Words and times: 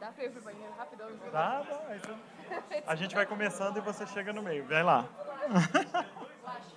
Dá 0.00 0.06
pra 0.12 0.24
ir 0.24 0.30
pro 0.30 0.42
banheiro 0.42 0.72
rapidão? 0.78 1.08
Dá, 1.32 1.60
dá. 1.62 1.80
Aí 1.88 1.98
você- 1.98 2.82
A 2.86 2.94
gente 2.94 3.14
vai 3.14 3.26
começando 3.26 3.76
e 3.76 3.80
você 3.80 4.06
chega 4.06 4.32
no 4.32 4.42
meio. 4.42 4.64
Vem 4.64 4.82
lá. 4.82 5.04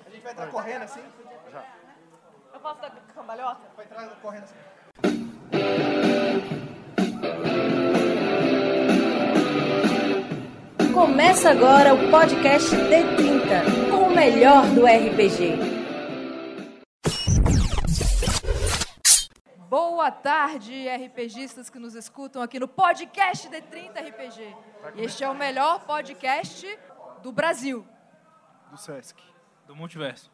A 0.06 0.10
gente 0.10 0.22
vai 0.24 0.32
entrar 0.34 0.48
correndo 0.48 0.84
assim? 0.84 1.04
Eu 2.54 2.60
posso 2.60 2.82
dar 2.82 2.92
cambalhota? 3.16 3.62
Vai 3.76 3.86
entrar 3.86 4.08
correndo 4.22 4.44
assim. 4.44 5.64
Começa 10.94 11.50
agora 11.50 11.94
o 11.94 12.10
podcast 12.10 12.70
D30, 12.76 13.90
com 13.90 14.08
o 14.08 14.16
melhor 14.16 14.66
do 14.68 14.86
RPG. 14.86 15.73
Boa 20.04 20.12
tarde, 20.12 20.86
RPGistas 20.90 21.70
que 21.70 21.80
nos 21.80 21.96
escutam 21.96 22.42
aqui 22.42 22.60
no 22.60 22.68
podcast 22.68 23.48
D30 23.48 24.10
RPG. 24.10 24.54
E 24.96 25.02
este 25.02 25.24
é 25.24 25.30
o 25.30 25.34
melhor 25.34 25.86
podcast 25.86 26.68
do 27.22 27.32
Brasil. 27.32 27.88
Do 28.70 28.76
Sesc. 28.76 29.24
Do 29.66 29.74
multiverso. 29.74 30.30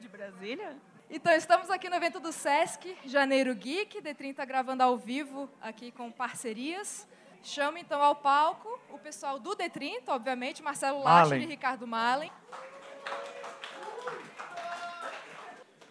De 0.00 0.08
Brasília? 0.08 0.76
Então, 1.08 1.32
estamos 1.32 1.70
aqui 1.70 1.88
no 1.88 1.94
evento 1.94 2.18
do 2.18 2.32
Sesc, 2.32 2.98
Janeiro 3.04 3.54
Geek, 3.54 4.02
D30 4.02 4.44
gravando 4.44 4.82
ao 4.82 4.98
vivo 4.98 5.48
aqui 5.60 5.92
com 5.92 6.10
parcerias. 6.10 7.06
Chamo 7.40 7.78
então 7.78 8.02
ao 8.02 8.16
palco 8.16 8.80
o 8.90 8.98
pessoal 8.98 9.38
do 9.38 9.56
D30, 9.56 10.08
obviamente, 10.08 10.60
Marcelo 10.60 11.04
Malen. 11.04 11.44
e 11.44 11.46
Ricardo 11.46 11.86
Malen. 11.86 12.32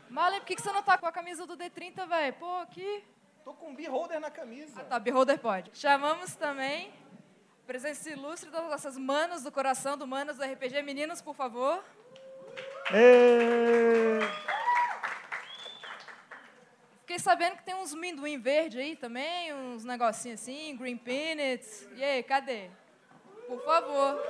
Malen, 0.09 0.39
por 0.39 0.45
que 0.47 0.55
que 0.55 0.61
você 0.61 0.71
não 0.71 0.81
tá 0.81 0.97
com 0.97 1.05
a 1.05 1.11
camisa 1.11 1.45
do 1.45 1.57
D30, 1.57 2.07
velho? 2.07 2.33
Pô, 2.33 2.59
aqui. 2.59 3.03
Tô 3.43 3.53
com 3.53 3.69
um 3.69 3.75
beholder 3.75 4.19
na 4.19 4.29
camisa. 4.29 4.83
Tá, 4.83 4.99
Beholder 4.99 5.39
pode. 5.39 5.71
Chamamos 5.73 6.35
também 6.35 6.91
a 7.63 7.65
presença 7.65 8.09
ilustre 8.09 8.49
das 8.49 8.63
nossas 8.63 8.97
manas 8.97 9.43
do 9.43 9.51
coração, 9.51 9.97
do 9.97 10.05
Manas 10.05 10.37
do 10.37 10.43
RPG. 10.43 10.81
Meninos, 10.81 11.21
por 11.21 11.35
favor. 11.35 11.83
Fiquei 17.01 17.19
sabendo 17.19 17.57
que 17.57 17.63
tem 17.63 17.75
uns 17.75 17.93
minduim 17.93 18.37
verde 18.37 18.79
aí 18.79 18.95
também, 18.95 19.53
uns 19.53 19.85
negocinhos 19.85 20.41
assim, 20.41 20.75
green 20.75 20.97
peanuts. 20.97 21.87
E 21.95 22.03
aí, 22.03 22.23
cadê? 22.23 22.69
Por 23.47 23.63
favor. 23.63 24.21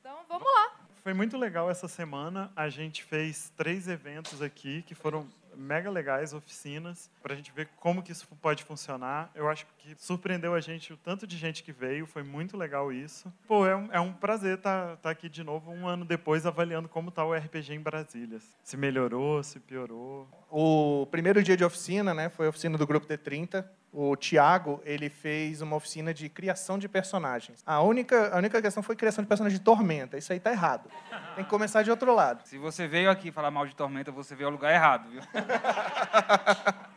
Então, 0.00 0.24
vamos 0.26 0.50
lá. 0.50 0.76
Foi 1.02 1.12
muito 1.12 1.36
legal 1.36 1.68
essa 1.68 1.88
semana. 1.88 2.52
A 2.54 2.68
gente 2.68 3.02
fez 3.02 3.52
três 3.56 3.88
eventos 3.88 4.40
aqui 4.40 4.82
que 4.82 4.94
foram 4.94 5.26
mega 5.56 5.90
legais, 5.90 6.32
oficinas, 6.32 7.10
para 7.20 7.34
a 7.34 7.36
gente 7.36 7.50
ver 7.52 7.68
como 7.80 8.02
que 8.02 8.12
isso 8.12 8.26
pode 8.40 8.62
funcionar. 8.62 9.28
Eu 9.34 9.48
acho 9.48 9.66
que 9.78 9.96
surpreendeu 9.98 10.54
a 10.54 10.60
gente 10.60 10.92
o 10.92 10.96
tanto 10.96 11.26
de 11.26 11.36
gente 11.36 11.62
que 11.62 11.72
veio, 11.72 12.06
foi 12.06 12.22
muito 12.22 12.56
legal 12.56 12.92
isso. 12.92 13.32
Pô, 13.48 13.66
é 13.66 13.76
um, 13.76 13.92
é 13.92 14.00
um 14.00 14.12
prazer 14.12 14.58
estar 14.58 14.98
aqui 15.02 15.28
de 15.28 15.42
novo 15.42 15.72
um 15.72 15.86
ano 15.86 16.04
depois 16.04 16.46
avaliando 16.46 16.88
como 16.88 17.08
está 17.08 17.24
o 17.24 17.34
RPG 17.34 17.74
em 17.74 17.80
Brasília. 17.80 18.38
Se 18.62 18.76
melhorou, 18.76 19.42
se 19.42 19.58
piorou. 19.58 20.28
O 20.50 21.06
primeiro 21.10 21.42
dia 21.42 21.56
de 21.56 21.64
oficina, 21.64 22.14
né, 22.14 22.28
foi 22.28 22.46
a 22.46 22.50
oficina 22.50 22.78
do 22.78 22.86
grupo 22.86 23.06
D30. 23.06 23.64
O 23.92 24.16
Tiago, 24.16 24.80
ele 24.84 25.10
fez 25.10 25.60
uma 25.60 25.76
oficina 25.76 26.14
de 26.14 26.26
criação 26.30 26.78
de 26.78 26.88
personagens. 26.88 27.62
A 27.66 27.82
única, 27.82 28.34
a 28.34 28.38
única 28.38 28.62
questão 28.62 28.82
foi 28.82 28.96
criação 28.96 29.22
de 29.22 29.28
personagem 29.28 29.58
de 29.58 29.62
Tormenta. 29.62 30.16
Isso 30.16 30.32
aí 30.32 30.40
tá 30.40 30.50
errado. 30.50 30.88
Tem 31.34 31.44
que 31.44 31.50
começar 31.50 31.82
de 31.82 31.90
outro 31.90 32.14
lado. 32.14 32.40
Se 32.46 32.56
você 32.56 32.88
veio 32.88 33.10
aqui 33.10 33.30
falar 33.30 33.50
mal 33.50 33.66
de 33.66 33.76
Tormenta, 33.76 34.10
você 34.10 34.34
veio 34.34 34.48
ao 34.48 34.52
lugar 34.52 34.72
errado, 34.72 35.10
viu? 35.10 35.20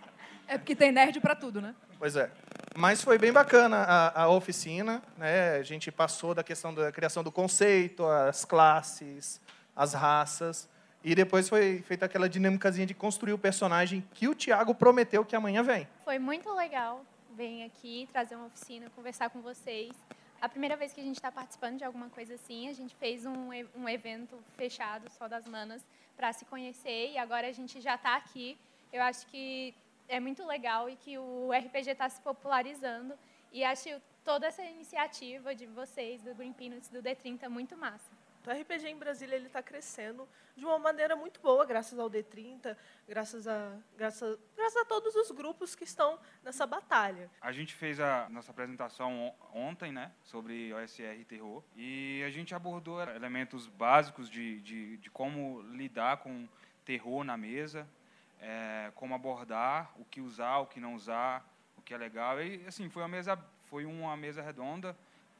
É 0.47 0.57
porque 0.57 0.75
tem 0.75 0.91
nerd 0.91 1.19
pra 1.19 1.35
tudo, 1.35 1.59
né? 1.59 1.73
Pois 1.97 2.15
é. 2.15 2.29
Mas 2.77 3.01
foi 3.01 3.17
bem 3.17 3.31
bacana 3.31 3.77
a, 3.77 4.23
a 4.23 4.29
oficina, 4.29 5.01
né? 5.17 5.55
A 5.55 5.63
gente 5.63 5.91
passou 5.91 6.35
da 6.35 6.43
questão 6.43 6.73
da 6.73 6.91
criação 6.91 7.23
do 7.23 7.31
conceito, 7.31 8.05
as 8.05 8.45
classes, 8.45 9.41
as 9.75 9.93
raças, 9.93 10.69
e 11.05 11.13
depois 11.13 11.47
foi 11.47 11.83
feita 11.83 12.07
aquela 12.07 12.27
dinâmicazinha 12.27 12.87
de 12.87 12.95
construir 12.95 13.31
o 13.31 13.37
personagem 13.37 14.03
que 14.15 14.27
o 14.27 14.33
Tiago 14.33 14.73
prometeu 14.73 15.23
que 15.23 15.35
amanhã 15.35 15.61
vem. 15.61 15.87
Foi 16.03 16.17
muito 16.17 16.51
legal 16.51 17.05
vir 17.37 17.63
aqui, 17.63 18.09
trazer 18.11 18.35
uma 18.35 18.47
oficina, 18.47 18.89
conversar 18.89 19.29
com 19.29 19.39
vocês. 19.39 19.91
A 20.41 20.49
primeira 20.49 20.75
vez 20.75 20.93
que 20.93 20.99
a 20.99 21.03
gente 21.03 21.17
está 21.17 21.31
participando 21.31 21.77
de 21.77 21.83
alguma 21.83 22.09
coisa 22.09 22.33
assim, 22.33 22.69
a 22.69 22.73
gente 22.73 22.95
fez 22.95 23.23
um, 23.23 23.49
um 23.75 23.87
evento 23.87 24.35
fechado 24.57 25.07
só 25.11 25.27
das 25.27 25.45
manas 25.45 25.85
para 26.17 26.33
se 26.33 26.43
conhecer 26.45 27.11
e 27.11 27.19
agora 27.19 27.47
a 27.47 27.51
gente 27.51 27.79
já 27.79 27.93
está 27.93 28.15
aqui. 28.15 28.57
Eu 28.91 29.03
acho 29.03 29.27
que 29.27 29.75
é 30.09 30.19
muito 30.19 30.43
legal 30.43 30.89
e 30.89 30.95
que 30.95 31.19
o 31.19 31.51
RPG 31.53 31.91
está 31.91 32.09
se 32.09 32.19
popularizando 32.21 33.13
e 33.53 33.63
acho 33.63 33.89
toda 34.23 34.47
essa 34.47 34.63
iniciativa 34.63 35.53
de 35.53 35.67
vocês, 35.67 36.23
do 36.23 36.33
Green 36.33 36.51
Peanuts, 36.51 36.89
do 36.89 36.99
D30, 36.99 37.47
muito 37.47 37.77
massa. 37.77 38.24
O 38.45 38.51
RPG 38.51 38.87
em 38.87 38.97
Brasília 38.97 39.35
ele 39.35 39.47
está 39.47 39.63
crescendo 39.63 40.27
de 40.55 40.63
uma 40.65 40.77
maneira 40.77 41.15
muito 41.15 41.39
boa, 41.41 41.65
graças 41.65 41.97
ao 41.97 42.09
D30, 42.09 42.77
graças 43.07 43.47
a, 43.47 43.75
graças, 43.97 44.37
graças 44.55 44.77
a 44.81 44.85
todos 44.85 45.15
os 45.15 45.31
grupos 45.31 45.73
que 45.75 45.83
estão 45.83 46.19
nessa 46.43 46.67
batalha. 46.67 47.29
A 47.41 47.51
gente 47.51 47.73
fez 47.73 47.99
a 47.99 48.29
nossa 48.29 48.51
apresentação 48.51 49.11
on- 49.53 49.67
ontem, 49.67 49.91
né? 49.91 50.11
Sobre 50.23 50.71
OSR 50.73 51.25
terror. 51.27 51.63
E 51.75 52.21
a 52.25 52.29
gente 52.29 52.53
abordou 52.53 53.01
elementos 53.01 53.67
básicos 53.67 54.29
de, 54.29 54.61
de, 54.61 54.97
de 54.97 55.09
como 55.09 55.61
lidar 55.71 56.17
com 56.17 56.47
terror 56.85 57.23
na 57.23 57.35
mesa, 57.35 57.87
é, 58.39 58.91
como 58.93 59.15
abordar, 59.15 59.91
o 59.97 60.05
que 60.05 60.21
usar, 60.21 60.59
o 60.59 60.67
que 60.67 60.79
não 60.79 60.93
usar, 60.93 61.43
o 61.75 61.81
que 61.81 61.95
é 61.95 61.97
legal. 61.97 62.39
E, 62.41 62.63
assim, 62.67 62.89
foi 62.89 63.01
uma 63.01 63.07
mesa, 63.07 63.37
foi 63.63 63.85
uma 63.85 64.15
mesa 64.15 64.43
redonda. 64.43 64.95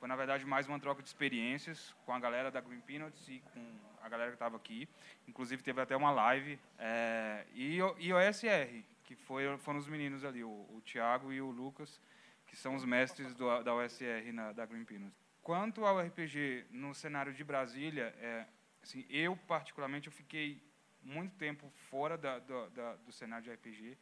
Foi, 0.05 0.07
na 0.09 0.15
verdade, 0.15 0.45
mais 0.45 0.67
uma 0.67 0.79
troca 0.79 1.01
de 1.01 1.07
experiências 1.07 1.91
com 2.05 2.13
a 2.13 2.19
galera 2.19 2.51
da 2.51 2.61
Green 2.61 2.79
Peanuts 2.79 3.27
e 3.27 3.39
com 3.51 3.79
a 4.03 4.07
galera 4.07 4.29
que 4.29 4.35
estava 4.35 4.55
aqui. 4.55 4.87
Inclusive, 5.27 5.63
teve 5.63 5.81
até 5.81 5.95
uma 5.97 6.11
live. 6.11 6.59
é, 6.77 7.43
e, 7.55 7.81
o- 7.81 7.95
e 7.97 8.13
OSR, 8.13 8.83
que 9.03 9.15
foi, 9.15 9.57
foram 9.57 9.79
os 9.79 9.87
meninos 9.87 10.23
ali, 10.23 10.43
o, 10.43 10.47
o 10.47 10.79
Thiago 10.85 11.33
e 11.33 11.41
o 11.41 11.49
Lucas, 11.49 11.99
que 12.45 12.55
são 12.55 12.75
os 12.75 12.85
mestres 12.85 13.33
do, 13.33 13.63
da 13.63 13.73
OSR 13.73 14.31
na, 14.31 14.51
da 14.51 14.63
Green 14.67 14.85
Peanuts. 14.85 15.17
Quanto 15.41 15.83
ao 15.83 15.99
RPG 15.99 16.67
no 16.69 16.93
cenário 16.93 17.33
de 17.33 17.43
Brasília, 17.43 18.13
é, 18.19 18.45
assim, 18.83 19.07
eu, 19.09 19.35
particularmente, 19.35 20.05
eu 20.05 20.13
fiquei 20.13 20.61
muito 21.01 21.35
tempo 21.35 21.67
fora 21.89 22.15
da, 22.15 22.37
da- 22.37 22.69
da- 22.69 22.95
do 22.97 23.11
cenário 23.11 23.43
de 23.43 23.49
RPG. 23.51 23.97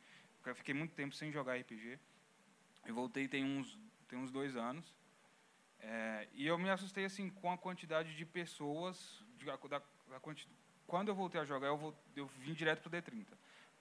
Eu 0.46 0.54
fiquei 0.54 0.74
muito 0.74 0.94
tempo 0.96 1.16
sem 1.16 1.32
jogar 1.32 1.56
RPG. 1.56 1.98
Eu 2.86 2.94
voltei 2.94 3.26
tem 3.26 3.46
uns, 3.46 3.80
tem 4.10 4.20
uns 4.20 4.32
dois 4.34 4.58
anos. 4.58 4.94
É, 5.86 6.28
e 6.34 6.48
eu 6.48 6.58
me 6.58 6.70
assustei 6.70 7.04
assim 7.06 7.30
com 7.30 7.52
a 7.52 7.58
quantidade 7.58 8.16
de 8.16 8.26
pessoas. 8.26 9.22
de- 9.38 9.46
da- 9.46 9.82
da 10.10 10.20
quanti- 10.22 10.48
quando 10.88 11.10
eu 11.10 11.16
voltei 11.16 11.42
a 11.42 11.44
jogar, 11.44 11.68
eu, 11.68 11.78
vol- 11.78 11.94
eu 12.16 12.26
vim 12.40 12.54
direto 12.54 12.80
para 12.82 12.88
o 12.88 12.92
D30. 13.02 13.26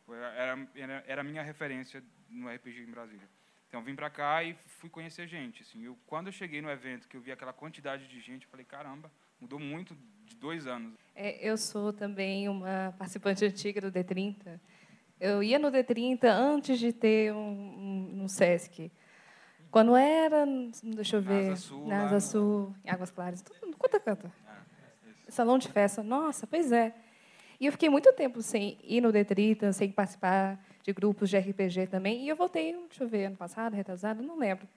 Foi- 0.05 0.17
Era, 0.19 0.69
era, 0.75 1.05
era 1.07 1.21
a 1.21 1.25
minha 1.25 1.43
referência 1.43 2.03
no 2.29 2.49
RPG 2.49 2.81
em 2.83 2.91
Brasília. 2.91 3.29
Então, 3.69 3.81
vim 3.85 3.95
para 3.95 4.11
cá 4.11 4.43
e 4.43 4.55
fui 4.55 4.91
conhecer 4.91 5.29
gente. 5.29 5.63
Assim, 5.63 5.85
eu, 5.85 5.97
quando 6.07 6.27
eu 6.27 6.33
cheguei 6.33 6.61
no 6.61 6.69
evento, 6.69 7.07
que 7.09 7.17
eu 7.17 7.21
vi 7.21 7.31
aquela 7.31 7.53
quantidade 7.53 8.09
de 8.09 8.21
gente, 8.21 8.45
eu 8.45 8.51
falei, 8.51 8.67
caramba, 8.67 9.09
mudou 9.41 9.61
muito 9.61 9.97
de 10.25 10.35
dois 10.35 10.67
anos. 10.67 10.95
É, 11.15 11.39
eu 11.49 11.57
sou 11.57 11.93
também 11.93 12.49
uma 12.49 12.93
participante 12.99 13.45
antiga 13.45 13.81
do 13.81 13.93
D30. 13.93 14.61
Eu 15.21 15.43
ia 15.43 15.59
no 15.61 15.71
D30 15.71 16.25
antes 16.25 16.79
de 16.81 16.93
ter 16.93 17.33
um, 17.33 17.39
um, 17.39 18.23
um 18.25 18.29
SESC. 18.29 18.91
Quando 19.73 19.97
era, 19.97 20.45
deixa 20.83 21.17
eu 21.17 21.23
ver, 21.23 21.53
Asa 21.53 21.57
Sul, 21.57 21.87
na 21.87 22.11
lá 22.11 22.21
Sul, 22.21 22.75
em 22.85 22.91
Águas 22.91 23.11
Claras, 23.11 23.41
tudo, 23.41 23.75
quanto 23.79 23.97
isso. 23.97 24.33
Salão 25.31 25.57
de 25.57 25.67
festa, 25.67 26.03
nossa, 26.03 26.47
pois 26.47 26.71
é. 26.71 26.95
E 27.59 27.65
eu 27.65 27.73
fiquei 27.73 27.89
muito 27.89 28.13
tempo 28.13 28.43
sem 28.43 28.79
ir 28.85 29.01
no 29.01 29.11
D30, 29.11 29.73
sem 29.73 29.91
participar 29.91 30.63
de 30.83 30.93
grupos 30.93 31.31
de 31.31 31.39
RPG 31.39 31.87
também. 31.87 32.23
E 32.23 32.29
eu 32.29 32.37
voltei, 32.37 32.75
deixa 32.87 33.03
eu 33.03 33.09
ver, 33.09 33.25
ano 33.25 33.37
passado, 33.37 33.73
retrasado, 33.73 34.23
não 34.23 34.39
lembro. 34.39 34.69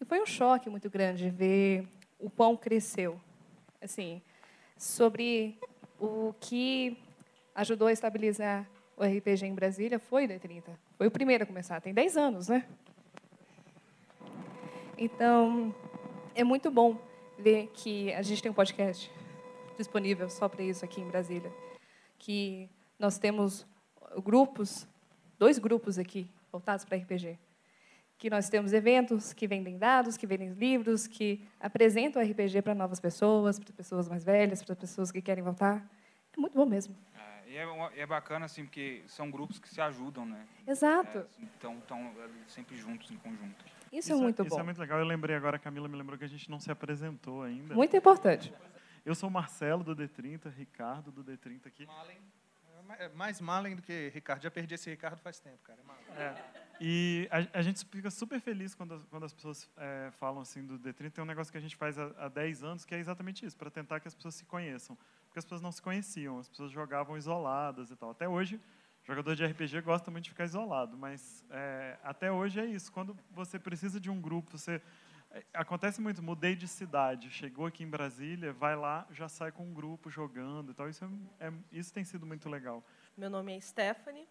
E 0.00 0.04
foi 0.04 0.22
um 0.22 0.26
choque 0.26 0.70
muito 0.70 0.88
grande 0.88 1.28
ver 1.30 1.88
o 2.16 2.30
quão 2.30 2.56
cresceu. 2.56 3.20
Assim, 3.82 4.22
sobre 4.76 5.58
o 5.98 6.32
que 6.38 6.96
ajudou 7.56 7.88
a 7.88 7.92
estabilizar 7.92 8.68
o 8.96 9.02
RPG 9.02 9.46
em 9.46 9.54
Brasília 9.54 9.98
foi 9.98 10.26
o 10.26 10.28
D30. 10.28 10.62
Foi 10.96 11.08
o 11.08 11.10
primeiro 11.10 11.42
a 11.42 11.46
começar, 11.46 11.80
tem 11.80 11.92
10 11.92 12.16
anos, 12.16 12.48
né? 12.48 12.64
Então, 15.00 15.72
é 16.34 16.42
muito 16.42 16.72
bom 16.72 16.98
ver 17.38 17.68
que 17.72 18.12
a 18.14 18.22
gente 18.22 18.42
tem 18.42 18.50
um 18.50 18.54
podcast 18.54 19.08
disponível 19.76 20.28
só 20.28 20.48
para 20.48 20.64
isso 20.64 20.84
aqui 20.84 21.00
em 21.00 21.06
Brasília. 21.06 21.52
Que 22.18 22.68
nós 22.98 23.16
temos 23.16 23.64
grupos, 24.24 24.88
dois 25.38 25.56
grupos 25.56 26.00
aqui 26.00 26.28
voltados 26.50 26.84
para 26.84 26.98
RPG. 26.98 27.38
Que 28.18 28.28
nós 28.28 28.48
temos 28.48 28.72
eventos 28.72 29.32
que 29.32 29.46
vendem 29.46 29.78
dados, 29.78 30.16
que 30.16 30.26
vendem 30.26 30.50
livros, 30.54 31.06
que 31.06 31.46
apresentam 31.60 32.20
RPG 32.20 32.62
para 32.62 32.74
novas 32.74 32.98
pessoas, 32.98 33.60
para 33.60 33.72
pessoas 33.72 34.08
mais 34.08 34.24
velhas, 34.24 34.64
para 34.64 34.74
pessoas 34.74 35.12
que 35.12 35.22
querem 35.22 35.44
voltar. 35.44 35.88
É 36.36 36.40
muito 36.40 36.54
bom 36.54 36.66
mesmo. 36.66 36.96
É, 37.14 37.52
E 37.52 37.56
é, 37.56 38.00
é 38.02 38.04
bacana, 38.04 38.46
assim, 38.46 38.64
porque 38.64 39.04
são 39.06 39.30
grupos 39.30 39.60
que 39.60 39.68
se 39.68 39.80
ajudam, 39.80 40.26
né? 40.26 40.44
Exato. 40.66 41.18
É, 41.18 41.44
então, 41.56 41.78
estão 41.78 42.12
sempre 42.48 42.76
juntos, 42.76 43.08
em 43.12 43.16
conjunto. 43.16 43.64
Isso, 43.92 44.12
é 44.12 44.16
muito 44.16 44.42
Isso 44.42 44.50
bom. 44.54 44.60
é 44.60 44.62
muito 44.62 44.78
legal. 44.80 44.98
Eu 44.98 45.04
lembrei 45.06 45.34
agora, 45.36 45.56
a 45.56 45.58
Camila 45.60 45.88
me 45.88 45.96
lembrou 45.96 46.18
que 46.18 46.24
a 46.24 46.28
gente 46.28 46.50
não 46.50 46.58
se 46.60 46.70
apresentou 46.70 47.42
ainda. 47.42 47.74
Muito 47.74 47.96
importante. 47.96 48.52
Eu 49.04 49.14
sou 49.14 49.28
o 49.28 49.32
Marcelo 49.32 49.82
do 49.82 49.94
D30, 49.96 50.50
Ricardo 50.52 51.10
do 51.10 51.24
D30 51.24 51.66
aqui. 51.66 51.86
É 52.98 53.08
mais 53.10 53.40
Malen 53.40 53.76
do 53.76 53.82
que 53.82 54.08
Ricardo. 54.14 54.42
Já 54.42 54.50
perdi 54.50 54.74
esse 54.74 54.88
Ricardo 54.88 55.18
faz 55.20 55.38
tempo, 55.38 55.58
cara. 55.62 55.78
É 55.80 55.84
Malen. 55.84 56.42
E 56.80 57.28
a, 57.30 57.58
a 57.58 57.62
gente 57.62 57.84
fica 57.84 58.10
super 58.10 58.40
feliz 58.40 58.74
quando, 58.74 58.94
as- 58.94 59.04
quando 59.06 59.24
as 59.24 59.32
pessoas 59.32 59.68
é, 59.76 60.10
falam 60.12 60.40
assim 60.40 60.64
do 60.64 60.78
D30. 60.78 61.10
Tem 61.10 61.22
um 61.24 61.26
negócio 61.26 61.50
que 61.50 61.58
a 61.58 61.60
gente 61.60 61.76
faz 61.76 61.98
há, 61.98 62.10
há 62.16 62.28
10 62.28 62.62
anos 62.62 62.84
que 62.84 62.94
é 62.94 62.98
exatamente 62.98 63.44
isso, 63.44 63.56
para 63.56 63.70
tentar 63.70 64.00
que 64.00 64.08
as 64.08 64.14
pessoas 64.14 64.34
se 64.36 64.44
conheçam. 64.44 64.96
Porque 65.26 65.38
as 65.38 65.44
pessoas 65.44 65.60
não 65.60 65.72
se 65.72 65.82
conheciam, 65.82 66.38
as 66.38 66.48
pessoas 66.48 66.70
jogavam 66.70 67.16
isoladas 67.16 67.90
e 67.90 67.96
tal. 67.96 68.10
Até 68.10 68.28
hoje, 68.28 68.60
jogador 69.08 69.34
de 69.34 69.44
RPG 69.46 69.80
gosta 69.82 70.10
muito 70.10 70.24
de 70.24 70.30
ficar 70.30 70.44
isolado, 70.44 70.96
mas 70.96 71.44
é, 71.50 71.96
até 72.02 72.30
hoje 72.30 72.60
é 72.60 72.66
isso. 72.66 72.92
Quando 72.92 73.16
você 73.30 73.58
precisa 73.58 73.98
de 73.98 74.10
um 74.10 74.20
grupo, 74.20 74.56
você. 74.58 74.80
é, 75.30 75.42
Acontece 75.54 76.00
muito, 76.00 76.22
mudei 76.22 76.54
de 76.54 76.68
cidade, 76.68 77.30
chegou 77.30 77.66
aqui 77.66 77.82
em 77.84 77.88
Brasília, 77.88 78.52
vai 78.52 78.76
lá, 78.76 79.06
já 79.10 79.28
sai 79.28 79.50
com 79.50 79.64
um 79.64 79.72
grupo 79.72 80.10
jogando 80.10 80.72
e 80.72 80.74
tal. 80.74 80.88
Isso, 80.88 81.04
é, 81.40 81.48
é- 81.48 81.52
isso 81.72 81.92
tem 81.92 82.04
sido 82.04 82.26
muito 82.26 82.48
legal. 82.48 82.84
Meu 83.16 83.30
nome 83.30 83.56
é 83.56 83.60
Stephanie. 83.60 84.28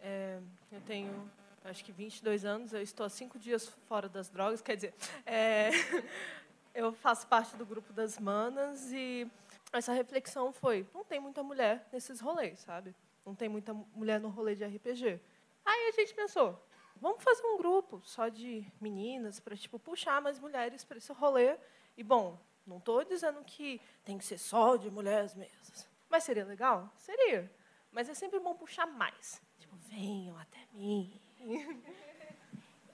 É, 0.00 0.40
eu 0.72 0.80
tenho, 0.82 1.30
acho 1.64 1.84
que 1.84 1.92
22 1.92 2.44
anos. 2.44 2.72
Eu 2.72 2.82
estou 2.82 3.06
há 3.06 3.08
cinco 3.08 3.38
dias 3.38 3.68
fora 3.86 4.08
das 4.08 4.28
drogas. 4.28 4.60
Quer 4.60 4.74
dizer, 4.76 4.94
é, 5.24 5.70
eu 6.74 6.92
faço 6.92 7.26
parte 7.26 7.56
do 7.56 7.64
grupo 7.64 7.92
das 7.92 8.18
manas 8.18 8.90
e 8.92 9.30
essa 9.72 9.92
reflexão 9.92 10.52
foi: 10.52 10.86
não 10.94 11.04
tem 11.04 11.20
muita 11.20 11.42
mulher 11.42 11.86
nesses 11.92 12.20
rolês, 12.20 12.58
sabe? 12.60 12.94
Não 13.28 13.34
tem 13.34 13.46
muita 13.46 13.74
mulher 13.74 14.18
no 14.18 14.30
rolê 14.30 14.54
de 14.54 14.64
RPG. 14.64 15.20
Aí 15.62 15.88
a 15.88 15.92
gente 15.92 16.14
pensou: 16.14 16.58
vamos 16.96 17.22
fazer 17.22 17.44
um 17.44 17.58
grupo 17.58 18.00
só 18.02 18.28
de 18.28 18.66
meninas 18.80 19.38
para 19.38 19.54
tipo 19.54 19.78
puxar 19.78 20.22
mais 20.22 20.38
mulheres 20.38 20.82
para 20.82 20.96
esse 20.96 21.12
rolê. 21.12 21.58
E 21.94 22.02
bom, 22.02 22.40
não 22.66 22.78
estou 22.78 23.04
dizendo 23.04 23.44
que 23.44 23.82
tem 24.02 24.16
que 24.16 24.24
ser 24.24 24.38
só 24.38 24.76
de 24.76 24.90
mulheres 24.90 25.34
mesas. 25.34 25.86
Mas 26.08 26.24
seria 26.24 26.46
legal? 26.46 26.90
Seria. 26.96 27.52
Mas 27.92 28.08
é 28.08 28.14
sempre 28.14 28.40
bom 28.40 28.54
puxar 28.54 28.86
mais. 28.86 29.42
Tipo, 29.58 29.76
venham 29.76 30.38
até 30.38 30.60
mim. 30.72 31.20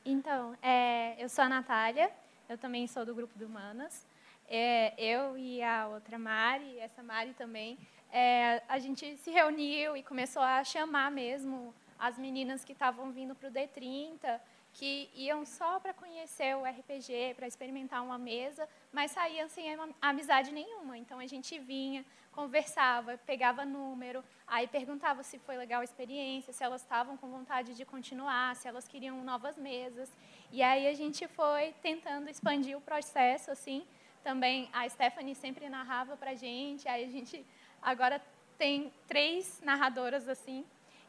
Então, 0.06 0.54
é, 0.60 1.14
eu 1.18 1.30
sou 1.30 1.44
a 1.44 1.48
Natália, 1.48 2.12
eu 2.46 2.58
também 2.58 2.86
sou 2.86 3.06
do 3.06 3.14
grupo 3.14 3.38
do 3.38 3.46
Humanas. 3.46 4.06
É, 4.46 4.94
eu 5.02 5.38
e 5.38 5.62
a 5.62 5.88
outra 5.88 6.18
Mari, 6.18 6.78
essa 6.78 7.02
Mari 7.02 7.32
também, 7.32 7.78
é, 8.14 8.62
a 8.68 8.78
gente 8.78 9.16
se 9.16 9.32
reuniu 9.32 9.96
e 9.96 10.02
começou 10.04 10.40
a 10.40 10.62
chamar 10.62 11.10
mesmo 11.10 11.74
as 11.98 12.16
meninas 12.16 12.64
que 12.64 12.72
estavam 12.72 13.10
vindo 13.10 13.34
para 13.34 13.48
o 13.48 13.52
D30, 13.52 14.40
que 14.72 15.10
iam 15.16 15.44
só 15.44 15.80
para 15.80 15.92
conhecer 15.92 16.56
o 16.56 16.64
RPG, 16.64 17.34
para 17.34 17.48
experimentar 17.48 18.04
uma 18.04 18.16
mesa, 18.16 18.68
mas 18.92 19.10
saíam 19.10 19.48
sem 19.48 19.66
amizade 20.00 20.52
nenhuma. 20.52 20.96
Então 20.96 21.18
a 21.18 21.26
gente 21.26 21.58
vinha, 21.58 22.04
conversava, 22.30 23.18
pegava 23.18 23.64
número, 23.64 24.22
aí 24.46 24.68
perguntava 24.68 25.24
se 25.24 25.36
foi 25.40 25.56
legal 25.56 25.80
a 25.80 25.84
experiência, 25.84 26.52
se 26.52 26.62
elas 26.62 26.82
estavam 26.82 27.16
com 27.16 27.28
vontade 27.28 27.74
de 27.74 27.84
continuar, 27.84 28.54
se 28.54 28.68
elas 28.68 28.86
queriam 28.86 29.24
novas 29.24 29.58
mesas. 29.58 30.08
E 30.52 30.62
aí 30.62 30.86
a 30.86 30.94
gente 30.94 31.26
foi 31.26 31.74
tentando 31.82 32.30
expandir 32.30 32.78
o 32.78 32.80
processo, 32.80 33.50
assim. 33.50 33.84
Também 34.22 34.70
a 34.72 34.88
Stephanie 34.88 35.34
sempre 35.34 35.68
narrava 35.68 36.16
para 36.16 36.30
a 36.30 36.34
gente, 36.34 36.88
aí 36.88 37.04
a 37.04 37.08
gente 37.08 37.44
agora 37.84 38.20
tem 38.58 38.92
três 39.06 39.60
narradoras 39.62 40.28
assim 40.28 40.64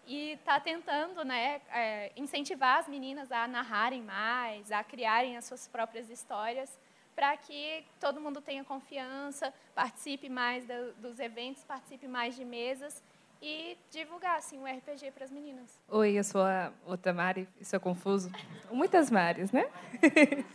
e 0.08 0.32
está 0.34 0.60
tentando 0.60 1.24
né, 1.24 1.62
é, 1.72 2.12
incentivar 2.16 2.80
as 2.80 2.88
meninas 2.88 3.32
a 3.32 3.48
narrarem 3.48 4.02
mais, 4.04 4.72
a 4.72 4.84
criarem 4.84 5.36
as 5.38 5.46
suas 5.46 5.68
próprias 5.68 6.10
histórias, 6.10 6.78
para 7.16 7.36
que 7.38 7.84
todo 8.00 8.20
mundo 8.22 8.42
tenha 8.42 8.64
confiança, 8.64 9.54
participe 9.74 10.30
mais 10.30 10.66
da- 10.66 10.92
dos 10.98 11.18
eventos, 11.20 11.64
participe 11.64 12.08
mais 12.08 12.36
de 12.36 12.44
mesas 12.46 13.02
e 13.42 13.78
divulgar 13.90 14.38
assim, 14.38 14.60
o 14.62 14.66
RPG 14.68 15.12
para 15.12 15.24
as 15.24 15.32
meninas. 15.32 15.80
Oi, 15.88 16.12
eu 16.20 16.24
sou 16.24 16.42
a 16.42 16.72
outra 16.86 17.14
Mari, 17.14 17.48
isso 17.60 17.76
é 17.76 17.80
confuso. 17.80 18.32
Muitas 18.70 19.10
Maris, 19.10 19.52
né? 19.52 19.66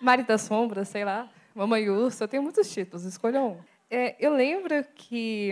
Mari 0.00 0.24
da 0.24 0.36
Sombra, 0.38 0.84
sei 0.84 1.04
lá. 1.04 1.28
Mamãe 1.54 1.88
Urso, 1.88 2.22
eu 2.24 2.28
tenho 2.28 2.42
muitos 2.42 2.70
títulos, 2.72 3.04
escolha 3.04 3.40
um. 3.42 3.60
É, 3.90 4.14
eu 4.24 4.32
lembro 4.32 4.84
que 4.94 5.50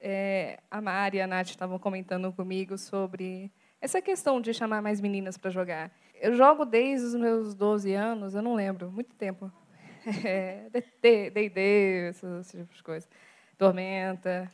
é, 0.00 0.58
a 0.68 0.80
Mari 0.80 1.18
e 1.18 1.20
a 1.20 1.26
Nath 1.28 1.50
estavam 1.50 1.78
comentando 1.78 2.32
comigo 2.32 2.76
sobre 2.76 3.52
essa 3.80 4.02
questão 4.02 4.40
de 4.40 4.52
chamar 4.52 4.82
mais 4.82 5.00
meninas 5.00 5.38
para 5.38 5.48
jogar. 5.48 5.92
Eu 6.20 6.34
jogo 6.34 6.64
desde 6.64 7.06
os 7.06 7.14
meus 7.14 7.54
12 7.54 7.94
anos, 7.94 8.34
eu 8.34 8.42
não 8.42 8.54
lembro, 8.54 8.90
muito 8.90 9.14
tempo. 9.14 9.50
É, 10.24 10.68
D&D, 11.00 12.08
esse, 12.08 12.26
esse 12.40 12.58
tipo 12.58 12.74
de 12.74 12.82
coisa. 12.82 13.06
Tormenta, 13.56 14.50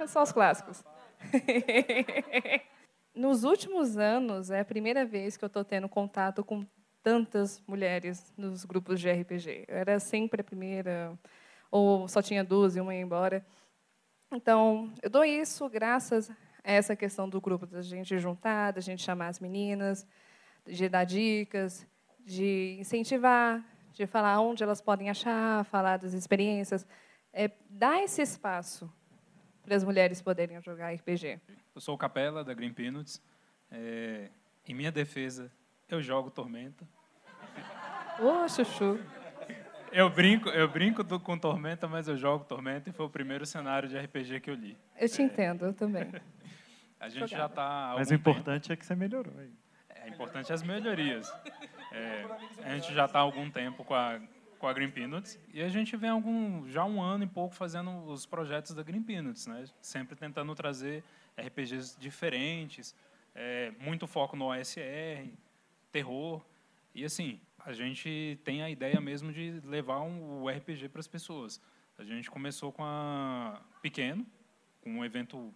é, 0.00 0.06
são 0.06 0.22
os 0.22 0.32
clássicos. 0.32 0.82
Nos 3.14 3.44
últimos 3.44 3.98
anos, 3.98 4.50
é 4.50 4.60
a 4.60 4.64
primeira 4.64 5.04
vez 5.04 5.36
que 5.36 5.44
eu 5.44 5.48
estou 5.48 5.66
tendo 5.66 5.86
contato 5.86 6.42
com 6.42 6.66
tantas 7.02 7.62
mulheres 7.66 8.32
nos 8.38 8.64
grupos 8.64 8.98
de 8.98 9.12
RPG. 9.12 9.66
Eu 9.68 9.76
era 9.76 10.00
sempre 10.00 10.40
a 10.40 10.44
primeira, 10.44 11.12
ou 11.74 12.06
só 12.06 12.22
tinha 12.22 12.44
duas 12.44 12.76
e 12.76 12.80
uma 12.80 12.94
ia 12.94 13.00
embora. 13.00 13.44
Então, 14.32 14.94
eu 15.02 15.10
dou 15.10 15.24
isso 15.24 15.68
graças 15.68 16.30
a 16.30 16.34
essa 16.62 16.94
questão 16.94 17.28
do 17.28 17.40
grupo, 17.40 17.66
da 17.66 17.82
gente 17.82 18.16
juntar, 18.16 18.70
da 18.70 18.80
gente 18.80 19.02
chamar 19.02 19.26
as 19.26 19.40
meninas, 19.40 20.06
de 20.64 20.88
dar 20.88 21.02
dicas, 21.02 21.84
de 22.24 22.76
incentivar, 22.78 23.60
de 23.92 24.06
falar 24.06 24.40
onde 24.40 24.62
elas 24.62 24.80
podem 24.80 25.10
achar, 25.10 25.64
falar 25.64 25.96
das 25.96 26.12
experiências. 26.12 26.86
É, 27.32 27.50
dar 27.68 28.00
esse 28.04 28.22
espaço 28.22 28.88
para 29.60 29.74
as 29.74 29.82
mulheres 29.82 30.22
poderem 30.22 30.62
jogar 30.62 30.94
RPG. 30.94 31.40
Eu 31.74 31.80
sou 31.80 31.96
o 31.96 31.98
Capela, 31.98 32.44
da 32.44 32.54
Green 32.54 32.72
Peanuts. 32.72 33.20
É, 33.68 34.30
em 34.64 34.74
minha 34.74 34.92
defesa, 34.92 35.50
eu 35.88 36.00
jogo 36.00 36.30
Tormenta. 36.30 36.88
Ô, 38.20 38.48
chuchu. 38.48 38.96
Eu 39.96 40.10
brinco, 40.10 40.48
eu 40.48 40.68
brinco 40.68 41.04
do- 41.04 41.20
com 41.20 41.38
Tormenta, 41.38 41.86
mas 41.86 42.08
eu 42.08 42.16
jogo 42.16 42.44
Tormenta 42.44 42.90
e 42.90 42.92
foi 42.92 43.06
o 43.06 43.10
primeiro 43.10 43.46
cenário 43.46 43.88
de 43.88 43.96
RPG 43.96 44.40
que 44.40 44.50
eu 44.50 44.54
li. 44.54 44.76
Eu 44.98 45.08
te 45.08 45.22
entendo, 45.22 45.66
eu 45.66 45.72
também. 45.72 46.10
A 46.98 47.08
gente 47.08 47.20
já 47.20 47.26
Jogava. 47.26 47.52
está. 47.52 47.92
Mas 47.96 48.10
o 48.10 48.14
importante 48.14 48.72
é 48.72 48.76
que 48.76 48.84
você 48.84 48.94
melhorou. 48.96 49.32
Aí. 49.38 49.50
É 49.90 50.08
importante 50.08 50.52
as 50.52 50.62
melhorias. 50.62 51.30
É, 51.92 52.24
a 52.64 52.74
gente 52.74 52.92
já 52.94 53.04
está 53.04 53.18
há 53.18 53.22
algum 53.22 53.48
tempo 53.50 53.84
com 53.84 53.94
a, 53.94 54.18
com 54.58 54.66
a 54.66 54.72
Green 54.72 54.90
Peanuts 54.90 55.38
e 55.52 55.62
a 55.62 55.68
gente 55.68 55.96
vem 55.96 56.08
algum, 56.10 56.66
já 56.68 56.84
um 56.84 57.00
ano 57.02 57.24
e 57.24 57.26
pouco 57.26 57.54
fazendo 57.54 57.90
os 58.06 58.24
projetos 58.26 58.74
da 58.74 58.82
Green 58.82 59.02
Peanuts, 59.02 59.46
né? 59.46 59.64
sempre 59.82 60.16
tentando 60.16 60.54
trazer 60.54 61.04
RPGs 61.38 61.98
diferentes, 62.00 62.96
é, 63.34 63.70
muito 63.78 64.06
foco 64.06 64.34
no 64.34 64.46
OSR, 64.50 65.30
terror. 65.92 66.40
E 66.94 67.04
assim, 67.04 67.38
a 67.64 67.72
gente 67.72 68.38
tem 68.44 68.62
a 68.62 68.68
ideia 68.68 69.00
mesmo 69.00 69.32
de 69.32 69.60
levar 69.64 70.00
um, 70.00 70.42
o 70.42 70.48
RPG 70.48 70.88
para 70.90 71.00
as 71.00 71.08
pessoas. 71.08 71.60
A 71.96 72.04
gente 72.04 72.30
começou 72.30 72.70
com 72.72 72.84
a 72.84 73.62
pequeno, 73.80 74.26
com 74.82 74.90
um 74.98 75.04
evento 75.04 75.52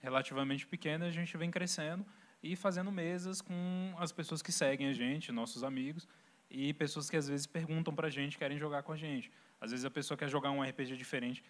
relativamente 0.00 0.66
pequeno, 0.66 1.04
a 1.04 1.10
gente 1.10 1.36
vem 1.36 1.50
crescendo 1.50 2.06
e 2.42 2.56
fazendo 2.56 2.90
mesas 2.90 3.42
com 3.42 3.94
as 3.98 4.10
pessoas 4.10 4.40
que 4.40 4.52
seguem 4.52 4.88
a 4.88 4.92
gente, 4.92 5.30
nossos 5.30 5.62
amigos, 5.62 6.08
e 6.50 6.72
pessoas 6.72 7.10
que 7.10 7.16
às 7.16 7.28
vezes 7.28 7.46
perguntam 7.46 7.94
para 7.94 8.06
a 8.06 8.10
gente, 8.10 8.38
querem 8.38 8.56
jogar 8.56 8.82
com 8.82 8.92
a 8.92 8.96
gente. 8.96 9.30
Às 9.60 9.72
vezes 9.72 9.84
a 9.84 9.90
pessoa 9.90 10.16
quer 10.16 10.28
jogar 10.28 10.50
um 10.50 10.62
RPG 10.62 10.96
diferente, 10.96 11.44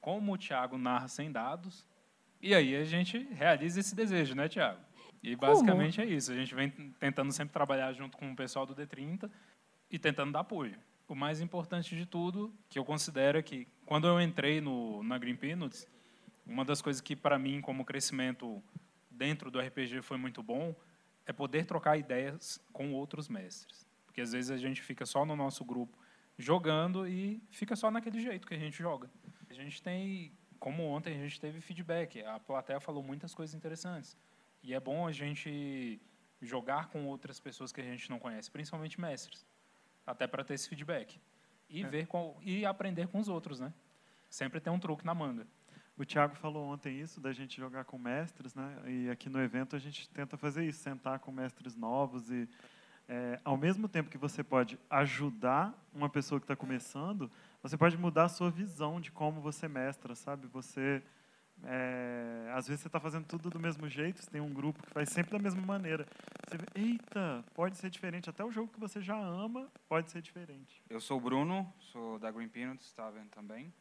como 0.00 0.32
o 0.32 0.38
Thiago 0.38 0.78
narra 0.78 1.08
sem 1.08 1.30
dados, 1.30 1.86
e 2.40 2.54
aí 2.54 2.76
a 2.76 2.84
gente 2.84 3.18
realiza 3.32 3.80
esse 3.80 3.94
desejo, 3.94 4.34
né, 4.34 4.48
Thiago? 4.48 4.87
E 5.22 5.34
basicamente 5.34 6.00
é 6.00 6.04
isso. 6.04 6.32
A 6.32 6.34
gente 6.34 6.54
vem 6.54 6.70
tentando 6.98 7.32
sempre 7.32 7.52
trabalhar 7.52 7.92
junto 7.92 8.16
com 8.16 8.30
o 8.30 8.36
pessoal 8.36 8.64
do 8.64 8.74
D30 8.74 9.30
e 9.90 9.98
tentando 9.98 10.32
dar 10.32 10.40
apoio. 10.40 10.76
O 11.08 11.14
mais 11.14 11.40
importante 11.40 11.96
de 11.96 12.04
tudo, 12.04 12.52
que 12.68 12.78
eu 12.78 12.84
considero 12.84 13.38
é 13.38 13.42
que 13.42 13.66
quando 13.86 14.06
eu 14.06 14.20
entrei 14.20 14.60
no, 14.60 15.02
na 15.02 15.16
Green 15.18 15.36
Peanuts, 15.36 15.88
uma 16.46 16.64
das 16.64 16.82
coisas 16.82 17.00
que 17.00 17.16
para 17.16 17.38
mim 17.38 17.60
como 17.60 17.84
crescimento 17.84 18.62
dentro 19.10 19.50
do 19.50 19.60
RPG 19.60 20.02
foi 20.02 20.16
muito 20.16 20.42
bom 20.42 20.74
é 21.26 21.32
poder 21.32 21.66
trocar 21.66 21.98
ideias 21.98 22.60
com 22.72 22.92
outros 22.92 23.28
mestres. 23.28 23.86
Porque 24.06 24.20
às 24.20 24.32
vezes 24.32 24.50
a 24.50 24.56
gente 24.56 24.80
fica 24.82 25.04
só 25.04 25.24
no 25.24 25.36
nosso 25.36 25.64
grupo 25.64 25.98
jogando 26.38 27.06
e 27.06 27.42
fica 27.50 27.74
só 27.74 27.90
naquele 27.90 28.20
jeito 28.20 28.46
que 28.46 28.54
a 28.54 28.58
gente 28.58 28.78
joga. 28.78 29.10
A 29.50 29.54
gente 29.54 29.82
tem, 29.82 30.32
como 30.58 30.84
ontem 30.84 31.14
a 31.14 31.18
gente 31.18 31.40
teve 31.40 31.60
feedback, 31.60 32.22
a 32.22 32.38
plateia 32.38 32.80
falou 32.80 33.02
muitas 33.02 33.34
coisas 33.34 33.54
interessantes. 33.54 34.16
E 34.62 34.74
é 34.74 34.80
bom 34.80 35.06
a 35.06 35.12
gente 35.12 36.00
jogar 36.40 36.88
com 36.88 37.06
outras 37.06 37.40
pessoas 37.40 37.72
que 37.72 37.80
a 37.80 37.84
gente 37.84 38.08
não 38.10 38.18
conhece, 38.18 38.50
principalmente 38.50 39.00
mestres, 39.00 39.46
até 40.06 40.26
para 40.26 40.44
ter 40.44 40.54
esse 40.54 40.68
feedback 40.68 41.20
e 41.68 41.84
ver 41.84 42.06
com, 42.06 42.36
e 42.42 42.64
aprender 42.64 43.08
com 43.08 43.18
os 43.18 43.28
outros, 43.28 43.60
né? 43.60 43.72
Sempre 44.30 44.60
tem 44.60 44.72
um 44.72 44.78
truque 44.78 45.04
na 45.04 45.14
manga. 45.14 45.46
O 45.96 46.04
Thiago 46.04 46.36
falou 46.36 46.68
ontem 46.68 47.00
isso, 47.00 47.20
da 47.20 47.32
gente 47.32 47.56
jogar 47.56 47.84
com 47.84 47.98
mestres, 47.98 48.54
né? 48.54 48.82
E 48.86 49.10
aqui 49.10 49.28
no 49.28 49.40
evento 49.40 49.74
a 49.74 49.78
gente 49.78 50.08
tenta 50.10 50.36
fazer 50.36 50.64
isso, 50.64 50.80
sentar 50.80 51.18
com 51.18 51.32
mestres 51.32 51.74
novos 51.74 52.30
e, 52.30 52.48
é, 53.08 53.40
ao 53.44 53.56
mesmo 53.56 53.88
tempo 53.88 54.08
que 54.08 54.16
você 54.16 54.44
pode 54.44 54.78
ajudar 54.88 55.74
uma 55.92 56.08
pessoa 56.08 56.38
que 56.38 56.44
está 56.44 56.54
começando, 56.54 57.30
você 57.60 57.76
pode 57.76 57.98
mudar 57.98 58.24
a 58.24 58.28
sua 58.28 58.50
visão 58.50 59.00
de 59.00 59.10
como 59.10 59.40
você 59.40 59.66
mestra, 59.66 60.14
sabe? 60.14 60.46
Você, 60.46 61.02
é, 61.64 62.52
às 62.54 62.66
vezes 62.68 62.82
você 62.82 62.88
está 62.88 63.00
fazendo 63.00 63.24
tudo 63.26 63.50
do 63.50 63.58
mesmo 63.58 63.88
jeito, 63.88 64.22
você 64.22 64.30
tem 64.30 64.40
um 64.40 64.52
grupo 64.52 64.82
que 64.82 64.90
faz 64.90 65.08
sempre 65.08 65.32
da 65.32 65.38
mesma 65.38 65.62
maneira. 65.62 66.06
Você 66.46 66.56
vê, 66.56 66.66
eita, 66.74 67.44
pode 67.54 67.76
ser 67.76 67.90
diferente. 67.90 68.30
Até 68.30 68.44
o 68.44 68.50
jogo 68.50 68.72
que 68.72 68.80
você 68.80 69.00
já 69.00 69.16
ama 69.16 69.68
pode 69.88 70.10
ser 70.10 70.22
diferente. 70.22 70.82
Eu 70.88 71.00
sou 71.00 71.18
o 71.18 71.20
Bruno, 71.20 71.72
sou 71.78 72.18
da 72.18 72.30
Green 72.30 72.48
Peanuts, 72.48 72.86
está 72.86 73.10
vendo 73.10 73.28
também. 73.30 73.72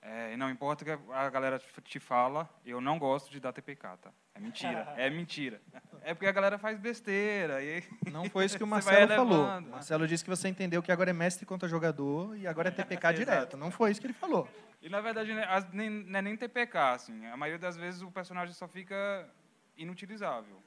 É, 0.00 0.32
e 0.32 0.36
não 0.36 0.48
importa 0.48 0.84
o 0.84 0.86
que 0.86 1.12
a 1.12 1.28
galera 1.28 1.60
te 1.82 1.98
fala, 1.98 2.48
eu 2.64 2.80
não 2.80 2.98
gosto 3.00 3.30
de 3.32 3.40
dar 3.40 3.52
TPK, 3.52 3.96
tá? 3.96 4.12
É 4.32 4.38
mentira, 4.38 4.94
é 4.96 5.10
mentira. 5.10 5.60
É 6.02 6.14
porque 6.14 6.26
a 6.26 6.32
galera 6.32 6.56
faz 6.56 6.78
besteira. 6.78 7.62
E 7.62 7.82
não 8.12 8.30
foi 8.30 8.44
isso 8.44 8.56
que 8.56 8.62
o 8.62 8.66
Marcelo 8.66 9.08
falou. 9.08 9.44
O 9.44 9.60
né? 9.60 9.68
Marcelo 9.70 10.06
disse 10.06 10.22
que 10.22 10.30
você 10.30 10.48
entendeu 10.48 10.82
que 10.82 10.92
agora 10.92 11.10
é 11.10 11.12
mestre 11.12 11.44
contra 11.44 11.68
jogador 11.68 12.36
e 12.36 12.46
agora 12.46 12.68
é 12.68 12.70
TPK 12.70 13.12
direto. 13.18 13.56
Não 13.56 13.72
foi 13.72 13.90
isso 13.90 14.00
que 14.00 14.06
ele 14.06 14.14
falou. 14.14 14.48
E 14.80 14.88
na 14.88 15.00
verdade 15.00 15.34
né, 15.34 15.46
nem- 15.72 15.90
não 15.90 16.18
é 16.18 16.22
nem 16.22 16.36
TPK, 16.36 16.76
assim. 16.94 17.26
A 17.26 17.36
maioria 17.36 17.58
das 17.58 17.76
vezes 17.76 18.00
o 18.02 18.10
personagem 18.10 18.54
só 18.54 18.68
fica 18.68 19.28
inutilizável. 19.76 20.62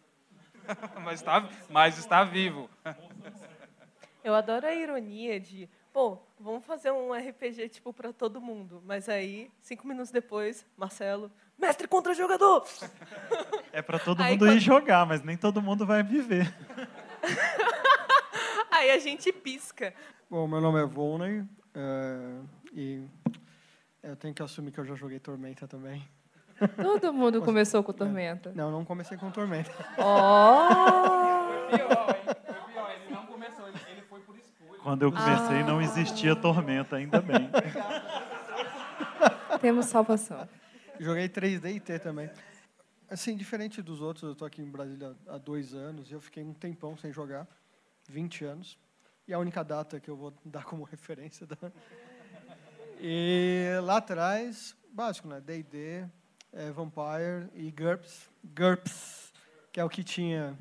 mas, 1.04 1.22
está, 1.22 1.50
mas 1.70 1.98
está 1.98 2.24
vivo. 2.24 2.70
Eu 4.24 4.36
adoro 4.36 4.68
a 4.68 4.74
ironia 4.76 5.40
de, 5.40 5.68
pô, 5.92 6.20
vamos 6.40 6.64
fazer 6.64 6.92
um 6.92 7.12
RPG 7.12 7.70
tipo 7.70 7.92
para 7.92 8.14
todo 8.14 8.40
mundo. 8.40 8.80
Mas 8.86 9.10
aí, 9.10 9.50
cinco 9.62 9.88
minutos 9.88 10.12
depois, 10.12 10.64
Marcelo, 10.78 11.32
mestre 11.58 11.88
contra 11.88 12.14
jogador. 12.14 12.66
É 13.74 13.82
para 13.82 13.98
todo 13.98 14.22
Aí 14.22 14.32
mundo 14.34 14.46
quando- 14.46 14.58
ir 14.58 14.60
jogar, 14.60 15.06
mas 15.06 15.24
nem 15.24 15.38
todo 15.38 15.62
mundo 15.62 15.86
vai 15.86 16.04
viver. 16.04 16.54
Aí 18.70 18.92
a 18.92 19.00
gente 19.00 19.32
pisca. 19.32 19.94
Bom, 20.30 20.46
meu 20.46 20.60
nome 20.60 20.82
é 20.82 20.86
Volney 20.86 21.46
é, 21.74 22.40
e 22.74 23.06
eu 24.04 24.16
tenho 24.16 24.34
que 24.34 24.42
assumir 24.42 24.72
que 24.72 24.80
eu 24.80 24.86
já 24.86 24.96
joguei 24.96 25.20
Tormenta 25.20 25.68
também. 25.68 26.08
Todo 26.76 27.12
mundo 27.14 27.42
começou 27.42 27.84
com 27.84 27.92
Tormenta. 27.92 28.52
Não, 28.54 28.72
não 28.72 28.86
comecei 28.86 29.18
com 29.18 29.32
Tormenta. 29.32 29.72
Ó! 29.98 30.70
ele 32.92 33.14
não 33.14 33.26
começou, 33.26 33.68
ele, 33.68 34.02
foi 34.10 34.20
por 34.22 34.36
escolha. 34.38 34.80
Quando 34.84 35.02
eu 35.04 35.12
comecei, 35.12 35.64
não 35.64 35.82
existia 35.82 36.36
tormenta, 36.36 36.98
ainda 36.98 37.22
bem. 37.22 37.50
Temos 39.60 39.86
salvação. 39.86 40.48
Joguei 41.00 41.28
3D 41.30 41.76
e 41.76 41.80
T 41.80 42.00
também. 42.00 42.30
Assim, 43.10 43.36
diferente 43.36 43.82
dos 43.82 44.02
outros, 44.02 44.24
eu 44.24 44.32
estou 44.32 44.48
aqui 44.48 44.62
em 44.62 44.70
Brasília 44.70 45.16
há 45.28 45.38
dois 45.38 45.74
anos 45.74 46.10
e 46.10 46.14
eu 46.14 46.22
fiquei 46.22 46.44
um 46.44 46.54
tempão 46.54 46.98
sem 46.98 47.12
jogar, 47.12 47.48
20 48.08 48.46
anos. 48.46 48.78
E 49.28 49.34
a 49.34 49.40
única 49.40 49.64
data 49.64 50.00
que 50.00 50.10
eu 50.10 50.16
vou 50.16 50.34
dar 50.46 50.64
como 50.64 50.84
referência. 50.90 51.46
Da... 51.46 51.58
E 53.04 53.80
lá 53.84 53.98
atrás, 53.98 54.76
básico, 54.94 55.28
né? 55.28 55.42
D&D, 55.42 56.06
é, 56.54 56.70
Vampire 56.70 57.50
e 57.56 57.72
GURPS. 57.72 58.30
GURPS, 58.44 59.34
que 59.74 59.80
é 59.80 59.84
o 59.84 59.90
que 59.90 60.04
tinha... 60.04 60.56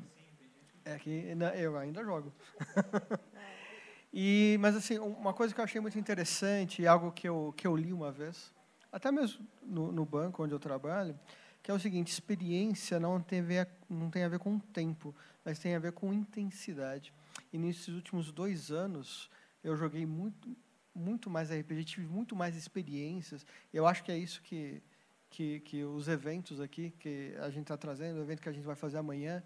É 0.83 0.97
que 0.97 1.37
eu 1.55 1.77
ainda 1.77 2.03
jogo. 2.03 2.33
e, 4.11 4.57
mas, 4.59 4.75
assim, 4.75 4.97
uma 4.97 5.35
coisa 5.35 5.53
que 5.53 5.61
eu 5.61 5.63
achei 5.63 5.79
muito 5.79 5.99
interessante, 5.99 6.87
algo 6.87 7.11
que 7.11 7.29
eu, 7.29 7.53
que 7.55 7.67
eu 7.67 7.77
li 7.77 7.93
uma 7.93 8.11
vez, 8.11 8.51
até 8.91 9.11
mesmo 9.11 9.47
no, 9.61 9.91
no 9.91 10.03
banco 10.03 10.43
onde 10.43 10.51
eu 10.51 10.59
trabalho, 10.59 11.19
que 11.61 11.69
é 11.69 11.73
o 11.75 11.79
seguinte: 11.79 12.11
experiência 12.11 12.99
não 12.99 13.21
tem, 13.21 13.41
a 13.41 13.43
ver, 13.43 13.69
não 13.87 14.09
tem 14.09 14.23
a 14.23 14.27
ver 14.27 14.39
com 14.39 14.57
tempo, 14.57 15.15
mas 15.45 15.59
tem 15.59 15.75
a 15.75 15.79
ver 15.79 15.91
com 15.91 16.11
intensidade. 16.11 17.13
E 17.53 17.57
nesses 17.59 17.89
últimos 17.89 18.31
dois 18.31 18.71
anos, 18.71 19.29
eu 19.63 19.77
joguei 19.77 20.07
muito, 20.07 20.57
muito 20.93 21.29
mais 21.29 21.51
RPG, 21.51 21.83
tive 21.83 22.07
muito 22.07 22.35
mais 22.35 22.55
experiências. 22.55 23.45
Eu 23.73 23.87
acho 23.87 24.03
que 24.03 24.11
é 24.11 24.17
isso 24.17 24.41
que, 24.41 24.81
que, 25.29 25.59
que 25.61 25.83
os 25.83 26.07
eventos 26.07 26.59
aqui 26.59 26.91
que 26.99 27.33
a 27.39 27.49
gente 27.49 27.63
está 27.63 27.77
trazendo, 27.77 28.19
o 28.19 28.21
evento 28.21 28.41
que 28.41 28.49
a 28.49 28.51
gente 28.51 28.65
vai 28.65 28.75
fazer 28.75 28.97
amanhã, 28.97 29.43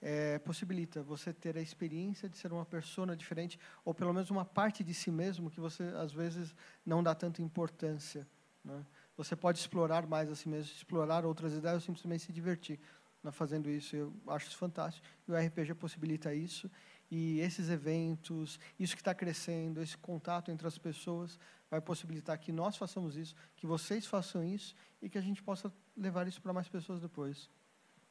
é, 0.00 0.38
possibilita 0.38 1.02
você 1.02 1.32
ter 1.32 1.56
a 1.56 1.60
experiência 1.60 2.28
de 2.28 2.36
ser 2.36 2.52
uma 2.52 2.64
persona 2.64 3.16
diferente, 3.16 3.58
ou 3.84 3.94
pelo 3.94 4.12
menos 4.12 4.30
uma 4.30 4.44
parte 4.44 4.84
de 4.84 4.94
si 4.94 5.10
mesmo 5.10 5.50
que 5.50 5.60
você, 5.60 5.84
às 5.96 6.12
vezes, 6.12 6.54
não 6.84 7.02
dá 7.02 7.14
tanta 7.14 7.42
importância. 7.42 8.26
Né? 8.64 8.84
Você 9.16 9.34
pode 9.34 9.58
explorar 9.58 10.06
mais 10.06 10.30
a 10.30 10.36
si 10.36 10.48
mesmo, 10.48 10.72
explorar 10.72 11.24
outras 11.24 11.54
ideias, 11.54 11.76
ou 11.76 11.80
simplesmente 11.80 12.24
se 12.24 12.32
divertir 12.32 12.78
né, 13.26 13.32
fazendo 13.32 13.68
isso. 13.68 13.96
Eu 13.96 14.14
acho 14.28 14.46
isso 14.46 14.56
fantástico. 14.56 15.06
E 15.26 15.32
o 15.32 15.36
RPG 15.36 15.74
possibilita 15.74 16.32
isso. 16.32 16.70
E 17.10 17.40
esses 17.40 17.70
eventos, 17.70 18.58
isso 18.78 18.94
que 18.94 19.00
está 19.00 19.14
crescendo, 19.14 19.80
esse 19.80 19.96
contato 19.96 20.50
entre 20.50 20.66
as 20.66 20.76
pessoas, 20.76 21.38
vai 21.70 21.80
possibilitar 21.80 22.38
que 22.38 22.52
nós 22.52 22.76
façamos 22.76 23.16
isso, 23.16 23.34
que 23.56 23.66
vocês 23.66 24.06
façam 24.06 24.42
isso 24.42 24.74
e 25.00 25.08
que 25.08 25.18
a 25.18 25.20
gente 25.20 25.42
possa 25.42 25.72
levar 25.96 26.26
isso 26.26 26.40
para 26.42 26.52
mais 26.52 26.68
pessoas 26.68 27.00
depois. 27.00 27.48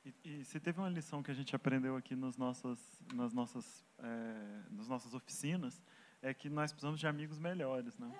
E, 0.06 0.14
e 0.24 0.46
se 0.46 0.60
teve 0.60 0.80
uma 0.80 0.90
lição 0.90 1.24
que 1.24 1.32
a 1.32 1.34
gente 1.34 1.56
aprendeu 1.56 1.98
aqui 1.98 2.16
nos 2.16 2.38
nossas, 2.38 2.80
nas, 3.14 3.34
nossas, 3.34 3.86
é, 4.00 4.62
nas 4.72 4.88
nossas 4.88 5.14
oficinas, 5.14 5.82
é 6.22 6.34
que 6.34 6.50
nós 6.50 6.72
precisamos 6.72 7.00
de 7.00 7.08
amigos 7.08 7.40
melhores. 7.40 7.98
Né? 7.98 8.12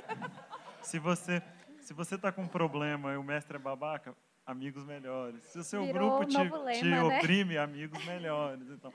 se 0.82 0.98
você 0.98 1.42
se 1.86 1.94
você 1.94 2.16
está 2.16 2.32
com 2.32 2.42
um 2.42 2.48
problema 2.48 3.12
e 3.12 3.16
o 3.16 3.22
mestre 3.22 3.54
é 3.54 3.60
babaca, 3.60 4.12
amigos 4.44 4.84
melhores. 4.84 5.40
Se 5.44 5.60
o 5.60 5.62
seu 5.62 5.84
Virou 5.84 6.18
grupo 6.18 6.24
um 6.24 6.26
te, 6.26 6.36
novo 6.36 6.72
te 6.72 6.82
lema, 6.82 7.08
né? 7.08 7.18
oprime, 7.18 7.56
amigos 7.56 8.04
melhores. 8.04 8.68
Então. 8.70 8.92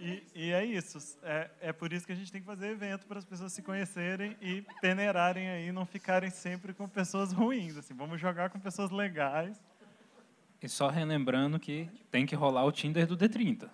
E, 0.00 0.22
e 0.34 0.52
é 0.52 0.64
isso. 0.64 1.18
É, 1.22 1.50
é 1.60 1.72
por 1.72 1.92
isso 1.92 2.06
que 2.06 2.12
a 2.12 2.16
gente 2.16 2.32
tem 2.32 2.40
que 2.40 2.46
fazer 2.46 2.68
evento 2.68 3.06
para 3.06 3.18
as 3.18 3.24
pessoas 3.24 3.52
se 3.52 3.60
conhecerem 3.62 4.34
e 4.40 4.62
peneirarem 4.80 5.48
aí, 5.50 5.70
não 5.70 5.84
ficarem 5.84 6.30
sempre 6.30 6.72
com 6.72 6.88
pessoas 6.88 7.32
ruins. 7.32 7.76
Assim, 7.76 7.92
vamos 7.94 8.18
jogar 8.20 8.48
com 8.48 8.58
pessoas 8.58 8.90
legais. 8.90 9.60
E 10.62 10.68
só 10.68 10.88
relembrando 10.88 11.58
que 11.60 11.88
tem 12.10 12.24
que 12.24 12.34
rolar 12.34 12.64
o 12.64 12.72
Tinder 12.72 13.06
do 13.06 13.16
D30. 13.16 13.68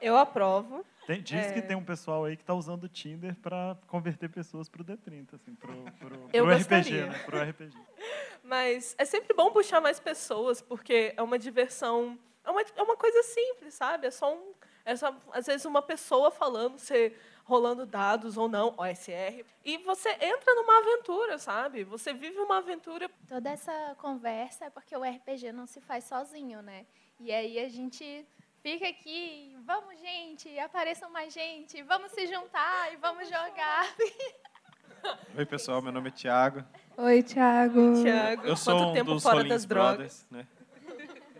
Eu 0.00 0.16
aprovo. 0.16 0.84
Tem- 1.06 1.22
diz 1.22 1.46
É. 1.46 1.52
que 1.52 1.62
tem 1.62 1.76
um 1.76 1.84
pessoal 1.84 2.24
aí 2.24 2.36
que 2.36 2.42
está 2.42 2.52
usando 2.54 2.84
o 2.84 2.88
Tinder 2.88 3.34
para 3.36 3.76
converter 3.86 4.28
pessoas 4.28 4.68
para 4.68 4.82
o 4.82 4.84
D30, 4.84 5.34
assim, 5.34 5.54
pro, 5.54 5.72
pro, 6.00 6.28
Eu 6.32 6.44
pro 6.44 6.54
RPG, 6.56 6.90
né? 7.06 7.18
Pro 7.24 7.38
RPG. 7.40 7.72
Mas 8.42 8.94
é 8.98 9.04
sempre 9.04 9.34
bom 9.34 9.52
puxar 9.52 9.80
mais 9.80 10.00
pessoas, 10.00 10.60
porque 10.60 11.14
é 11.16 11.22
uma 11.22 11.38
diversão. 11.38 12.18
É 12.44 12.50
uma, 12.50 12.60
é 12.60 12.82
uma 12.82 12.96
coisa 12.96 13.22
simples, 13.24 13.74
sabe? 13.74 14.06
É 14.06 14.10
só 14.10 14.32
um. 14.34 14.52
É 14.86 14.94
só, 14.94 15.12
às 15.32 15.46
vezes, 15.46 15.64
uma 15.64 15.82
pessoa 15.82 16.30
falando, 16.30 16.78
você 16.78 17.12
rolando 17.44 17.84
dados 17.84 18.36
ou 18.36 18.48
não, 18.48 18.72
OSR. 18.78 19.44
E 19.64 19.78
você 19.78 20.10
entra 20.10 20.54
numa 20.54 20.78
aventura, 20.78 21.38
sabe? 21.38 21.82
Você 21.82 22.14
vive 22.14 22.38
uma 22.38 22.58
aventura. 22.58 23.10
Toda 23.28 23.50
essa 23.50 23.96
conversa 23.98 24.66
é 24.66 24.70
porque 24.70 24.96
o 24.96 25.02
RPG 25.02 25.50
não 25.50 25.66
se 25.66 25.80
faz 25.80 26.04
sozinho, 26.04 26.62
né? 26.62 26.86
E 27.18 27.32
aí 27.32 27.58
a 27.58 27.68
gente 27.68 28.24
fica 28.62 28.86
aqui, 28.86 29.56
vamos 29.64 30.00
gente, 30.00 30.56
apareçam 30.60 31.10
mais 31.10 31.34
gente, 31.34 31.82
vamos 31.82 32.12
se 32.12 32.24
juntar 32.28 32.92
e 32.92 32.96
vamos 32.96 33.28
jogar. 33.28 33.92
Oi, 35.36 35.46
pessoal, 35.46 35.82
meu 35.82 35.90
nome 35.90 36.10
é 36.10 36.12
Thiago. 36.12 36.64
Oi, 36.96 37.24
Thiago. 37.24 38.02
Thiago, 38.04 38.46
Eu 38.46 38.56
sou 38.56 38.76
quanto 38.76 38.88
um 38.90 38.92
tempo 38.92 39.10
dos 39.14 39.22
fora 39.24 39.42
das 39.42 39.66
drogas? 39.66 40.24
Brothers, 40.24 40.26
né? 40.30 40.46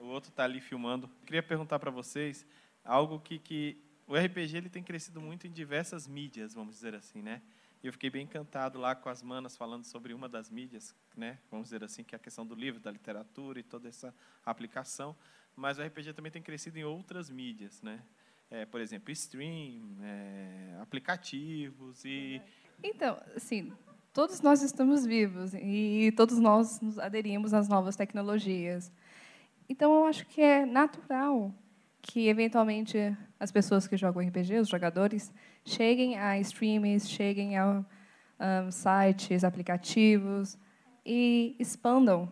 O 0.00 0.06
outro 0.06 0.32
tá 0.32 0.42
ali 0.42 0.60
filmando. 0.60 1.08
Queria 1.24 1.44
perguntar 1.44 1.78
para 1.78 1.92
vocês 1.92 2.44
algo 2.86 3.20
que, 3.20 3.38
que 3.38 3.76
o 4.06 4.16
RPG 4.16 4.56
ele 4.56 4.68
tem 4.68 4.82
crescido 4.82 5.20
muito 5.20 5.46
em 5.46 5.50
diversas 5.50 6.06
mídias, 6.06 6.54
vamos 6.54 6.76
dizer 6.76 6.94
assim, 6.94 7.20
né? 7.20 7.42
Eu 7.82 7.92
fiquei 7.92 8.08
bem 8.08 8.24
encantado 8.24 8.78
lá 8.78 8.94
com 8.94 9.08
as 9.08 9.22
manas 9.22 9.56
falando 9.56 9.84
sobre 9.84 10.14
uma 10.14 10.28
das 10.28 10.50
mídias, 10.50 10.94
né? 11.16 11.38
Vamos 11.50 11.66
dizer 11.66 11.84
assim, 11.84 12.02
que 12.02 12.14
é 12.14 12.16
a 12.16 12.18
questão 12.18 12.46
do 12.46 12.54
livro, 12.54 12.80
da 12.80 12.90
literatura 12.90 13.60
e 13.60 13.62
toda 13.62 13.88
essa 13.88 14.14
aplicação. 14.44 15.14
Mas 15.54 15.78
o 15.78 15.82
RPG 15.82 16.12
também 16.14 16.32
tem 16.32 16.42
crescido 16.42 16.78
em 16.78 16.84
outras 16.84 17.30
mídias, 17.30 17.82
né? 17.82 18.02
É, 18.50 18.64
por 18.64 18.80
exemplo, 18.80 19.10
stream, 19.12 19.98
é, 20.02 20.78
aplicativos 20.80 22.04
e 22.04 22.40
Então, 22.82 23.20
assim, 23.34 23.72
todos 24.12 24.40
nós 24.40 24.62
estamos 24.62 25.04
vivos 25.04 25.52
e 25.54 26.12
todos 26.16 26.38
nós 26.38 26.80
nos 26.80 26.98
aderimos 26.98 27.52
às 27.52 27.68
novas 27.68 27.96
tecnologias. 27.96 28.90
Então, 29.68 29.92
eu 29.94 30.04
acho 30.06 30.26
que 30.26 30.40
é 30.40 30.64
natural 30.64 31.52
que, 32.06 32.28
eventualmente, 32.28 33.16
as 33.38 33.50
pessoas 33.50 33.88
que 33.88 33.96
jogam 33.96 34.26
RPG, 34.26 34.60
os 34.60 34.68
jogadores, 34.68 35.32
cheguem 35.64 36.16
a 36.16 36.38
streams, 36.38 37.08
cheguem 37.08 37.58
a 37.58 37.84
ah, 38.38 38.70
sites, 38.70 39.42
aplicativos 39.42 40.56
e 41.04 41.56
expandam 41.58 42.30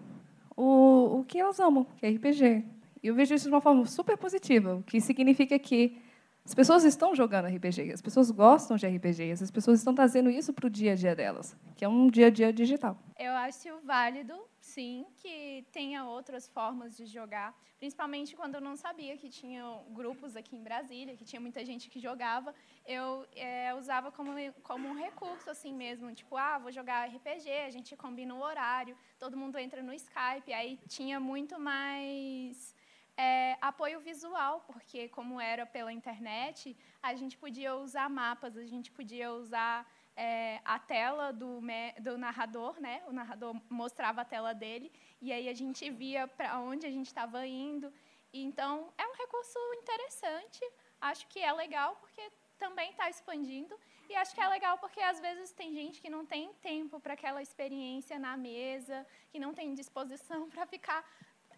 o, 0.56 1.20
o 1.20 1.24
que 1.24 1.40
elas 1.40 1.58
amam, 1.58 1.84
que 1.96 2.06
é 2.06 2.10
RPG. 2.10 2.64
E 3.02 3.08
eu 3.08 3.14
vejo 3.14 3.34
isso 3.34 3.48
de 3.48 3.54
uma 3.54 3.60
forma 3.60 3.84
super 3.84 4.16
positiva, 4.16 4.76
o 4.76 4.82
que 4.82 5.00
significa 5.00 5.58
que 5.58 5.98
As 6.46 6.54
pessoas 6.54 6.84
estão 6.84 7.14
jogando 7.14 7.46
RPG, 7.46 7.90
as 7.90 8.02
pessoas 8.02 8.30
gostam 8.30 8.76
de 8.76 8.86
RPG, 8.86 9.32
as 9.32 9.50
pessoas 9.50 9.78
estão 9.78 9.94
trazendo 9.94 10.28
isso 10.28 10.52
para 10.52 10.66
o 10.66 10.70
dia 10.70 10.92
a 10.92 10.94
dia 10.94 11.16
delas, 11.16 11.56
que 11.74 11.84
é 11.84 11.88
um 11.88 12.10
dia 12.10 12.26
a 12.26 12.30
dia 12.30 12.52
digital. 12.52 12.98
Eu 13.18 13.32
acho 13.32 13.70
válido, 13.82 14.34
sim, 14.74 15.06
que 15.20 15.64
tenha 15.70 16.00
outras 16.04 16.44
formas 16.48 16.96
de 16.96 17.06
jogar, 17.06 17.50
principalmente 17.78 18.34
quando 18.34 18.56
eu 18.56 18.60
não 18.68 18.76
sabia 18.84 19.16
que 19.16 19.28
tinha 19.40 19.62
grupos 19.90 20.34
aqui 20.40 20.56
em 20.56 20.64
Brasília, 20.68 21.16
que 21.16 21.24
tinha 21.30 21.40
muita 21.46 21.64
gente 21.64 21.88
que 21.88 22.00
jogava, 22.08 22.52
eu 22.84 23.24
é, 23.36 23.72
usava 23.74 24.10
como, 24.10 24.32
como 24.70 24.88
um 24.88 24.96
recurso 25.06 25.48
assim 25.48 25.72
mesmo, 25.72 26.12
tipo, 26.12 26.36
ah, 26.36 26.58
vou 26.58 26.72
jogar 26.72 27.08
RPG, 27.08 27.48
a 27.68 27.70
gente 27.70 27.96
combina 27.96 28.34
o 28.34 28.42
horário, 28.48 28.96
todo 29.16 29.36
mundo 29.36 29.58
entra 29.58 29.80
no 29.80 29.94
Skype, 29.94 30.52
aí 30.52 30.72
tinha 30.88 31.20
muito 31.20 31.54
mais 31.70 32.74
é, 33.16 33.56
apoio 33.60 34.00
visual, 34.00 34.64
porque 34.66 35.08
como 35.08 35.40
era 35.40 35.64
pela 35.64 35.92
internet, 35.92 36.76
a 37.00 37.14
gente 37.14 37.38
podia 37.38 37.76
usar 37.76 38.08
mapas, 38.10 38.56
a 38.56 38.66
gente 38.66 38.90
podia 38.90 39.32
usar 39.32 39.86
é, 40.16 40.60
a 40.64 40.78
tela 40.78 41.32
do, 41.32 41.60
do 42.00 42.18
narrador, 42.18 42.80
né? 42.80 43.02
O 43.06 43.12
narrador 43.12 43.54
mostrava 43.68 44.20
a 44.20 44.24
tela 44.24 44.52
dele 44.52 44.92
e 45.20 45.32
aí 45.32 45.48
a 45.48 45.54
gente 45.54 45.88
via 45.90 46.26
para 46.28 46.58
onde 46.60 46.86
a 46.86 46.90
gente 46.90 47.06
estava 47.06 47.46
indo. 47.46 47.92
Então 48.32 48.92
é 48.96 49.06
um 49.06 49.14
recurso 49.14 49.58
interessante. 49.74 50.60
Acho 51.00 51.26
que 51.28 51.40
é 51.40 51.52
legal 51.52 51.96
porque 51.96 52.22
também 52.58 52.90
está 52.90 53.10
expandindo 53.10 53.78
e 54.08 54.14
acho 54.14 54.34
que 54.34 54.40
é 54.40 54.48
legal 54.48 54.78
porque 54.78 55.00
às 55.00 55.20
vezes 55.20 55.50
tem 55.52 55.72
gente 55.72 56.00
que 56.00 56.08
não 56.08 56.24
tem 56.24 56.52
tempo 56.54 57.00
para 57.00 57.14
aquela 57.14 57.42
experiência 57.42 58.18
na 58.18 58.36
mesa, 58.36 59.06
que 59.30 59.38
não 59.38 59.52
tem 59.52 59.74
disposição 59.74 60.48
para 60.50 60.66
ficar 60.66 61.04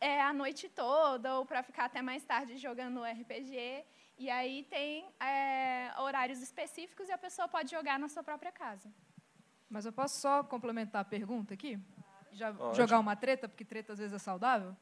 é, 0.01 0.21
a 0.21 0.33
noite 0.33 0.69
toda 0.69 1.39
ou 1.39 1.45
para 1.45 1.63
ficar 1.63 1.87
até 1.87 2.01
mais 2.03 2.25
tarde 2.25 2.57
jogando 2.57 3.03
RPG. 3.03 3.85
E 4.19 4.31
aí 4.31 4.65
tem 4.65 5.07
é, 5.21 5.93
horários 5.99 6.41
específicos 6.41 7.09
e 7.09 7.13
a 7.13 7.19
pessoa 7.19 7.47
pode 7.47 7.71
jogar 7.71 7.99
na 7.99 8.09
sua 8.09 8.23
própria 8.23 8.51
casa. 8.51 8.91
Mas 9.69 9.85
eu 9.85 9.93
posso 9.93 10.19
só 10.19 10.43
complementar 10.43 11.03
a 11.03 11.05
pergunta 11.05 11.53
aqui? 11.53 11.79
Já 12.33 12.55
jogar 12.73 12.99
uma 12.99 13.15
treta, 13.15 13.49
porque 13.49 13.65
treta 13.65 13.93
às 13.93 13.99
vezes 13.99 14.15
é 14.15 14.19
saudável? 14.19 14.75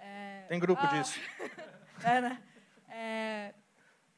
É... 0.00 0.46
Tem 0.48 0.58
grupo 0.58 0.82
ah, 0.82 0.86
disso. 0.86 1.20
é, 2.04 2.20
né? 2.20 2.42
É... 2.88 3.54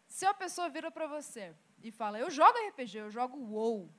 Se 0.06 0.24
a 0.24 0.32
pessoa 0.32 0.68
vira 0.70 0.90
para 0.90 1.06
você 1.06 1.54
e 1.82 1.90
fala, 1.90 2.18
eu 2.18 2.30
jogo 2.30 2.56
RPG, 2.68 2.98
eu 2.98 3.10
jogo 3.10 3.36
WoW. 3.36 3.90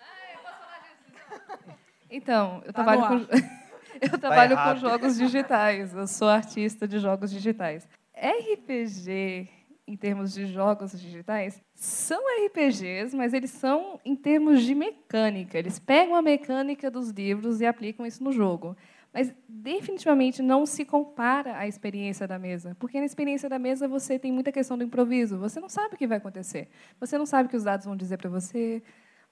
Ah, 0.00 0.32
eu 0.32 0.38
posso 0.38 0.58
falar 0.58 0.78
disso. 0.78 1.78
Então, 2.10 2.62
eu 2.64 2.72
tá 2.72 2.84
trabalho 2.84 3.26
com... 3.26 3.66
Eu 3.98 4.18
trabalho 4.18 4.56
com 4.56 4.76
jogos 4.76 5.16
digitais, 5.16 5.94
eu 5.94 6.06
sou 6.06 6.28
artista 6.28 6.86
de 6.86 6.98
jogos 6.98 7.30
digitais. 7.30 7.88
RPG, 8.16 9.48
em 9.86 9.96
termos 9.96 10.32
de 10.32 10.46
jogos 10.46 10.98
digitais, 10.98 11.62
são 11.74 12.20
RPGs, 12.46 13.14
mas 13.14 13.34
eles 13.34 13.50
são 13.50 14.00
em 14.04 14.16
termos 14.16 14.62
de 14.62 14.74
mecânica. 14.74 15.58
Eles 15.58 15.78
pegam 15.78 16.14
a 16.14 16.22
mecânica 16.22 16.90
dos 16.90 17.10
livros 17.10 17.60
e 17.60 17.66
aplicam 17.66 18.06
isso 18.06 18.24
no 18.24 18.32
jogo. 18.32 18.76
Mas 19.12 19.32
definitivamente 19.48 20.42
não 20.42 20.66
se 20.66 20.84
compara 20.84 21.56
à 21.56 21.66
experiência 21.66 22.26
da 22.26 22.38
mesa, 22.38 22.76
porque 22.78 22.98
na 22.98 23.06
experiência 23.06 23.48
da 23.48 23.58
mesa 23.58 23.88
você 23.88 24.18
tem 24.18 24.32
muita 24.32 24.52
questão 24.52 24.76
do 24.76 24.84
improviso. 24.84 25.38
Você 25.38 25.60
não 25.60 25.68
sabe 25.68 25.94
o 25.94 25.98
que 25.98 26.06
vai 26.06 26.18
acontecer. 26.18 26.68
Você 27.00 27.16
não 27.16 27.24
sabe 27.24 27.46
o 27.46 27.50
que 27.50 27.56
os 27.56 27.64
dados 27.64 27.86
vão 27.86 27.96
dizer 27.96 28.18
para 28.18 28.28
você. 28.28 28.82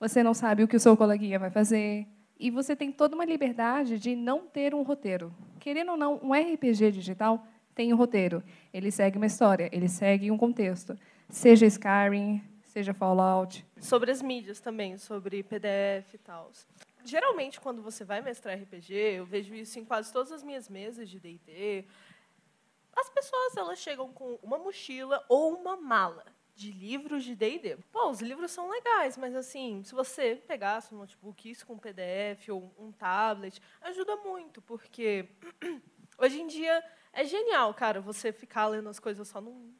Você 0.01 0.23
não 0.23 0.35
sabe 0.35 0.63
o 0.63 0.69
que 0.69 0.77
o 0.77 0.81
seu 0.81 0.97
coleguinha 0.97 1.39
vai 1.39 1.51
fazer. 1.51 2.07
E 2.39 2.51
você 2.51 2.75
tem 2.75 2.91
toda 2.91 3.15
uma 3.15 3.25
liberdade 3.25 3.99
de 3.99 4.17
não 4.17 4.47
ter 4.47 4.75
um 4.75 4.83
roteiro. 4.83 5.35
Querendo 5.61 5.93
ou 5.93 5.97
não, 5.97 6.21
um 6.23 6.33
RPG 6.33 6.91
digital 6.91 7.47
tem 7.75 7.93
um 7.93 7.97
roteiro. 7.97 8.43
Ele 8.73 8.91
segue 8.91 9.17
uma 9.17 9.27
história, 9.27 9.69
ele 9.73 9.89
segue 9.89 10.31
um 10.31 10.39
contexto. 10.39 10.99
Seja 11.29 11.67
Skyrim, 11.67 12.43
seja 12.63 12.95
Fallout. 12.95 13.67
Sobre 13.79 14.11
as 14.11 14.23
mídias 14.23 14.61
também, 14.61 14.97
sobre 14.99 15.43
PDF 15.43 16.15
e 16.15 16.19
tal. 16.19 16.51
Geralmente, 17.05 17.61
quando 17.61 17.83
você 17.83 18.05
vai 18.05 18.23
mestrar 18.23 18.59
RPG, 18.59 18.95
eu 18.95 19.27
vejo 19.27 19.55
isso 19.55 19.79
em 19.79 19.85
quase 19.85 20.13
todas 20.13 20.33
as 20.33 20.43
minhas 20.43 20.69
mesas 20.69 21.09
de 21.09 21.21
D&D, 21.21 21.85
as 22.97 23.11
pessoas 23.11 23.57
elas 23.57 23.79
chegam 23.79 24.13
com 24.13 24.39
uma 24.43 24.59
mochila 24.59 25.25
ou 25.29 25.55
uma 25.55 25.77
mala 25.77 26.25
de 26.55 26.71
livros 26.71 27.25
de 27.25 27.35
D&D. 27.35 27.77
Pô, 27.91 28.09
os 28.09 28.21
livros 28.21 28.53
são 28.53 28.71
legais, 28.71 29.19
mas 29.19 29.35
assim, 29.35 29.83
se 29.85 29.95
você 29.95 30.37
pegasse 30.47 30.95
um 30.95 30.99
notebook, 30.99 31.51
isso 31.51 31.67
com 31.67 31.77
PDF 31.77 32.49
ou 32.49 32.73
um 32.79 32.93
tablet, 32.93 33.61
ajuda 33.83 34.17
muito, 34.17 34.63
porque 34.63 35.29
hoje 36.17 36.41
em 36.41 36.47
dia 36.47 36.83
é 37.15 37.25
genial, 37.25 37.73
cara, 37.75 38.01
você 38.01 38.33
ficar 38.33 38.67
lendo 38.67 38.89
as 38.89 38.99
coisas 38.99 39.27
só 39.29 39.41
num, 39.41 39.73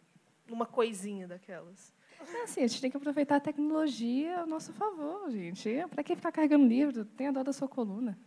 numa 0.47 0.67
coisinha 0.67 1.27
daquelas. 1.27 1.93
É 2.21 2.43
assim, 2.43 2.63
a 2.63 2.67
gente 2.67 2.81
tem 2.81 2.91
que 2.91 2.97
aproveitar 2.97 3.37
a 3.37 3.41
tecnologia 3.41 4.41
a 4.41 4.47
nosso 4.47 4.73
favor, 4.73 5.31
gente. 5.31 5.71
Para 5.91 6.03
que 6.03 6.17
ficar 6.17 6.33
carregando 6.33 6.67
livro? 6.67 7.05
Tenha 7.05 7.33
dó 7.33 7.43
da 7.43 7.53
sua 7.53 7.69
coluna. 7.69 8.19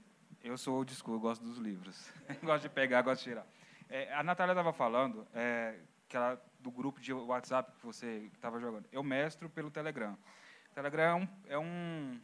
Eu 0.44 0.58
sou 0.58 0.76
old 0.76 0.94
school, 0.94 1.16
eu 1.16 1.20
gosto 1.20 1.44
dos 1.44 1.58
livros. 1.58 2.12
gosto 2.44 2.64
de 2.64 2.70
pegar, 2.70 3.02
gosto 3.02 3.24
de 3.24 3.30
tirar. 3.30 3.48
É, 3.90 4.14
a 4.14 4.22
Natália 4.22 4.52
estava 4.52 4.72
falando 4.72 5.28
é, 5.34 5.80
que 6.08 6.16
ela 6.16 6.40
do 6.60 6.72
grupo 6.72 7.00
de 7.00 7.14
WhatsApp 7.14 7.72
que 7.80 7.86
você 7.86 8.30
estava 8.34 8.60
jogando. 8.60 8.86
Eu 8.92 9.02
mestro 9.04 9.50
pelo 9.50 9.72
Telegram. 9.72 10.18
O 10.72 10.76
Telegram 10.76 11.04
é 11.04 11.16
um, 11.16 11.28
é 11.48 11.60
um, 11.60 12.22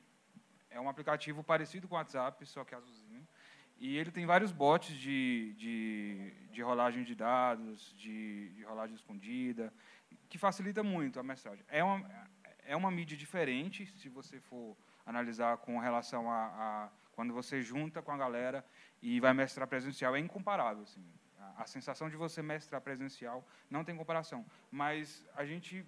é 0.72 0.80
um 0.82 0.90
aplicativo 0.90 1.44
parecido 1.44 1.88
com 1.88 1.96
o 1.96 1.98
WhatsApp, 1.98 2.46
só 2.46 2.64
que 2.64 2.76
azulzinho. 2.76 3.26
E 3.78 3.98
ele 3.98 4.12
tem 4.12 4.26
vários 4.26 4.52
bots 4.52 4.96
de, 4.96 5.54
de, 5.58 6.32
de 6.52 6.62
rolagem 6.62 7.04
de 7.04 7.16
dados, 7.16 7.94
de, 7.98 8.50
de 8.50 8.64
rolagem 8.64 8.96
escondida, 8.96 9.74
que 10.30 10.38
facilita 10.38 10.84
muito 10.84 11.20
a 11.20 11.24
mensagem. 11.24 11.66
É 11.68 11.84
uma, 11.84 12.28
é 12.66 12.76
uma 12.76 12.90
mídia 12.92 13.18
diferente, 13.18 13.86
se 13.86 14.10
você 14.10 14.40
for 14.40 14.78
analisar 15.06 15.58
com 15.58 15.78
relação 15.80 16.32
a, 16.32 16.46
a 16.46 16.90
quando 17.12 17.34
você 17.34 17.62
junta 17.62 18.02
com 18.02 18.12
a 18.12 18.18
galera 18.18 18.66
e 19.02 19.20
vai 19.20 19.34
mestrar 19.34 19.68
presencial, 19.68 20.16
é 20.16 20.20
incomparável. 20.20 20.84
Assim 20.84 21.04
a 21.58 21.66
sensação 21.66 22.10
de 22.10 22.16
você 22.16 22.42
mestrar 22.42 22.82
presencial 22.82 23.46
não 23.70 23.84
tem 23.84 23.96
comparação. 23.96 24.46
Mas 24.72 25.26
a 25.36 25.46
gente, 25.46 25.86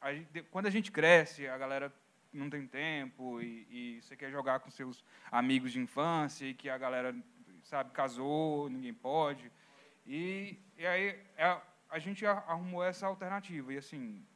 a 0.00 0.12
gente 0.12 0.42
quando 0.50 0.66
a 0.66 0.70
gente 0.70 0.90
cresce, 0.90 1.46
a 1.46 1.58
galera 1.58 1.92
não 2.32 2.48
tem 2.48 2.66
tempo 2.66 3.40
e, 3.40 3.66
e, 3.70 4.02
você 4.02 4.16
quer 4.16 4.30
jogar 4.30 4.60
com 4.60 4.70
seus 4.70 5.04
amigos 5.30 5.72
de 5.72 5.80
infância 5.80 6.46
e 6.46 6.54
que 6.54 6.68
a 6.68 6.78
galera 6.78 7.14
sabe 7.62 7.90
casou, 7.90 8.68
ninguém 8.68 8.94
pode. 8.94 9.50
E, 10.06 10.58
e 10.76 10.86
aí 10.86 11.20
é, 11.36 11.60
a 11.88 11.98
gente 11.98 12.24
arrumou 12.26 12.82
essa 12.82 13.06
alternativa 13.06 13.72
e 13.72 13.78
assim 13.78 14.26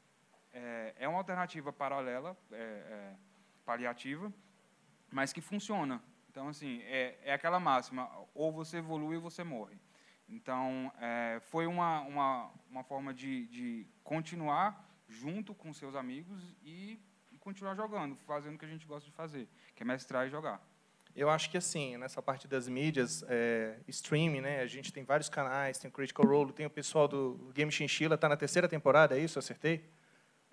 é, 0.53 0.95
é 0.99 1.09
uma 1.09 1.19
alternativa 1.19 1.73
paralela, 1.73 2.37
é, 2.53 2.57
é 2.57 3.15
paliativa, 3.65 4.33
mas 5.11 5.33
que 5.33 5.41
funciona. 5.41 6.03
Então 6.31 6.49
assim 6.49 6.83
é, 6.83 7.19
é 7.25 7.33
aquela 7.33 7.59
máxima: 7.59 8.11
ou 8.35 8.53
você 8.53 8.79
evolui 8.79 9.17
ou 9.17 9.23
você 9.23 9.43
morre. 9.43 9.79
Então, 10.29 10.93
é, 10.99 11.39
foi 11.41 11.67
uma, 11.67 12.01
uma, 12.01 12.51
uma 12.69 12.83
forma 12.83 13.15
de, 13.15 13.47
de 13.47 13.87
continuar 14.03 14.85
junto 15.09 15.55
com 15.55 15.73
seus 15.73 15.95
amigos 15.95 16.57
e, 16.65 16.99
continuar 17.47 17.77
jogando, 17.77 18.17
fazendo 18.27 18.57
o 18.57 18.59
que 18.59 18.65
a 18.65 18.69
gente 18.69 18.85
gosta 18.85 19.09
de 19.09 19.15
fazer, 19.15 19.49
que 19.77 19.85
é 19.85 19.87
mestrar 19.87 20.27
e 20.27 20.31
jogar. 20.31 20.61
Eu 21.15 21.31
acho 21.31 21.49
que, 21.49 21.57
assim, 21.57 21.97
nessa 21.97 22.21
parte 22.21 22.49
das 22.49 22.67
mídias, 22.67 23.25
é, 23.29 23.79
streaming, 23.87 24.41
né, 24.41 24.61
a 24.63 24.67
gente 24.67 24.93
tem 24.93 25.05
vários 25.05 25.29
canais, 25.29 25.79
tem 25.79 25.89
o 25.89 25.93
Critical 25.93 26.27
Role, 26.27 26.53
tem 26.53 26.67
o 26.67 26.71
pessoal 26.71 27.07
do 27.07 27.53
Game 27.55 27.71
Chinchilla, 27.71 28.17
está 28.17 28.29
na 28.29 28.37
terceira 28.37 28.69
temporada, 28.69 29.17
é 29.17 29.21
isso? 29.21 29.39
Acertei? 29.39 29.89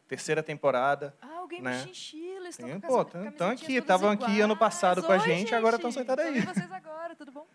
Terceira 0.08 0.44
temporada. 0.44 1.18
Ah, 1.20 1.42
o 1.42 1.48
Game 1.48 1.64
né? 1.64 1.84
Chinchilla, 1.84 2.50
estão 2.50 2.70
tem, 2.70 2.80
pô, 2.80 3.02
Estão 3.02 3.50
aqui, 3.50 3.76
estavam 3.76 4.12
aqui 4.12 4.40
ano 4.40 4.56
passado 4.56 5.02
com 5.02 5.12
a 5.12 5.18
gente, 5.18 5.40
gente, 5.40 5.56
agora 5.56 5.78
estão 5.78 5.92
sentados 5.92 6.24
aí. 6.24 6.42
vocês 6.42 6.72
agora, 6.72 7.16
tudo 7.16 7.32
bom? 7.32 7.48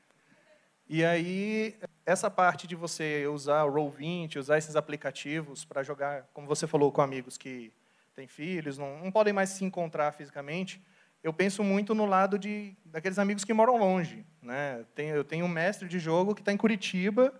E 0.88 1.04
aí, 1.04 1.78
essa 2.04 2.28
parte 2.28 2.66
de 2.66 2.74
você 2.74 3.24
usar 3.28 3.62
o 3.64 3.72
Roll20, 3.72 4.36
usar 4.36 4.58
esses 4.58 4.74
aplicativos 4.74 5.64
para 5.64 5.84
jogar, 5.84 6.28
como 6.34 6.48
você 6.48 6.66
falou, 6.66 6.90
com 6.90 7.00
amigos 7.00 7.38
que 7.38 7.72
têm 8.18 8.26
filhos, 8.26 8.76
não, 8.76 8.98
não, 8.98 9.12
podem 9.12 9.32
mais 9.32 9.50
se 9.50 9.64
encontrar 9.64 10.12
fisicamente, 10.12 10.82
eu 11.22 11.32
penso 11.32 11.62
muito 11.62 11.94
no 11.94 12.04
lado 12.04 12.38
de 12.38 12.76
daqueles 12.84 13.18
amigos 13.18 13.44
que 13.44 13.52
moram 13.52 13.76
longe. 13.76 14.26
Né? 14.42 14.84
Tem, 14.94 15.08
eu 15.08 15.22
tenho 15.22 15.44
um 15.44 15.48
mestre 15.48 15.88
de 15.88 16.00
jogo 16.00 16.34
que 16.34 16.40
está 16.40 16.52
em 16.52 16.56
Curitiba, 16.56 17.32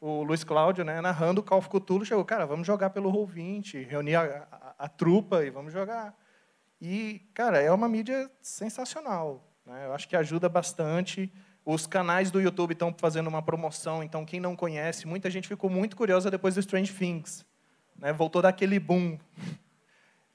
o 0.00 0.22
Luiz 0.22 0.42
Cláudio, 0.44 0.84
né, 0.84 1.00
narrando 1.00 1.40
o 1.40 1.44
Call 1.44 1.58
of 1.58 1.68
chegou, 2.04 2.24
cara, 2.24 2.44
vamos 2.44 2.66
jogar 2.66 2.90
pelo 2.90 3.12
Roll20, 3.12 3.86
reunir 3.86 4.16
a, 4.16 4.48
a, 4.50 4.74
a 4.84 4.88
trupa 4.88 5.44
e 5.44 5.50
vamos 5.50 5.72
jogar. 5.72 6.14
E, 6.80 7.20
cara, 7.34 7.60
é 7.60 7.70
uma 7.70 7.88
mídia 7.88 8.28
sensacional. 8.40 9.48
Né? 9.64 9.86
Eu 9.86 9.92
acho 9.92 10.08
que 10.08 10.16
ajuda 10.16 10.48
bastante 10.48 11.32
os 11.64 11.86
canais 11.86 12.32
do 12.32 12.40
YouTube 12.40 12.72
estão 12.72 12.92
fazendo 12.98 13.28
uma 13.28 13.40
promoção, 13.40 14.02
então 14.02 14.24
quem 14.24 14.40
não 14.40 14.56
conhece, 14.56 15.06
muita 15.06 15.30
gente 15.30 15.46
ficou 15.46 15.70
muito 15.70 15.96
curiosa 15.96 16.28
depois 16.28 16.56
do 16.56 16.60
Strange 16.60 16.92
Things. 16.92 17.46
Né? 17.96 18.12
Voltou 18.12 18.42
daquele 18.42 18.80
boom. 18.80 19.16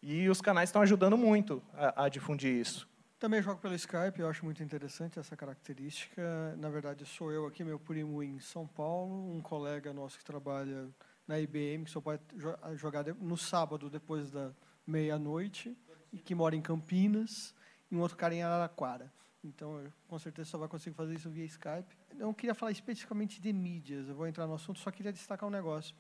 E 0.10 0.30
os 0.30 0.40
canais 0.40 0.70
estão 0.70 0.82
ajudando 0.82 1.18
muito 1.18 1.62
a, 1.74 2.06
a, 2.06 2.08
difundir 2.10 2.56
isso. 2.56 2.88
Também 3.20 3.42
jogo 3.42 3.60
pelo 3.60 3.76
Skype, 3.76 4.18
eu 4.18 4.30
acho 4.30 4.46
muito 4.46 4.64
interessante 4.64 5.20
essa 5.20 5.36
característica. 5.36 6.56
Na 6.56 6.70
verdade, 6.70 7.06
sou 7.06 7.30
eu 7.30 7.46
aqui, 7.46 7.62
meu 7.62 7.78
primo 7.78 8.24
em 8.24 8.40
São 8.40 8.66
Paulo, 8.66 9.30
um 9.30 9.42
colega 9.42 9.92
nosso 9.92 10.18
que 10.18 10.24
trabalha 10.24 10.88
na 11.28 11.38
IBM, 11.38 11.84
que 11.84 11.92
só 11.92 12.00
pode 12.00 12.22
jo- 12.38 12.56
jogar 12.78 13.04
no 13.20 13.36
sábado 13.36 13.90
depois 13.90 14.32
da 14.32 14.54
meia-noite, 14.88 15.78
e 16.14 16.20
que 16.20 16.34
mora 16.34 16.56
em 16.56 16.62
Campinas, 16.62 17.54
e 17.92 17.96
um 17.98 18.00
outro 18.00 18.16
cara 18.16 18.34
em 18.34 18.42
Araraquara. 18.42 19.12
Então, 19.44 19.78
eu, 19.78 19.92
com 20.08 20.18
certeza 20.18 20.52
só 20.52 20.58
vai 20.58 20.70
conseguir 20.70 20.96
fazer 20.96 21.16
isso 21.16 21.30
via 21.30 21.44
Skype. 21.44 21.98
Não 22.16 22.34
queria 22.34 22.56
falar 22.56 22.72
especificamente 22.72 23.42
de 23.42 23.52
mídias, 23.52 24.08
eu 24.08 24.16
vou 24.16 24.26
entrar 24.26 24.48
no 24.48 24.54
assunto, 24.54 24.80
só 24.80 24.90
queria 24.90 25.12
destacar 25.12 25.50
um 25.50 25.52
negócio. 25.52 25.94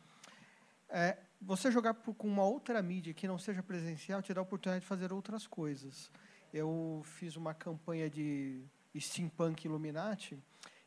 É, 0.87 1.17
você 1.41 1.71
jogar 1.71 1.93
por- 1.93 2.15
com 2.15 2.27
uma 2.27 2.43
outra 2.43 2.81
mídia 2.81 3.13
que 3.13 3.27
não 3.27 3.37
seja 3.37 3.61
presencial 3.63 4.21
te 4.21 4.33
dá 4.33 4.41
a 4.41 4.43
oportunidade 4.43 4.81
de 4.81 4.87
fazer 4.87 5.13
outras 5.13 5.45
coisas. 5.47 6.11
Eu 6.53 7.01
fiz 7.05 7.35
uma 7.35 7.53
campanha 7.53 8.09
de 8.09 8.63
steampunk 8.97 9.65
Illuminati 9.65 10.37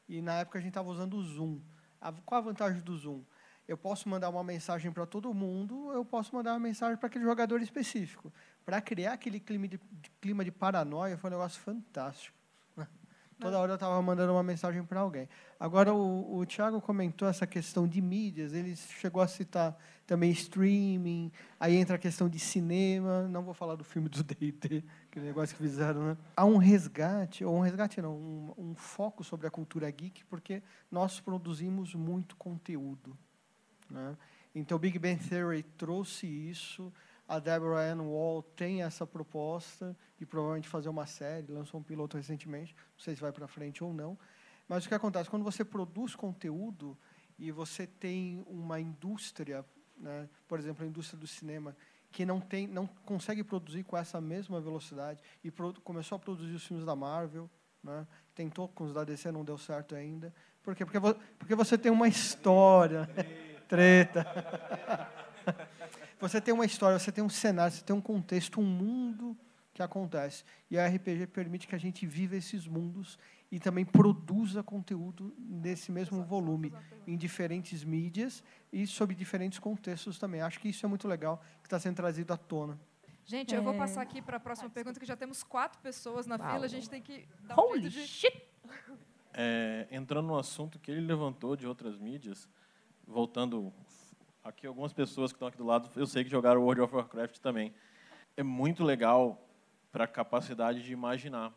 e 0.08 0.20
na 0.20 0.34
época 0.40 0.58
a 0.58 0.60
gente 0.60 0.70
estava 0.70 0.88
usando 0.90 1.14
o 1.14 1.22
Zoom. 1.22 1.60
A- 2.00 2.12
qual 2.12 2.40
a 2.40 2.44
vantagem 2.44 2.80
do 2.82 2.96
Zoom? 2.96 3.22
Eu 3.68 3.76
posso 3.78 4.08
mandar 4.08 4.28
uma 4.30 4.42
mensagem 4.42 4.90
para 4.90 5.06
todo 5.06 5.32
mundo, 5.32 5.92
eu 5.92 6.04
posso 6.04 6.34
mandar 6.34 6.52
uma 6.54 6.58
mensagem 6.58 6.96
para 6.96 7.06
aquele 7.06 7.24
jogador 7.24 7.62
específico. 7.62 8.32
Para 8.64 8.80
criar 8.80 9.12
aquele 9.12 9.38
clima 9.38 9.68
de, 9.68 9.78
de- 9.78 10.10
clima 10.20 10.44
de 10.44 10.50
paranoia 10.50 11.16
foi 11.16 11.30
um 11.30 11.34
negócio 11.34 11.60
fantástico. 11.62 12.36
Toda 13.40 13.58
hora 13.58 13.72
eu 13.72 13.74
estava 13.74 14.00
mandando 14.02 14.32
uma 14.32 14.42
mensagem 14.42 14.84
para 14.84 15.00
alguém. 15.00 15.26
Agora, 15.58 15.94
o, 15.94 16.38
o 16.38 16.44
Thiago 16.44 16.78
comentou 16.80 17.26
essa 17.26 17.46
questão 17.46 17.88
de 17.88 18.00
mídias, 18.00 18.52
ele 18.52 18.76
chegou 18.76 19.22
a 19.22 19.26
citar 19.26 19.76
também 20.06 20.30
streaming, 20.30 21.32
aí 21.58 21.76
entra 21.76 21.96
a 21.96 21.98
questão 21.98 22.28
de 22.28 22.38
cinema, 22.38 23.26
não 23.28 23.42
vou 23.42 23.54
falar 23.54 23.76
do 23.76 23.84
filme 23.84 24.08
do 24.10 24.22
D&D, 24.24 24.84
aquele 25.08 25.26
negócio 25.26 25.56
que 25.56 25.62
fizeram, 25.62 26.04
né? 26.04 26.16
Há 26.36 26.44
um 26.44 26.58
resgate, 26.58 27.44
ou 27.44 27.56
um 27.56 27.60
resgate 27.60 28.02
não, 28.02 28.14
um, 28.14 28.54
um 28.58 28.74
foco 28.74 29.24
sobre 29.24 29.46
a 29.46 29.50
cultura 29.50 29.90
geek, 29.90 30.24
porque 30.26 30.62
nós 30.90 31.18
produzimos 31.18 31.94
muito 31.94 32.36
conteúdo. 32.36 33.16
Né? 33.88 34.16
Então, 34.54 34.78
Big 34.78 34.98
Bang 34.98 35.16
Theory 35.16 35.62
trouxe 35.62 36.26
isso, 36.26 36.92
a 37.30 37.38
Deborah 37.38 37.92
Ann 37.92 38.00
Wall 38.00 38.42
tem 38.42 38.82
essa 38.82 39.06
proposta 39.06 39.96
de 40.18 40.26
provavelmente 40.26 40.68
fazer 40.68 40.88
uma 40.88 41.06
série, 41.06 41.52
lançou 41.52 41.78
um 41.78 41.82
piloto 41.82 42.16
recentemente, 42.16 42.74
não 42.74 42.98
sei 42.98 43.14
se 43.14 43.20
vai 43.20 43.30
para 43.30 43.46
frente 43.46 43.84
ou 43.84 43.94
não. 43.94 44.18
Mas 44.68 44.84
o 44.84 44.88
que 44.88 44.94
acontece? 44.96 45.30
Quando 45.30 45.44
você 45.44 45.64
produz 45.64 46.16
conteúdo 46.16 46.98
e 47.38 47.52
você 47.52 47.86
tem 47.86 48.44
uma 48.48 48.80
indústria, 48.80 49.64
né, 49.96 50.28
por 50.48 50.58
exemplo, 50.58 50.84
a 50.84 50.88
indústria 50.88 51.20
do 51.20 51.26
cinema, 51.28 51.76
que 52.10 52.26
não, 52.26 52.40
tem, 52.40 52.66
não 52.66 52.88
consegue 53.06 53.44
produzir 53.44 53.84
com 53.84 53.96
essa 53.96 54.20
mesma 54.20 54.60
velocidade 54.60 55.22
e 55.44 55.52
começou 55.84 56.16
a 56.16 56.18
produzir 56.18 56.52
os 56.52 56.66
filmes 56.66 56.84
da 56.84 56.96
Marvel, 56.96 57.48
né, 57.80 58.08
tentou 58.34 58.66
com 58.66 58.82
os 58.82 58.92
da 58.92 59.04
DC, 59.04 59.30
não 59.30 59.44
deu 59.44 59.56
certo 59.56 59.94
ainda. 59.94 60.34
Por 60.64 60.74
quê? 60.74 60.84
Porque, 60.84 60.98
vo, 60.98 61.14
porque 61.38 61.54
você 61.54 61.78
tem 61.78 61.92
uma 61.92 62.08
história. 62.08 63.08
Treta. 63.68 64.26
Você 66.20 66.40
tem 66.40 66.52
uma 66.52 66.64
história, 66.64 66.98
você 66.98 67.10
tem 67.10 67.24
um 67.24 67.28
cenário, 67.28 67.72
você 67.74 67.82
tem 67.82 67.94
um 67.96 68.00
contexto, 68.00 68.60
um 68.60 68.64
mundo 68.64 69.36
que 69.72 69.82
acontece. 69.82 70.44
E 70.70 70.78
a 70.78 70.86
RPG 70.86 71.28
permite 71.28 71.66
que 71.66 71.74
a 71.74 71.78
gente 71.78 72.06
viva 72.06 72.36
esses 72.36 72.66
mundos 72.66 73.18
e 73.50 73.58
também 73.58 73.84
produza 73.84 74.62
conteúdo 74.62 75.34
nesse 75.38 75.90
mesmo 75.90 76.22
volume, 76.22 76.72
em 77.06 77.16
diferentes 77.16 77.82
mídias 77.82 78.44
e 78.72 78.86
sob 78.86 79.14
diferentes 79.14 79.58
contextos 79.58 80.18
também. 80.18 80.40
Acho 80.42 80.60
que 80.60 80.68
isso 80.68 80.84
é 80.84 80.88
muito 80.88 81.08
legal, 81.08 81.42
que 81.62 81.66
está 81.66 81.78
sendo 81.80 81.96
trazido 81.96 82.32
à 82.32 82.36
tona. 82.36 82.78
Gente, 83.24 83.54
eu 83.54 83.62
vou 83.62 83.74
É. 83.74 83.78
passar 83.78 84.02
aqui 84.02 84.20
para 84.20 84.36
a 84.36 84.40
próxima 84.40 84.68
pergunta, 84.70 84.98
que 84.98 85.06
já 85.06 85.16
temos 85.16 85.42
quatro 85.42 85.78
pessoas 85.80 86.26
na 86.26 86.36
Uau. 86.36 86.52
fila. 86.52 86.64
A 86.66 86.68
gente 86.68 86.90
tem 86.90 87.00
que 87.00 87.26
dar 87.44 87.56
um 87.56 87.60
Holy 87.60 87.88
jeito 87.88 87.94
de... 88.06 88.06
shit! 88.08 88.42
É, 89.32 89.86
entrando 89.90 90.26
no 90.26 90.36
assunto 90.38 90.78
que 90.78 90.90
ele 90.90 91.00
levantou 91.00 91.54
de 91.56 91.66
outras 91.66 91.96
mídias, 91.98 92.48
voltando 93.06 93.72
aqui 94.42 94.66
algumas 94.66 94.92
pessoas 94.92 95.32
que 95.32 95.36
estão 95.36 95.48
aqui 95.48 95.58
do 95.58 95.64
lado, 95.64 95.90
eu 95.96 96.06
sei 96.06 96.24
que 96.24 96.30
jogaram 96.30 96.62
World 96.62 96.80
of 96.80 96.94
Warcraft 96.94 97.38
também. 97.38 97.72
É 98.36 98.42
muito 98.42 98.82
legal 98.82 99.40
para 99.92 100.04
a 100.04 100.08
capacidade 100.08 100.82
de 100.82 100.92
imaginar. 100.92 101.52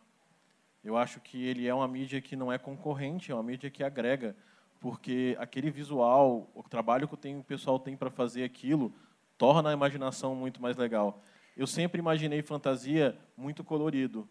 Eu 0.84 0.98
acho 0.98 1.20
que 1.22 1.46
ele 1.46 1.68
é 1.68 1.74
uma 1.74 1.88
mídia 1.88 2.20
que 2.22 2.36
não 2.36 2.52
é 2.52 2.58
concorrente, 2.58 3.32
é 3.32 3.36
uma 3.36 3.44
mídia 3.44 3.70
que 3.70 3.84
agrega, 3.84 4.36
porque 4.82 5.36
aquele 5.40 5.72
visual, 5.72 6.50
o 6.54 6.62
trabalho 6.64 7.08
que 7.08 7.16
o 7.16 7.44
pessoal 7.44 7.80
tem 7.80 7.96
para 7.96 8.10
fazer 8.10 8.44
aquilo, 8.44 8.94
torna 9.38 9.70
a 9.70 9.74
imaginação 9.74 10.36
muito 10.36 10.62
mais 10.62 10.76
legal. 10.76 11.22
Eu 11.56 11.68
sempre 11.68 12.00
imaginei 12.00 12.42
fantasia 12.42 13.18
muito 13.38 13.64
colorido. 13.64 14.28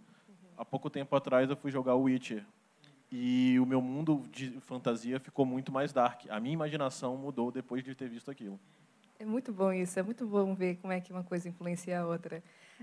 Há 0.58 0.64
pouco 0.64 0.90
tempo 0.90 1.16
atrás 1.16 1.48
eu 1.48 1.56
fui 1.56 1.70
jogar 1.70 1.94
Witcher 1.94 2.44
e 3.14 3.60
o 3.60 3.66
meu 3.66 3.82
mundo 3.82 4.24
de 4.30 4.58
fantasia 4.62 5.20
ficou 5.20 5.44
muito 5.44 5.70
mais 5.70 5.92
dark. 5.92 6.22
A 6.30 6.40
minha 6.40 6.54
imaginação 6.54 7.14
mudou 7.14 7.52
depois 7.52 7.84
de 7.84 7.94
ter 7.94 8.08
visto 8.08 8.30
aquilo. 8.30 8.58
É 9.18 9.24
muito 9.26 9.52
bom 9.52 9.70
isso, 9.70 10.00
é 10.00 10.02
muito 10.02 10.26
bom 10.26 10.54
ver 10.54 10.76
como 10.76 10.94
é 10.94 11.00
que 11.00 11.12
uma 11.12 11.22
coisa 11.22 11.46
influencia 11.46 12.00
a 12.00 12.06
outra. 12.06 12.42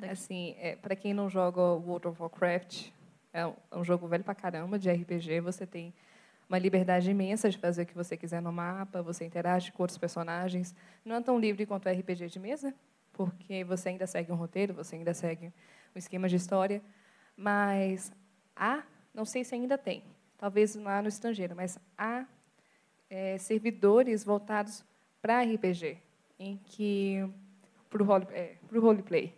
Assim, 0.09 0.55
é, 0.59 0.75
para 0.75 0.95
quem 0.95 1.15
não 1.15 1.29
joga 1.29 1.59
World 1.59 2.09
of 2.09 2.21
Warcraft, 2.21 2.91
é 3.33 3.45
um, 3.45 3.55
é 3.71 3.77
um 3.77 3.83
jogo 3.83 4.07
velho 4.07 4.23
pra 4.23 4.35
caramba 4.35 4.77
de 4.77 4.89
RPG, 4.89 5.41
você 5.41 5.65
tem 5.65 5.91
uma 6.47 6.59
liberdade 6.59 7.09
imensa 7.09 7.49
de 7.49 7.57
fazer 7.57 7.81
o 7.81 7.85
que 7.87 7.95
você 7.95 8.15
quiser 8.15 8.41
no 8.41 8.51
mapa, 8.51 9.01
você 9.01 9.25
interage 9.25 9.71
com 9.71 9.83
outros 9.83 9.97
personagens. 9.97 10.75
Não 11.03 11.15
é 11.15 11.21
tão 11.21 11.39
livre 11.39 11.65
quanto 11.65 11.89
o 11.89 11.91
RPG 11.91 12.27
de 12.27 12.39
mesa, 12.39 12.73
porque 13.13 13.63
você 13.63 13.89
ainda 13.89 14.05
segue 14.05 14.31
um 14.31 14.35
roteiro, 14.35 14.75
você 14.75 14.95
ainda 14.95 15.13
segue 15.13 15.47
um 15.95 15.97
esquema 15.97 16.29
de 16.29 16.35
história, 16.35 16.81
mas 17.35 18.13
há, 18.55 18.83
não 19.13 19.25
sei 19.25 19.43
se 19.43 19.55
ainda 19.55 19.77
tem, 19.77 20.03
talvez 20.39 20.73
lá 20.75 21.01
no 21.01 21.09
estrangeiro, 21.09 21.55
mas 21.55 21.77
há 21.97 22.25
é, 23.09 23.37
servidores 23.37 24.23
voltados 24.23 24.83
para 25.21 25.43
RPG, 25.43 25.97
em 26.39 26.57
que 26.57 27.29
para 27.89 28.01
o 28.01 28.17
é, 28.31 28.57
roleplay, 28.73 29.35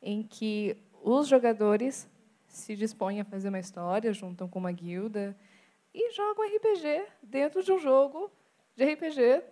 em 0.00 0.22
que 0.22 0.76
os 1.02 1.26
jogadores 1.26 2.08
se 2.46 2.76
dispõem 2.76 3.20
a 3.20 3.24
fazer 3.24 3.48
uma 3.48 3.58
história, 3.58 4.12
juntam 4.12 4.48
com 4.48 4.60
uma 4.60 4.70
guilda 4.70 5.36
e 5.92 6.12
jogam 6.12 6.46
RPG 6.46 7.06
dentro 7.22 7.62
de 7.62 7.72
um 7.72 7.78
jogo 7.78 8.30
de 8.76 8.84
RPG 8.84 9.42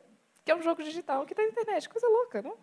que 0.45 0.51
é 0.51 0.57
um 0.57 0.63
jogo 0.63 0.83
digital 0.83 1.25
que 1.27 1.33
está 1.33 1.43
na 1.43 1.49
internet, 1.49 1.89
coisa 1.89 2.09
louca, 2.09 2.43
não? 2.43 2.57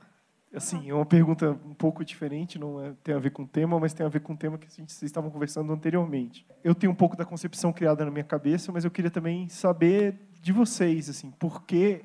Assim, 0.53 0.89
é 0.89 0.93
uma 0.93 1.05
pergunta 1.05 1.51
um 1.51 1.75
pouco 1.75 2.03
diferente, 2.03 2.57
não 2.57 2.83
é, 2.83 2.93
tem 3.03 3.13
a 3.13 3.19
ver 3.19 3.29
com 3.29 3.43
o 3.43 3.47
tema, 3.47 3.79
mas 3.79 3.93
tem 3.93 4.03
a 4.03 4.09
ver 4.09 4.21
com 4.21 4.33
o 4.33 4.37
tema 4.37 4.57
que 4.57 4.65
a 4.65 4.69
gente, 4.69 4.91
vocês 4.91 5.09
estavam 5.09 5.29
conversando 5.29 5.71
anteriormente. 5.71 6.45
Eu 6.63 6.73
tenho 6.73 6.91
um 6.91 6.95
pouco 6.95 7.15
da 7.15 7.23
concepção 7.23 7.71
criada 7.71 8.03
na 8.03 8.09
minha 8.09 8.23
cabeça, 8.23 8.71
mas 8.71 8.83
eu 8.83 8.89
queria 8.89 9.11
também 9.11 9.47
saber 9.47 10.15
de 10.41 10.51
vocês, 10.51 11.07
assim, 11.07 11.29
por 11.29 11.63
que 11.63 12.03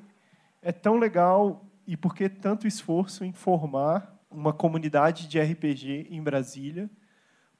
é 0.61 0.71
tão 0.71 0.97
legal 0.97 1.65
e 1.87 1.97
por 1.97 2.13
que 2.13 2.29
tanto 2.29 2.67
esforço 2.67 3.25
em 3.25 3.33
formar 3.33 4.15
uma 4.29 4.53
comunidade 4.53 5.27
de 5.27 5.39
RPG 5.39 6.07
em 6.11 6.21
Brasília, 6.21 6.89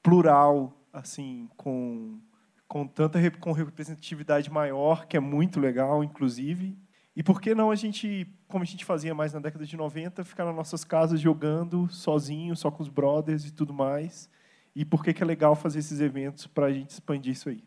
plural, 0.02 0.72
assim, 0.92 1.48
com 1.56 2.20
com 2.68 2.84
tanta 2.86 3.18
com 3.30 3.52
representatividade 3.52 4.50
maior, 4.50 5.06
que 5.06 5.16
é 5.16 5.20
muito 5.20 5.60
legal, 5.60 6.02
inclusive. 6.02 6.76
E 7.16 7.22
por 7.22 7.40
que 7.40 7.54
não 7.54 7.70
a 7.70 7.74
gente, 7.74 8.30
como 8.46 8.62
a 8.62 8.66
gente 8.66 8.84
fazia 8.84 9.14
mais 9.14 9.32
na 9.32 9.40
década 9.40 9.64
de 9.64 9.74
90, 9.74 10.22
ficar 10.22 10.44
nas 10.44 10.54
nossas 10.54 10.84
casas 10.84 11.18
jogando 11.18 11.88
sozinho, 11.88 12.54
só 12.54 12.70
com 12.70 12.82
os 12.82 12.90
brothers 12.90 13.46
e 13.46 13.50
tudo 13.50 13.72
mais? 13.72 14.28
E 14.74 14.84
por 14.84 15.02
que 15.02 15.14
que 15.14 15.22
é 15.22 15.26
legal 15.26 15.56
fazer 15.56 15.78
esses 15.78 15.98
eventos 15.98 16.46
para 16.46 16.66
a 16.66 16.72
gente 16.72 16.90
expandir 16.90 17.32
isso 17.32 17.48
aí? 17.48 17.64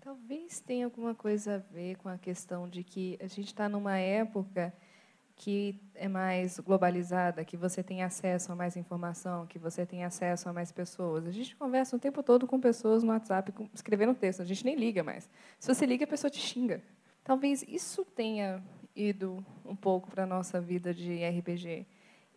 Talvez 0.00 0.60
tenha 0.60 0.84
alguma 0.84 1.12
coisa 1.12 1.56
a 1.56 1.74
ver 1.74 1.96
com 1.96 2.08
a 2.08 2.16
questão 2.16 2.68
de 2.68 2.84
que 2.84 3.18
a 3.20 3.26
gente 3.26 3.48
está 3.48 3.68
numa 3.68 3.98
época 3.98 4.72
que 5.34 5.82
é 5.96 6.06
mais 6.06 6.60
globalizada, 6.60 7.44
que 7.44 7.56
você 7.56 7.82
tem 7.82 8.04
acesso 8.04 8.52
a 8.52 8.54
mais 8.54 8.76
informação, 8.76 9.44
que 9.44 9.58
você 9.58 9.84
tem 9.84 10.04
acesso 10.04 10.48
a 10.48 10.52
mais 10.52 10.70
pessoas. 10.70 11.26
A 11.26 11.32
gente 11.32 11.56
conversa 11.56 11.96
o 11.96 11.98
tempo 11.98 12.22
todo 12.22 12.46
com 12.46 12.60
pessoas 12.60 13.02
no 13.02 13.10
WhatsApp, 13.10 13.52
escrevendo 13.74 14.14
texto, 14.14 14.42
a 14.42 14.44
gente 14.44 14.64
nem 14.64 14.76
liga 14.76 15.02
mais. 15.02 15.28
Se 15.58 15.74
você 15.74 15.84
liga, 15.84 16.04
a 16.04 16.08
pessoa 16.08 16.30
te 16.30 16.38
xinga. 16.38 16.80
Talvez 17.24 17.64
isso 17.66 18.04
tenha 18.04 18.62
ido 18.94 19.44
um 19.64 19.74
pouco 19.76 20.10
para 20.10 20.24
a 20.24 20.26
nossa 20.26 20.60
vida 20.60 20.92
de 20.94 21.24
RPG. 21.24 21.86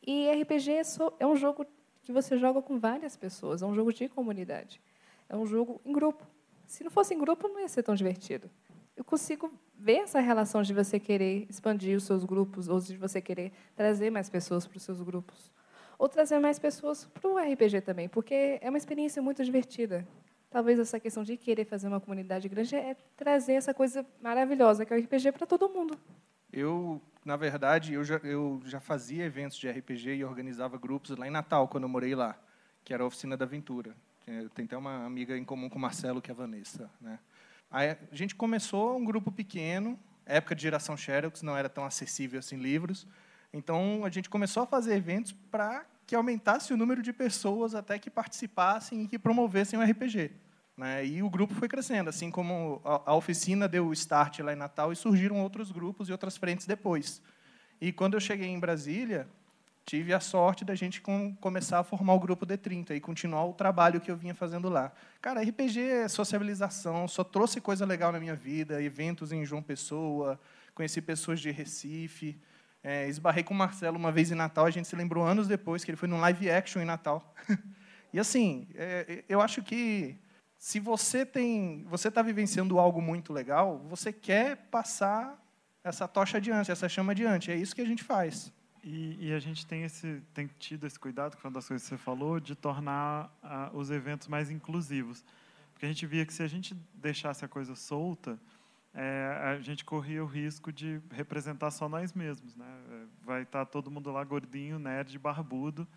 E 0.05 0.29
RPG 0.41 0.71
é, 0.71 0.83
só- 0.83 1.13
é 1.19 1.27
um 1.27 1.35
jogo 1.35 1.65
que 2.01 2.11
você 2.11 2.37
joga 2.37 2.61
com 2.61 2.79
várias 2.79 3.15
pessoas, 3.17 3.61
é 3.61 3.65
um 3.65 3.73
jogo 3.73 3.91
de 3.93 4.07
comunidade. 4.07 4.81
É 5.29 5.35
um 5.35 5.45
jogo 5.45 5.81
em 5.85 5.91
grupo. 5.91 6.25
Se 6.65 6.83
não 6.83 6.91
fosse 6.91 7.13
em 7.13 7.19
grupo, 7.19 7.47
não 7.47 7.59
ia 7.59 7.67
ser 7.67 7.83
tão 7.83 7.95
divertido. 7.95 8.49
Eu 8.95 9.03
consigo 9.03 9.51
ver 9.77 9.97
essa 9.97 10.19
relação 10.19 10.61
de 10.63 10.73
você 10.73 10.99
querer 10.99 11.45
expandir 11.49 11.95
os 11.97 12.03
seus 12.03 12.23
grupos, 12.23 12.67
ou 12.67 12.79
de 12.79 12.97
você 12.97 13.21
querer 13.21 13.51
trazer 13.75 14.09
mais 14.09 14.29
pessoas 14.29 14.65
para 14.65 14.77
os 14.77 14.83
seus 14.83 15.01
grupos. 15.01 15.51
Ou 15.99 16.07
trazer 16.09 16.39
mais 16.39 16.57
pessoas 16.57 17.05
para 17.05 17.29
o 17.29 17.37
RPG 17.37 17.81
também, 17.81 18.07
porque 18.07 18.57
é 18.61 18.69
uma 18.69 18.77
experiência 18.77 19.21
muito 19.21 19.43
divertida. 19.43 20.07
Talvez 20.49 20.79
essa 20.79 20.99
questão 20.99 21.23
de 21.23 21.35
querer 21.37 21.65
fazer 21.65 21.87
uma 21.87 21.99
comunidade 21.99 22.47
grande 22.47 22.75
é 22.75 22.95
trazer 23.15 23.53
essa 23.53 23.73
coisa 23.73 24.05
maravilhosa 24.21 24.85
que 24.85 24.93
é 24.93 24.97
o 24.97 24.99
RPG 24.99 25.31
para 25.33 25.45
todo 25.45 25.67
mundo. 25.69 25.97
Eu, 26.59 26.99
na 27.23 27.35
verdade, 27.35 27.93
eu 27.93 28.03
já, 28.03 28.15
eu 28.23 28.59
já 28.65 28.79
fazia 28.79 29.23
eventos 29.23 29.59
de 29.59 29.69
RPG 29.69 30.15
e 30.15 30.25
organizava 30.25 30.75
grupos 30.75 31.15
lá 31.15 31.27
em 31.27 31.29
Natal, 31.29 31.67
quando 31.67 31.83
eu 31.83 31.89
morei 31.89 32.15
lá, 32.15 32.35
que 32.83 32.91
era 32.91 33.03
a 33.03 33.05
Oficina 33.05 33.37
da 33.37 33.45
Aventura. 33.45 33.95
Eu 34.25 34.49
tenho 34.49 34.65
até 34.65 34.75
uma 34.75 35.05
amiga 35.05 35.37
em 35.37 35.45
comum 35.45 35.69
com 35.69 35.77
o 35.77 35.81
Marcelo, 35.81 36.19
que 36.19 36.31
é 36.31 36.33
a 36.33 36.35
Vanessa. 36.35 36.89
Né? 36.99 37.19
Aí 37.69 37.91
a 37.91 37.97
gente 38.11 38.33
começou 38.33 38.97
um 38.97 39.05
grupo 39.05 39.31
pequeno, 39.31 39.99
época 40.25 40.55
de 40.55 40.63
geração 40.63 40.97
Xerox, 40.97 41.43
não 41.43 41.55
era 41.55 41.69
tão 41.69 41.85
acessível 41.85 42.39
assim 42.39 42.57
livros. 42.57 43.05
Então, 43.53 44.03
a 44.03 44.09
gente 44.09 44.27
começou 44.27 44.63
a 44.63 44.65
fazer 44.65 44.95
eventos 44.95 45.33
para 45.51 45.85
que 46.07 46.15
aumentasse 46.15 46.73
o 46.73 46.77
número 46.77 47.03
de 47.03 47.13
pessoas 47.13 47.75
até 47.75 47.99
que 47.99 48.09
participassem 48.09 49.03
e 49.03 49.07
que 49.07 49.19
promovessem 49.19 49.77
o 49.77 49.83
RPG. 49.83 50.31
Né? 50.77 51.03
E 51.05 51.23
o 51.23 51.29
grupo 51.29 51.55
foi 51.55 51.67
crescendo, 51.67 52.09
assim 52.09 52.29
como 52.29 52.79
a, 52.85 53.15
oficina 53.15 53.67
deu 53.67 53.87
o 53.87 53.93
start 53.93 54.39
lá 54.39 54.53
em 54.53 54.55
Natal 54.55 54.93
e 54.93 54.95
surgiram 54.95 55.41
outros 55.41 55.71
grupos 55.71 56.07
e 56.07 56.11
outras 56.11 56.37
frentes 56.37 56.67
depois. 56.67 57.19
E 57.81 57.91
quando 57.91 58.13
eu 58.13 58.19
cheguei 58.19 58.47
em 58.47 58.59
Brasília, 58.59 59.27
tive 59.83 60.13
a 60.13 60.19
sorte 60.19 60.63
da 60.63 60.75
gente 60.75 61.01
com, 61.01 61.35
começar 61.37 61.79
a 61.79 61.83
formar 61.83 62.13
o 62.13 62.19
grupo 62.19 62.45
D30 62.45 62.91
e 62.91 62.99
continuar 62.99 63.45
o 63.45 63.53
trabalho 63.53 63.99
que 63.99 64.11
eu 64.11 64.15
vinha 64.15 64.35
fazendo 64.35 64.69
lá. 64.69 64.91
Cara, 65.19 65.41
RPG 65.41 65.79
é 65.79 66.07
sociabilização, 66.07 67.07
só 67.07 67.23
trouxe 67.23 67.59
coisa 67.59 67.83
legal 67.83 68.11
na 68.11 68.19
minha 68.19 68.35
vida, 68.35 68.81
eventos 68.81 69.31
em 69.31 69.43
João 69.43 69.63
Pessoa, 69.63 70.39
conheci 70.75 71.01
pessoas 71.01 71.39
de 71.39 71.49
Recife, 71.49 72.39
é, 72.83 73.07
esbarrei 73.07 73.43
com 73.43 73.53
o 73.53 73.57
Marcelo 73.57 73.97
uma 73.97 74.11
vez 74.11 74.31
em 74.31 74.35
Natal, 74.35 74.65
a 74.65 74.69
gente 74.69 74.87
se 74.87 74.95
lembrou 74.95 75.23
anos 75.23 75.47
depois 75.47 75.83
que 75.83 75.89
ele 75.89 75.97
foi 75.97 76.07
num 76.07 76.19
live 76.19 76.51
action 76.51 76.81
em 76.81 76.85
Natal. 76.85 77.33
e 78.13 78.19
assim, 78.19 78.67
é, 78.75 79.23
eu 79.27 79.41
acho 79.41 79.63
que 79.63 80.19
se 80.57 80.79
você 80.79 81.25
tem, 81.25 81.83
você 81.89 82.07
está 82.07 82.21
vivenciando 82.21 82.79
algo 82.79 83.01
muito 83.01 83.31
legal, 83.31 83.77
você 83.89 84.11
quer 84.11 84.57
passar 84.71 85.41
essa 85.83 86.07
tocha 86.07 86.37
adiante, 86.37 86.71
essa 86.71 86.89
chama 86.89 87.11
adiante. 87.11 87.51
É 87.51 87.55
isso 87.55 87.75
que 87.75 87.81
a 87.81 87.85
gente 87.85 88.03
faz. 88.03 88.51
E, 88.83 89.27
e, 89.27 89.33
a 89.33 89.39
gente 89.39 89.65
tem 89.65 89.83
esse 89.83 90.21
tem 90.33 90.49
tido 90.59 90.87
esse 90.87 90.97
cuidado, 90.97 91.35
foi 91.35 91.49
uma 91.49 91.55
das 91.55 91.67
coisas 91.67 91.87
que 91.87 91.95
você 91.95 92.01
falou, 92.01 92.39
de 92.39 92.55
tornar 92.55 93.29
ah, 93.43 93.69
os 93.73 93.91
eventos 93.91 94.27
mais 94.27 94.49
inclusivos, 94.49 95.25
porque 95.73 95.85
a 95.85 95.89
gente 95.89 96.05
via 96.05 96.25
que 96.25 96.33
se 96.33 96.41
a 96.41 96.47
gente 96.47 96.73
deixasse 96.93 97.43
a 97.43 97.47
coisa 97.49 97.75
solta, 97.75 98.39
é, 98.93 99.57
a 99.57 99.61
gente 99.61 99.83
corria 99.83 100.23
o 100.23 100.27
risco 100.27 100.71
de 100.71 101.01
representar 101.11 101.69
só 101.69 101.89
nós 101.89 102.13
mesmos, 102.13 102.55
né? 102.55 102.65
Vai 103.23 103.43
estar 103.43 103.65
tá 103.65 103.71
todo 103.71 103.91
mundo 103.91 104.09
lá 104.09 104.23
gordinho, 104.23 104.79
nerd, 104.79 105.19
barbudo, 105.19 105.87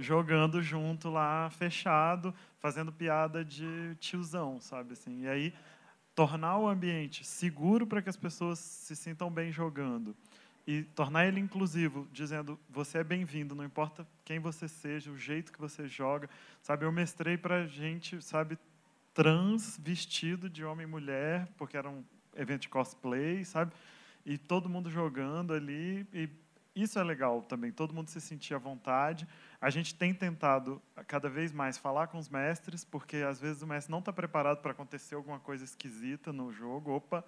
jogando 0.00 0.62
junto 0.62 1.10
lá, 1.10 1.50
fechado, 1.50 2.34
fazendo 2.58 2.90
piada 2.90 3.44
de 3.44 3.94
tiozão, 4.00 4.60
sabe 4.60 4.94
assim. 4.94 5.22
E 5.22 5.28
aí 5.28 5.54
tornar 6.14 6.58
o 6.58 6.68
ambiente 6.68 7.24
seguro 7.24 7.86
para 7.86 8.02
que 8.02 8.08
as 8.08 8.16
pessoas 8.16 8.58
se 8.58 8.96
sintam 8.96 9.30
bem 9.30 9.52
jogando 9.52 10.16
e 10.66 10.82
tornar 10.82 11.26
ele 11.26 11.40
inclusivo, 11.40 12.08
dizendo 12.12 12.58
você 12.68 12.98
é 12.98 13.04
bem-vindo, 13.04 13.54
não 13.54 13.64
importa 13.64 14.06
quem 14.24 14.38
você 14.38 14.68
seja, 14.68 15.10
o 15.10 15.18
jeito 15.18 15.52
que 15.52 15.60
você 15.60 15.86
joga, 15.88 16.28
sabe? 16.62 16.84
Eu 16.84 16.92
mestrei 16.92 17.36
para 17.36 17.66
gente, 17.66 18.22
sabe, 18.22 18.58
trans 19.14 19.78
vestido 19.82 20.48
de 20.48 20.64
homem 20.64 20.86
e 20.86 20.90
mulher, 20.90 21.48
porque 21.56 21.76
era 21.76 21.88
um 21.88 22.04
evento 22.36 22.62
de 22.62 22.68
cosplay, 22.68 23.44
sabe? 23.44 23.72
E 24.24 24.36
todo 24.38 24.68
mundo 24.68 24.90
jogando 24.90 25.52
ali 25.52 26.06
e 26.12 26.28
isso 26.82 26.98
é 26.98 27.02
legal 27.02 27.42
também, 27.42 27.72
todo 27.72 27.94
mundo 27.94 28.08
se 28.08 28.20
sentir 28.20 28.54
à 28.54 28.58
vontade. 28.58 29.26
A 29.60 29.70
gente 29.70 29.94
tem 29.94 30.14
tentado 30.14 30.80
cada 31.06 31.28
vez 31.28 31.52
mais 31.52 31.76
falar 31.76 32.06
com 32.06 32.18
os 32.18 32.28
mestres, 32.28 32.84
porque 32.84 33.18
às 33.18 33.40
vezes 33.40 33.62
o 33.62 33.66
mestre 33.66 33.90
não 33.90 33.98
está 33.98 34.12
preparado 34.12 34.60
para 34.60 34.72
acontecer 34.72 35.14
alguma 35.14 35.40
coisa 35.40 35.64
esquisita 35.64 36.32
no 36.32 36.52
jogo. 36.52 36.92
Opa! 36.92 37.24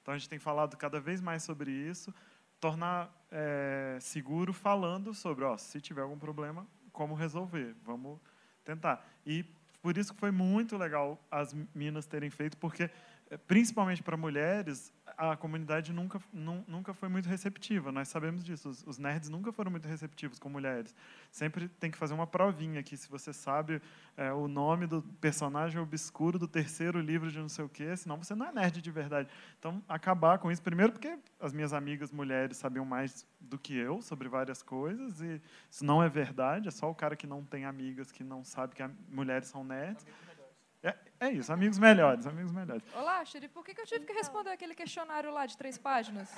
Então 0.00 0.14
a 0.14 0.18
gente 0.18 0.28
tem 0.28 0.38
falado 0.38 0.76
cada 0.76 1.00
vez 1.00 1.20
mais 1.20 1.42
sobre 1.42 1.70
isso 1.70 2.12
tornar 2.62 3.12
é, 3.28 3.98
seguro 4.00 4.52
falando 4.52 5.12
sobre, 5.12 5.44
ó, 5.44 5.56
se 5.56 5.80
tiver 5.80 6.02
algum 6.02 6.16
problema, 6.16 6.64
como 6.92 7.12
resolver. 7.12 7.74
Vamos 7.84 8.20
tentar. 8.64 9.04
E 9.26 9.44
por 9.82 9.98
isso 9.98 10.14
que 10.14 10.20
foi 10.20 10.30
muito 10.30 10.76
legal 10.76 11.20
as 11.28 11.52
minas 11.74 12.06
terem 12.06 12.30
feito, 12.30 12.56
porque 12.56 12.88
é, 13.28 13.36
principalmente 13.36 14.00
para 14.00 14.16
mulheres, 14.16 14.92
a 15.30 15.36
comunidade 15.36 15.92
nunca, 15.92 16.20
nunca 16.66 16.92
foi 16.92 17.08
muito 17.08 17.28
receptiva. 17.28 17.92
Nós 17.92 18.08
sabemos 18.08 18.42
disso. 18.42 18.68
Os, 18.68 18.84
os, 18.84 18.98
nerds 18.98 19.28
nunca 19.28 19.52
foram 19.52 19.70
muito 19.70 19.86
receptivos 19.86 20.36
com 20.36 20.48
mulheres. 20.48 20.96
Sempre 21.30 21.68
tem 21.68 21.92
que 21.92 21.96
fazer 21.96 22.12
uma 22.12 22.26
provinha 22.26 22.80
aqui. 22.80 22.96
Se 22.96 23.08
você 23.08 23.32
sabe 23.32 23.80
é, 24.16 24.32
o 24.32 24.48
nome 24.48 24.88
do 24.88 25.00
personagem 25.20 25.80
obscuro 25.80 26.40
do 26.40 26.48
terceiro 26.48 27.00
livro 27.00 27.30
de 27.30 27.38
não 27.38 27.48
sei 27.48 27.64
o 27.64 27.68
quê, 27.68 27.96
senão 27.96 28.16
você 28.16 28.34
não 28.34 28.46
é 28.46 28.52
nerd 28.52 28.82
de 28.82 28.90
verdade. 28.90 29.28
Então, 29.60 29.80
acabar 29.88 30.38
com 30.38 30.50
isso. 30.50 30.60
Primeiro, 30.60 30.92
porque 30.92 31.16
as 31.38 31.52
minhas 31.52 31.72
amigas 31.72 32.10
mulheres 32.10 32.56
sabiam 32.56 32.84
mais 32.84 33.24
do 33.40 33.56
que 33.56 33.76
eu 33.76 34.02
sobre 34.02 34.28
várias 34.28 34.60
coisas. 34.60 35.20
E 35.20 35.40
isso 35.70 35.84
não 35.84 36.02
é 36.02 36.08
verdade. 36.08 36.66
É 36.66 36.72
só 36.72 36.90
o 36.90 36.94
cara 36.96 37.14
que 37.14 37.28
não 37.28 37.44
tem 37.44 37.64
amigas 37.64 38.10
que 38.10 38.24
não 38.24 38.42
sabe 38.42 38.74
que 38.74 38.82
mulheres 39.08 39.46
são 39.46 39.62
nerds. 39.62 40.04
É, 40.82 40.96
é 41.20 41.30
isso, 41.30 41.52
amigos 41.52 41.78
melhores, 41.78 42.26
amigos 42.26 42.50
melhores. 42.50 42.82
Olá, 42.92 43.24
Shiri, 43.24 43.46
por 43.48 43.64
que, 43.64 43.72
que 43.72 43.80
eu 43.80 43.86
tive 43.86 44.04
que 44.04 44.12
responder 44.12 44.50
aquele 44.50 44.74
questionário 44.74 45.32
lá 45.32 45.46
de 45.46 45.56
três 45.56 45.78
páginas? 45.78 46.28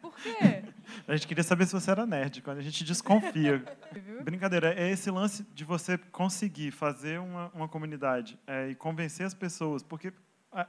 Por 0.00 0.14
quê? 0.16 0.62
A 1.08 1.16
gente 1.16 1.26
queria 1.26 1.42
saber 1.42 1.66
se 1.66 1.72
você 1.72 1.90
era 1.90 2.06
nerd, 2.06 2.40
quando 2.42 2.58
a 2.58 2.62
gente 2.62 2.84
desconfia. 2.84 3.64
Brincadeira, 4.22 4.74
é 4.74 4.90
esse 4.90 5.10
lance 5.10 5.42
de 5.54 5.64
você 5.64 5.98
conseguir 5.98 6.70
fazer 6.70 7.18
uma, 7.18 7.48
uma 7.54 7.68
comunidade 7.68 8.38
é, 8.46 8.68
e 8.68 8.74
convencer 8.74 9.26
as 9.26 9.34
pessoas, 9.34 9.82
porque 9.82 10.12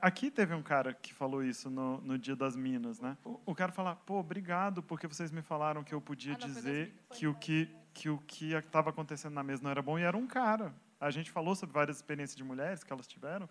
Aqui 0.02 0.32
teve 0.32 0.54
um 0.54 0.64
cara 0.64 0.94
que 0.94 1.14
falou 1.14 1.44
isso 1.44 1.70
no, 1.70 2.00
no 2.00 2.18
Dia 2.18 2.38
das 2.38 2.56
Minas, 2.56 3.02
né? 3.02 3.18
O, 3.26 3.38
o 3.48 3.54
cara 3.54 3.70
fala, 3.70 3.98
pô, 3.98 4.18
obrigado 4.18 4.82
porque 4.82 5.06
vocês 5.08 5.30
me 5.30 5.42
falaram 5.42 5.84
que 5.84 5.94
eu 5.94 6.00
podia 6.00 6.36
ah, 6.36 6.38
não, 6.40 6.48
dizer 6.48 6.94
que 7.12 7.28
o 7.28 7.36
que 7.36 7.70
que 7.94 8.10
o 8.10 8.18
que 8.26 8.54
estava 8.54 8.90
acontecendo 8.90 9.34
na 9.34 9.44
mesa 9.44 9.62
não 9.64 9.70
era 9.70 9.82
bom 9.82 10.00
e 10.00 10.02
era 10.02 10.18
um 10.18 10.26
cara. 10.26 10.74
A 11.04 11.12
gente 11.12 11.30
falou 11.32 11.56
sobre 11.56 11.74
várias 11.74 11.98
experiências 11.98 12.36
de 12.36 12.44
mulheres 12.44 12.84
que 12.84 12.92
elas 12.92 13.08
tiveram. 13.08 13.50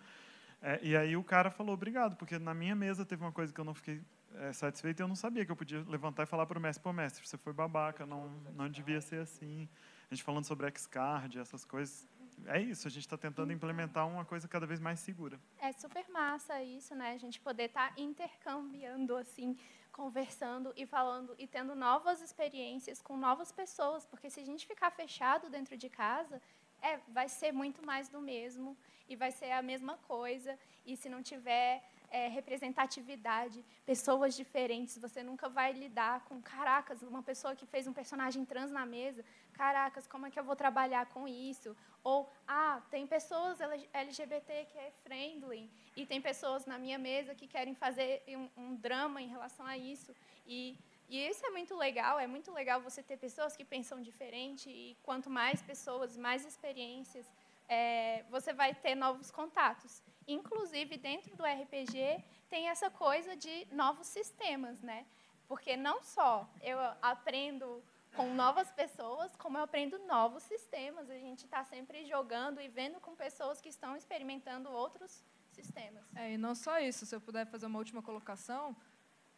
É, 0.62 0.78
e 0.82 0.96
aí 0.96 1.16
o 1.16 1.24
cara 1.24 1.50
falou, 1.50 1.74
obrigado, 1.74 2.16
porque 2.16 2.38
na 2.38 2.54
minha 2.54 2.74
mesa 2.74 3.04
teve 3.04 3.22
uma 3.22 3.32
coisa 3.32 3.52
que 3.52 3.60
eu 3.60 3.64
não 3.64 3.74
fiquei 3.74 4.00
é, 4.36 4.52
satisfeito 4.52 5.00
e 5.00 5.02
eu 5.02 5.08
não 5.08 5.16
sabia 5.16 5.44
que 5.44 5.50
eu 5.50 5.56
podia 5.56 5.84
levantar 5.88 6.22
e 6.22 6.26
falar 6.26 6.46
para 6.46 6.56
o 6.56 6.62
mestre, 6.62 6.82
pô, 6.82 6.92
mestre, 6.92 7.26
você 7.26 7.36
foi 7.36 7.52
babaca, 7.52 8.06
não, 8.06 8.28
não 8.54 8.68
devia 8.68 9.00
ser 9.00 9.20
assim. 9.20 9.68
A 10.10 10.14
gente 10.14 10.22
falando 10.22 10.44
sobre 10.44 10.70
Xcard, 10.78 11.38
essas 11.38 11.64
coisas. 11.64 12.08
É 12.46 12.60
isso, 12.60 12.86
a 12.86 12.90
gente 12.90 13.04
está 13.04 13.18
tentando 13.18 13.52
implementar 13.52 14.06
uma 14.06 14.24
coisa 14.24 14.48
cada 14.48 14.66
vez 14.66 14.80
mais 14.80 15.00
segura. 15.00 15.38
É 15.58 15.72
super 15.72 16.08
massa 16.10 16.62
isso, 16.62 16.94
né? 16.94 17.12
A 17.12 17.18
gente 17.18 17.40
poder 17.40 17.64
estar 17.64 17.94
tá 17.94 18.00
intercambiando, 18.00 19.16
assim, 19.16 19.56
conversando 19.92 20.72
e 20.76 20.86
falando 20.86 21.34
e 21.38 21.46
tendo 21.46 21.74
novas 21.74 22.22
experiências 22.22 23.02
com 23.02 23.16
novas 23.16 23.52
pessoas, 23.52 24.06
porque 24.06 24.30
se 24.30 24.40
a 24.40 24.44
gente 24.44 24.66
ficar 24.66 24.90
fechado 24.90 25.50
dentro 25.50 25.76
de 25.76 25.88
casa, 25.88 26.40
é, 26.82 26.98
vai 27.08 27.28
ser 27.28 27.52
muito 27.52 27.84
mais 27.86 28.08
do 28.08 28.20
mesmo 28.20 28.76
e 29.08 29.16
vai 29.16 29.30
ser 29.30 29.52
a 29.52 29.62
mesma 29.62 29.96
coisa. 30.08 30.58
E 30.84 30.96
se 30.96 31.08
não 31.08 31.22
tiver 31.22 31.82
é, 32.10 32.28
representatividade, 32.28 33.64
pessoas 33.86 34.34
diferentes, 34.34 34.98
você 34.98 35.22
nunca 35.22 35.48
vai 35.48 35.72
lidar 35.72 36.24
com, 36.26 36.42
caracas, 36.42 37.02
uma 37.02 37.22
pessoa 37.22 37.56
que 37.56 37.64
fez 37.64 37.86
um 37.86 37.92
personagem 37.92 38.44
trans 38.44 38.70
na 38.70 38.84
mesa, 38.84 39.24
caracas, 39.54 40.06
como 40.06 40.26
é 40.26 40.30
que 40.30 40.38
eu 40.38 40.44
vou 40.44 40.54
trabalhar 40.54 41.06
com 41.06 41.26
isso? 41.26 41.74
Ou, 42.04 42.30
ah, 42.46 42.82
tem 42.90 43.06
pessoas 43.06 43.58
LGBT 43.92 44.66
que 44.66 44.76
é 44.76 44.92
friendly 45.04 45.70
e 45.96 46.04
tem 46.04 46.20
pessoas 46.20 46.66
na 46.66 46.78
minha 46.78 46.98
mesa 46.98 47.34
que 47.34 47.46
querem 47.46 47.74
fazer 47.74 48.22
um, 48.28 48.48
um 48.56 48.74
drama 48.74 49.22
em 49.22 49.28
relação 49.28 49.64
a 49.64 49.78
isso. 49.78 50.14
E 50.46 50.76
e 51.08 51.18
isso 51.28 51.44
é 51.44 51.50
muito 51.50 51.76
legal, 51.76 52.18
é 52.18 52.26
muito 52.26 52.50
legal 52.52 52.80
você 52.80 53.02
ter 53.02 53.16
pessoas 53.16 53.56
que 53.56 53.64
pensam 53.64 54.00
diferente 54.00 54.70
e 54.70 54.96
quanto 55.02 55.28
mais 55.28 55.60
pessoas, 55.62 56.16
mais 56.16 56.44
experiências, 56.46 57.26
é, 57.68 58.24
você 58.30 58.52
vai 58.52 58.74
ter 58.74 58.94
novos 58.94 59.30
contatos. 59.30 60.02
Inclusive, 60.26 60.96
dentro 60.96 61.36
do 61.36 61.44
RPG, 61.44 62.22
tem 62.48 62.68
essa 62.68 62.90
coisa 62.90 63.36
de 63.36 63.66
novos 63.72 64.06
sistemas, 64.06 64.80
né? 64.80 65.06
Porque 65.48 65.76
não 65.76 66.02
só 66.02 66.48
eu 66.62 66.78
aprendo 67.00 67.82
com 68.14 68.32
novas 68.34 68.70
pessoas, 68.70 69.34
como 69.36 69.58
eu 69.58 69.64
aprendo 69.64 69.98
novos 70.00 70.42
sistemas. 70.42 71.10
A 71.10 71.18
gente 71.18 71.44
está 71.44 71.64
sempre 71.64 72.04
jogando 72.04 72.60
e 72.60 72.68
vendo 72.68 73.00
com 73.00 73.14
pessoas 73.14 73.60
que 73.60 73.68
estão 73.68 73.96
experimentando 73.96 74.70
outros 74.70 75.24
sistemas. 75.50 76.04
É, 76.14 76.32
e 76.32 76.38
não 76.38 76.54
só 76.54 76.78
isso, 76.78 77.04
se 77.06 77.14
eu 77.14 77.20
puder 77.20 77.46
fazer 77.46 77.66
uma 77.66 77.78
última 77.78 78.02
colocação, 78.02 78.76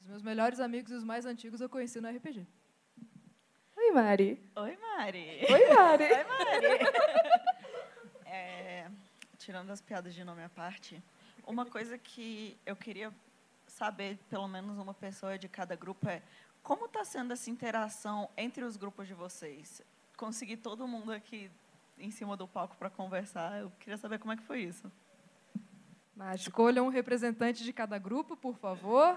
os 0.05 0.11
meus 0.11 0.23
melhores 0.23 0.61
amigos 0.61 0.93
e 0.93 0.95
os 0.95 1.03
mais 1.03 1.25
antigos 1.25 1.62
eu 1.62 1.69
conheci 1.69 1.99
no 1.99 2.09
RPG. 2.11 2.47
Oi, 3.75 3.90
Mari. 3.90 4.38
Oi, 4.55 4.77
Mari. 4.77 5.47
Oi, 5.51 5.75
Mari. 5.75 6.05
Oi, 6.12 6.25
Mari. 6.25 6.67
É, 8.27 8.90
tirando 9.38 9.71
as 9.71 9.81
piadas 9.81 10.12
de 10.12 10.25
nome 10.25 10.43
à 10.43 10.49
parte, 10.49 11.01
uma 11.47 11.64
coisa 11.64 11.97
que 11.97 12.59
eu 12.67 12.75
queria 12.75 13.14
saber, 13.64 14.19
pelo 14.29 14.49
menos 14.49 14.77
uma 14.77 14.93
pessoa 14.93 15.38
de 15.38 15.49
cada 15.49 15.77
grupo, 15.77 16.09
é 16.09 16.21
como 16.62 16.87
está 16.87 17.05
sendo 17.05 17.33
essa 17.33 17.49
interação 17.49 18.29
entre 18.37 18.64
os 18.64 18.77
grupos 18.77 19.07
de 19.07 19.14
vocês? 19.14 19.81
Conseguir 20.17 20.57
todo 20.57 20.88
mundo 20.88 21.12
aqui 21.12 21.49
em 21.97 22.11
cima 22.11 22.37
do 22.37 22.49
palco 22.49 22.77
para 22.77 22.90
conversar, 22.90 23.61
eu 23.61 23.71
queria 23.79 23.97
saber 23.97 24.19
como 24.19 24.33
é 24.33 24.37
que 24.37 24.43
foi 24.43 24.62
isso. 24.62 24.90
Mas 26.17 26.40
escolha 26.40 26.83
um 26.83 26.88
representante 26.88 27.62
de 27.62 27.73
cada 27.73 27.99
grupo, 27.99 28.37
por 28.37 28.57
favor. 28.57 29.17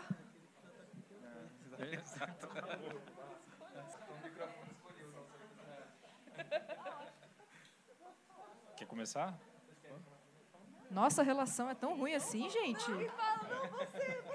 Exato. 1.80 2.50
Quer 8.76 8.86
começar? 8.86 9.38
Nossa 10.90 11.22
relação 11.22 11.70
é 11.70 11.76
tão 11.76 11.98
ruim 11.98 12.14
assim, 12.14 12.50
gente. 12.50 12.92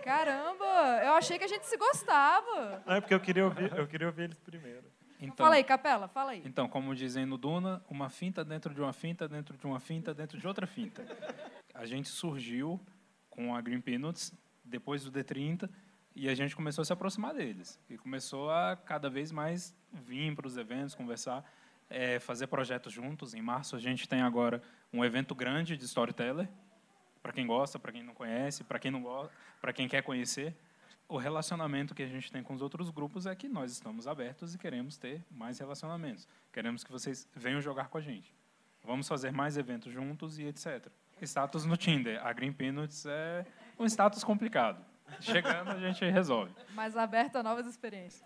Caramba, 0.04 1.00
eu 1.04 1.14
achei 1.14 1.38
que 1.38 1.44
a 1.44 1.48
gente 1.48 1.66
se 1.66 1.76
gostava. 1.76 2.82
Não, 2.84 2.94
é 2.94 3.00
porque 3.00 3.14
eu 3.14 3.20
queria 3.20 3.44
ouvir, 3.44 3.72
eu 3.76 3.86
queria 3.86 4.06
ouvir 4.06 4.24
eles 4.24 4.38
primeiro. 4.38 4.84
Então, 5.18 5.36
Fala 5.46 5.54
aí, 5.54 5.64
Capela, 5.64 6.08
fala 6.08 6.32
aí. 6.32 6.42
Então, 6.44 6.68
como 6.68 6.94
dizem 6.94 7.24
no 7.24 7.38
Duna, 7.38 7.82
uma 7.88 8.10
finta 8.10 8.44
dentro 8.44 8.74
de 8.74 8.80
uma 8.80 8.92
finta, 8.92 9.28
dentro 9.28 9.56
de 9.56 9.64
uma 9.64 9.78
finta, 9.78 10.12
dentro 10.12 10.36
de 10.36 10.46
outra 10.46 10.66
finta. 10.66 11.04
A 11.72 11.86
gente 11.86 12.08
surgiu 12.08 12.80
com 13.30 13.54
a 13.54 13.60
Green 13.60 13.80
Peanuts 13.80 14.32
depois 14.64 15.04
do 15.04 15.12
D30 15.12 15.70
e 16.14 16.28
a 16.28 16.34
gente 16.34 16.54
começou 16.54 16.82
a 16.82 16.84
se 16.84 16.92
aproximar 16.92 17.34
deles. 17.34 17.78
E 17.88 17.96
começou 17.96 18.50
a 18.50 18.76
cada 18.76 19.08
vez 19.08 19.32
mais 19.32 19.74
vir 19.92 20.34
para 20.34 20.46
os 20.46 20.56
eventos, 20.56 20.94
conversar, 20.94 21.44
é, 21.88 22.18
fazer 22.18 22.46
projetos 22.46 22.92
juntos. 22.92 23.34
Em 23.34 23.42
março 23.42 23.76
a 23.76 23.78
gente 23.78 24.08
tem 24.08 24.22
agora 24.22 24.62
um 24.92 25.04
evento 25.04 25.34
grande 25.34 25.76
de 25.76 25.84
storyteller, 25.84 26.48
para 27.22 27.32
quem 27.32 27.46
gosta, 27.46 27.78
para 27.78 27.92
quem 27.92 28.02
não 28.02 28.14
conhece, 28.14 28.64
para 28.64 28.78
quem 28.78 28.90
não 28.90 29.30
para 29.60 29.72
quem 29.72 29.88
quer 29.88 30.02
conhecer 30.02 30.54
o 31.12 31.18
relacionamento 31.18 31.94
que 31.94 32.02
a 32.02 32.06
gente 32.06 32.32
tem 32.32 32.42
com 32.42 32.54
os 32.54 32.62
outros 32.62 32.88
grupos 32.88 33.26
é 33.26 33.34
que 33.34 33.46
nós 33.46 33.70
estamos 33.70 34.06
abertos 34.06 34.54
e 34.54 34.58
queremos 34.58 34.96
ter 34.96 35.22
mais 35.30 35.58
relacionamentos. 35.58 36.26
Queremos 36.50 36.82
que 36.82 36.90
vocês 36.90 37.28
venham 37.36 37.60
jogar 37.60 37.88
com 37.88 37.98
a 37.98 38.00
gente. 38.00 38.34
Vamos 38.82 39.06
fazer 39.06 39.30
mais 39.30 39.58
eventos 39.58 39.92
juntos 39.92 40.38
e 40.38 40.44
etc. 40.44 40.88
Status 41.20 41.66
no 41.66 41.76
Tinder. 41.76 42.24
A 42.26 42.32
Green 42.32 42.52
Peanuts 42.52 43.04
é 43.04 43.44
um 43.78 43.84
status 43.84 44.24
complicado. 44.24 44.82
Chegando, 45.20 45.70
a 45.70 45.78
gente 45.78 46.04
resolve. 46.04 46.52
Mais 46.74 46.96
aberto 46.96 47.36
a 47.36 47.42
novas 47.42 47.66
experiências. 47.66 48.24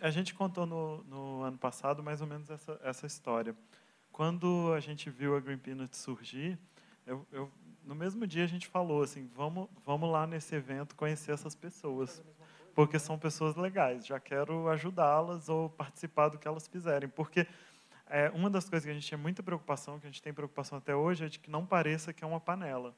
A 0.00 0.10
gente 0.10 0.34
contou 0.34 0.66
no, 0.66 1.02
no 1.04 1.42
ano 1.42 1.58
passado 1.58 2.02
mais 2.02 2.20
ou 2.20 2.26
menos 2.26 2.50
essa, 2.50 2.78
essa 2.82 3.06
história. 3.06 3.56
Quando 4.12 4.72
a 4.74 4.80
gente 4.80 5.10
viu 5.10 5.36
a 5.36 5.40
Green 5.40 5.58
Peanuts 5.58 5.98
surgir, 5.98 6.58
eu, 7.06 7.26
eu 7.32 7.50
no 7.84 7.94
mesmo 7.94 8.26
dia 8.26 8.44
a 8.44 8.48
gente 8.48 8.66
falou 8.66 9.02
assim, 9.02 9.30
vamos, 9.34 9.68
vamos 9.84 10.10
lá 10.10 10.26
nesse 10.26 10.54
evento 10.54 10.94
conhecer 10.94 11.32
essas 11.32 11.54
pessoas, 11.54 12.22
porque 12.74 12.98
são 12.98 13.18
pessoas 13.18 13.54
legais. 13.54 14.06
Já 14.06 14.18
quero 14.18 14.68
ajudá-las 14.68 15.48
ou 15.48 15.70
participar 15.70 16.28
do 16.28 16.38
que 16.38 16.48
elas 16.48 16.66
fizerem, 16.66 17.08
porque 17.08 17.46
é, 18.08 18.30
uma 18.30 18.50
das 18.50 18.68
coisas 18.68 18.84
que 18.84 18.90
a 18.90 18.94
gente 18.94 19.06
tinha 19.06 19.18
muita 19.18 19.42
preocupação, 19.42 19.98
que 19.98 20.06
a 20.06 20.10
gente 20.10 20.22
tem 20.22 20.32
preocupação 20.32 20.78
até 20.78 20.94
hoje, 20.94 21.24
é 21.24 21.28
de 21.28 21.38
que 21.38 21.50
não 21.50 21.64
pareça 21.64 22.12
que 22.12 22.22
é 22.22 22.26
uma 22.26 22.40
panela. 22.40 22.94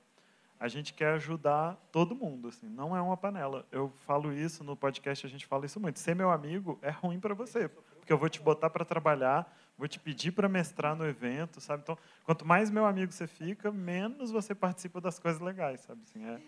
A 0.61 0.66
gente 0.66 0.92
quer 0.92 1.14
ajudar 1.14 1.77
todo 1.92 2.16
mundo, 2.16 2.49
assim, 2.49 2.68
não 2.68 2.97
é 2.97 3.01
uma 3.01 3.16
panela. 3.16 3.64
Eu 3.71 3.92
falo 4.07 4.33
isso 4.33 4.64
no 4.64 4.77
podcast, 4.77 5.25
a 5.25 5.31
gente 5.31 5.47
fala 5.47 5.66
isso 5.66 5.79
muito. 5.79 6.01
Ser 6.01 6.16
meu 6.16 6.31
amigo 6.31 6.79
é 6.83 6.90
ruim 6.90 7.21
para 7.21 7.33
você, 7.33 7.68
porque 7.68 8.12
eu 8.12 8.18
vou 8.18 8.29
te 8.29 8.40
botar 8.40 8.68
para 8.68 8.85
trabalhar, 8.85 9.57
vou 9.77 9.87
te 9.87 10.01
pedir 10.01 10.33
para 10.33 10.49
mestrar 10.49 10.97
no 10.97 11.07
evento, 11.07 11.61
sabe? 11.61 11.83
Então, 11.85 11.97
quanto 12.25 12.44
mais 12.44 12.71
meu 12.71 12.87
amigo 12.87 13.12
você 13.12 13.29
fica, 13.29 13.71
menos 13.71 14.33
você 14.33 14.53
participa 14.53 15.01
das 15.01 15.18
coisas 15.21 15.40
legais, 15.40 15.81
sabe? 15.81 16.03
Assim, 16.03 16.25
é, 16.25 16.40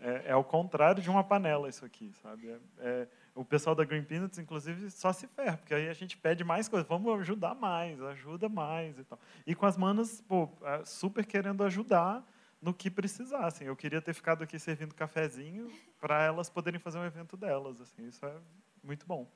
é, 0.00 0.22
é 0.26 0.36
o 0.36 0.44
contrário 0.44 1.02
de 1.02 1.08
uma 1.08 1.24
panela 1.24 1.66
isso 1.66 1.84
aqui, 1.84 2.12
sabe? 2.22 2.50
É, 2.50 2.58
é, 2.80 3.08
o 3.34 3.42
pessoal 3.42 3.74
da 3.74 3.84
Green 3.84 4.04
Peanuts, 4.04 4.38
inclusive, 4.38 4.90
só 4.90 5.14
se 5.14 5.26
ferra, 5.28 5.56
porque 5.56 5.72
aí 5.72 5.88
a 5.88 5.94
gente 5.94 6.16
pede 6.18 6.44
mais 6.44 6.68
coisas, 6.68 6.86
vamos 6.86 7.10
ajudar 7.20 7.54
mais, 7.54 8.02
ajuda 8.02 8.50
mais 8.50 8.98
e 8.98 9.04
tal. 9.04 9.18
E 9.46 9.54
com 9.54 9.64
as 9.64 9.78
manas, 9.78 10.20
pô, 10.20 10.50
é, 10.62 10.84
super 10.84 11.24
querendo 11.24 11.64
ajudar 11.64 12.22
no 12.66 12.74
que 12.74 12.90
precisassem. 12.90 13.68
Eu 13.68 13.76
queria 13.76 14.02
ter 14.02 14.12
ficado 14.12 14.42
aqui 14.42 14.58
servindo 14.58 14.92
cafezinho 14.92 15.70
para 16.00 16.24
elas 16.24 16.50
poderem 16.50 16.80
fazer 16.80 16.98
um 16.98 17.04
evento 17.04 17.36
delas, 17.36 17.80
assim. 17.80 18.08
Isso 18.08 18.26
é 18.26 18.34
muito 18.82 19.06
bom. 19.06 19.30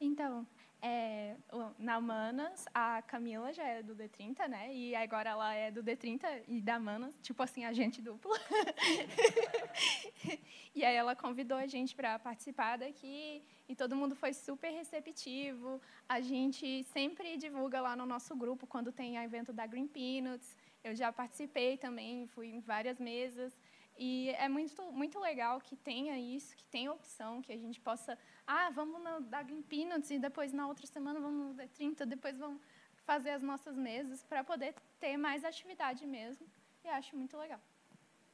Então, 0.00 0.46
é, 0.80 1.34
na 1.80 2.00
Manas, 2.00 2.64
a 2.72 3.02
Camila 3.02 3.52
já 3.52 3.64
é 3.64 3.82
do 3.82 3.96
D30, 3.96 4.46
né? 4.46 4.72
E 4.72 4.94
agora 4.94 5.30
ela 5.30 5.52
é 5.52 5.68
do 5.68 5.82
D30 5.82 6.44
e 6.46 6.60
da 6.60 6.78
Manas, 6.78 7.18
tipo 7.22 7.42
assim, 7.42 7.64
agente 7.64 8.00
duplo. 8.00 8.30
e 10.72 10.84
aí 10.84 10.94
ela 10.94 11.16
convidou 11.16 11.58
a 11.58 11.66
gente 11.66 11.92
para 11.92 12.20
participar 12.20 12.76
daqui 12.76 13.42
e 13.68 13.74
todo 13.74 13.96
mundo 13.96 14.14
foi 14.14 14.32
super 14.32 14.70
receptivo. 14.70 15.80
A 16.08 16.20
gente 16.20 16.84
sempre 16.84 17.36
divulga 17.36 17.80
lá 17.80 17.96
no 17.96 18.06
nosso 18.06 18.36
grupo 18.36 18.64
quando 18.64 18.92
tem 18.92 19.16
evento 19.16 19.52
da 19.52 19.66
Green 19.66 19.88
Peanuts. 19.88 20.56
Eu 20.86 20.94
já 20.94 21.12
participei 21.12 21.76
também, 21.76 22.28
fui 22.28 22.46
em 22.46 22.60
várias 22.60 23.00
mesas. 23.00 23.58
E 23.98 24.30
é 24.38 24.48
muito, 24.48 24.80
muito 24.92 25.18
legal 25.18 25.60
que 25.60 25.74
tenha 25.74 26.16
isso, 26.16 26.54
que 26.54 26.64
tenha 26.66 26.92
opção, 26.92 27.42
que 27.42 27.52
a 27.52 27.56
gente 27.56 27.80
possa, 27.80 28.16
ah, 28.46 28.70
vamos 28.70 29.02
na, 29.02 29.18
da 29.18 29.44
Peanuts 29.68 30.10
e 30.12 30.18
depois 30.20 30.52
na 30.52 30.68
outra 30.68 30.86
semana 30.86 31.18
vamos 31.18 31.48
no 31.48 31.54
D30, 31.60 32.04
depois 32.04 32.38
vamos 32.38 32.60
fazer 33.04 33.30
as 33.30 33.42
nossas 33.42 33.76
mesas 33.76 34.22
para 34.22 34.44
poder 34.44 34.76
ter 35.00 35.16
mais 35.16 35.44
atividade 35.44 36.06
mesmo. 36.06 36.46
E 36.84 36.88
acho 36.88 37.16
muito 37.16 37.36
legal. 37.36 37.60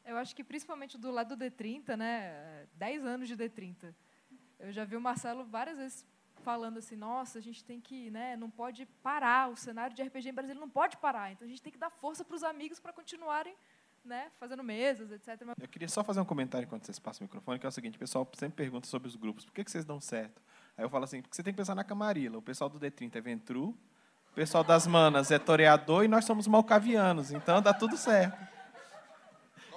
Eu 0.05 0.19
acho 0.19 0.37
que 0.37 0.45
principalmente 0.45 0.99
do 0.99 1.11
lado 1.11 1.35
do 1.35 1.43
D30, 1.43 1.97
né, 1.97 2.69
10 2.75 3.07
anos 3.07 3.29
de 3.29 3.35
D30. 3.35 3.95
Eu 4.59 4.73
já 4.73 4.85
vi 4.85 4.97
o 4.97 5.01
Marcelo 5.01 5.43
várias 5.43 5.79
vezes 5.79 6.07
falando 6.43 6.79
assim, 6.79 6.97
nossa, 6.97 7.39
a 7.39 7.43
gente 7.43 7.65
tem 7.65 7.81
que, 7.81 8.11
né, 8.11 8.37
não 8.37 8.51
pode 8.51 8.87
parar, 9.03 9.49
o 9.49 9.57
cenário 9.57 9.95
de 9.97 10.03
RPG 10.03 10.29
em 10.29 10.35
Brasília 10.35 10.61
não 10.61 10.69
pode 10.69 10.97
parar, 10.97 11.33
então 11.33 11.47
a 11.47 11.49
gente 11.49 11.63
tem 11.63 11.73
que 11.73 11.79
dar 11.79 11.91
força 11.91 12.25
para 12.25 12.37
os 12.37 12.43
amigos 12.43 12.79
para 12.79 12.93
continuarem 12.93 13.55
né, 14.05 14.31
fazendo 14.39 14.63
mesas, 14.63 15.11
etc. 15.13 15.41
Eu 15.61 15.69
queria 15.69 15.89
só 15.89 16.03
fazer 16.03 16.21
um 16.21 16.25
comentário 16.25 16.67
enquanto 16.67 16.85
vocês 16.85 16.99
passam 16.99 17.25
o 17.25 17.29
microfone, 17.29 17.59
que 17.59 17.67
é 17.67 17.69
o 17.69 17.73
seguinte, 17.73 17.97
o 17.97 17.99
pessoal 17.99 18.29
sempre 18.35 18.57
pergunta 18.57 18.87
sobre 18.87 19.09
os 19.09 19.17
grupos, 19.17 19.45
por 19.45 19.53
que, 19.53 19.65
que 19.65 19.71
vocês 19.71 19.85
dão 19.85 20.01
certo? 20.01 20.43
Aí 20.77 20.85
eu 20.85 20.91
falo 20.91 21.05
assim, 21.05 21.23
porque 21.23 21.37
você 21.37 21.43
tem 21.43 21.53
que 21.53 21.57
pensar 21.57 21.75
na 21.75 21.85
Camarilla, 21.85 22.39
o 22.39 22.43
pessoal 22.43 22.69
do 22.69 22.81
D30 22.81 23.17
é 23.17 23.21
Ventru, 23.21 23.69
o 24.31 24.35
pessoal 24.35 24.65
das 24.65 24.87
Manas 24.87 25.31
é 25.31 25.39
Toreador 25.39 26.05
e 26.05 26.09
nós 26.09 26.25
somos 26.25 26.47
malcavianos, 26.47 27.31
então 27.31 27.63
dá 27.63 27.73
tudo 27.73 27.97
certo. 27.97 28.53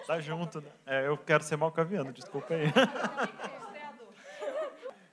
Tá 0.08 0.20
junto, 0.20 0.62
né? 0.62 0.70
É, 0.86 1.08
eu 1.08 1.18
quero 1.18 1.44
ser 1.44 1.58
malcaviano, 1.58 2.14
desculpa 2.14 2.54
aí. 2.54 2.66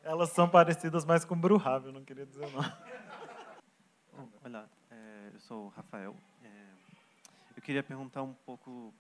Elas 0.05 0.31
são 0.31 0.49
parecidas 0.49 1.05
mais 1.05 1.25
com 1.25 1.39
Bruhave, 1.39 1.93
não 1.93 2.05
queria 2.05 2.27
dizer 2.27 2.49
não. 2.51 2.61
Olá, 4.45 4.69
é, 4.91 5.31
eu 5.33 5.41
sou 5.41 5.67
o 5.67 5.69
Rafael. 5.69 6.17
É, 6.43 6.49
eu 7.57 7.63
queria 7.63 7.85
perguntar 7.85 8.23
um 8.23 8.35
pouco 8.35 8.93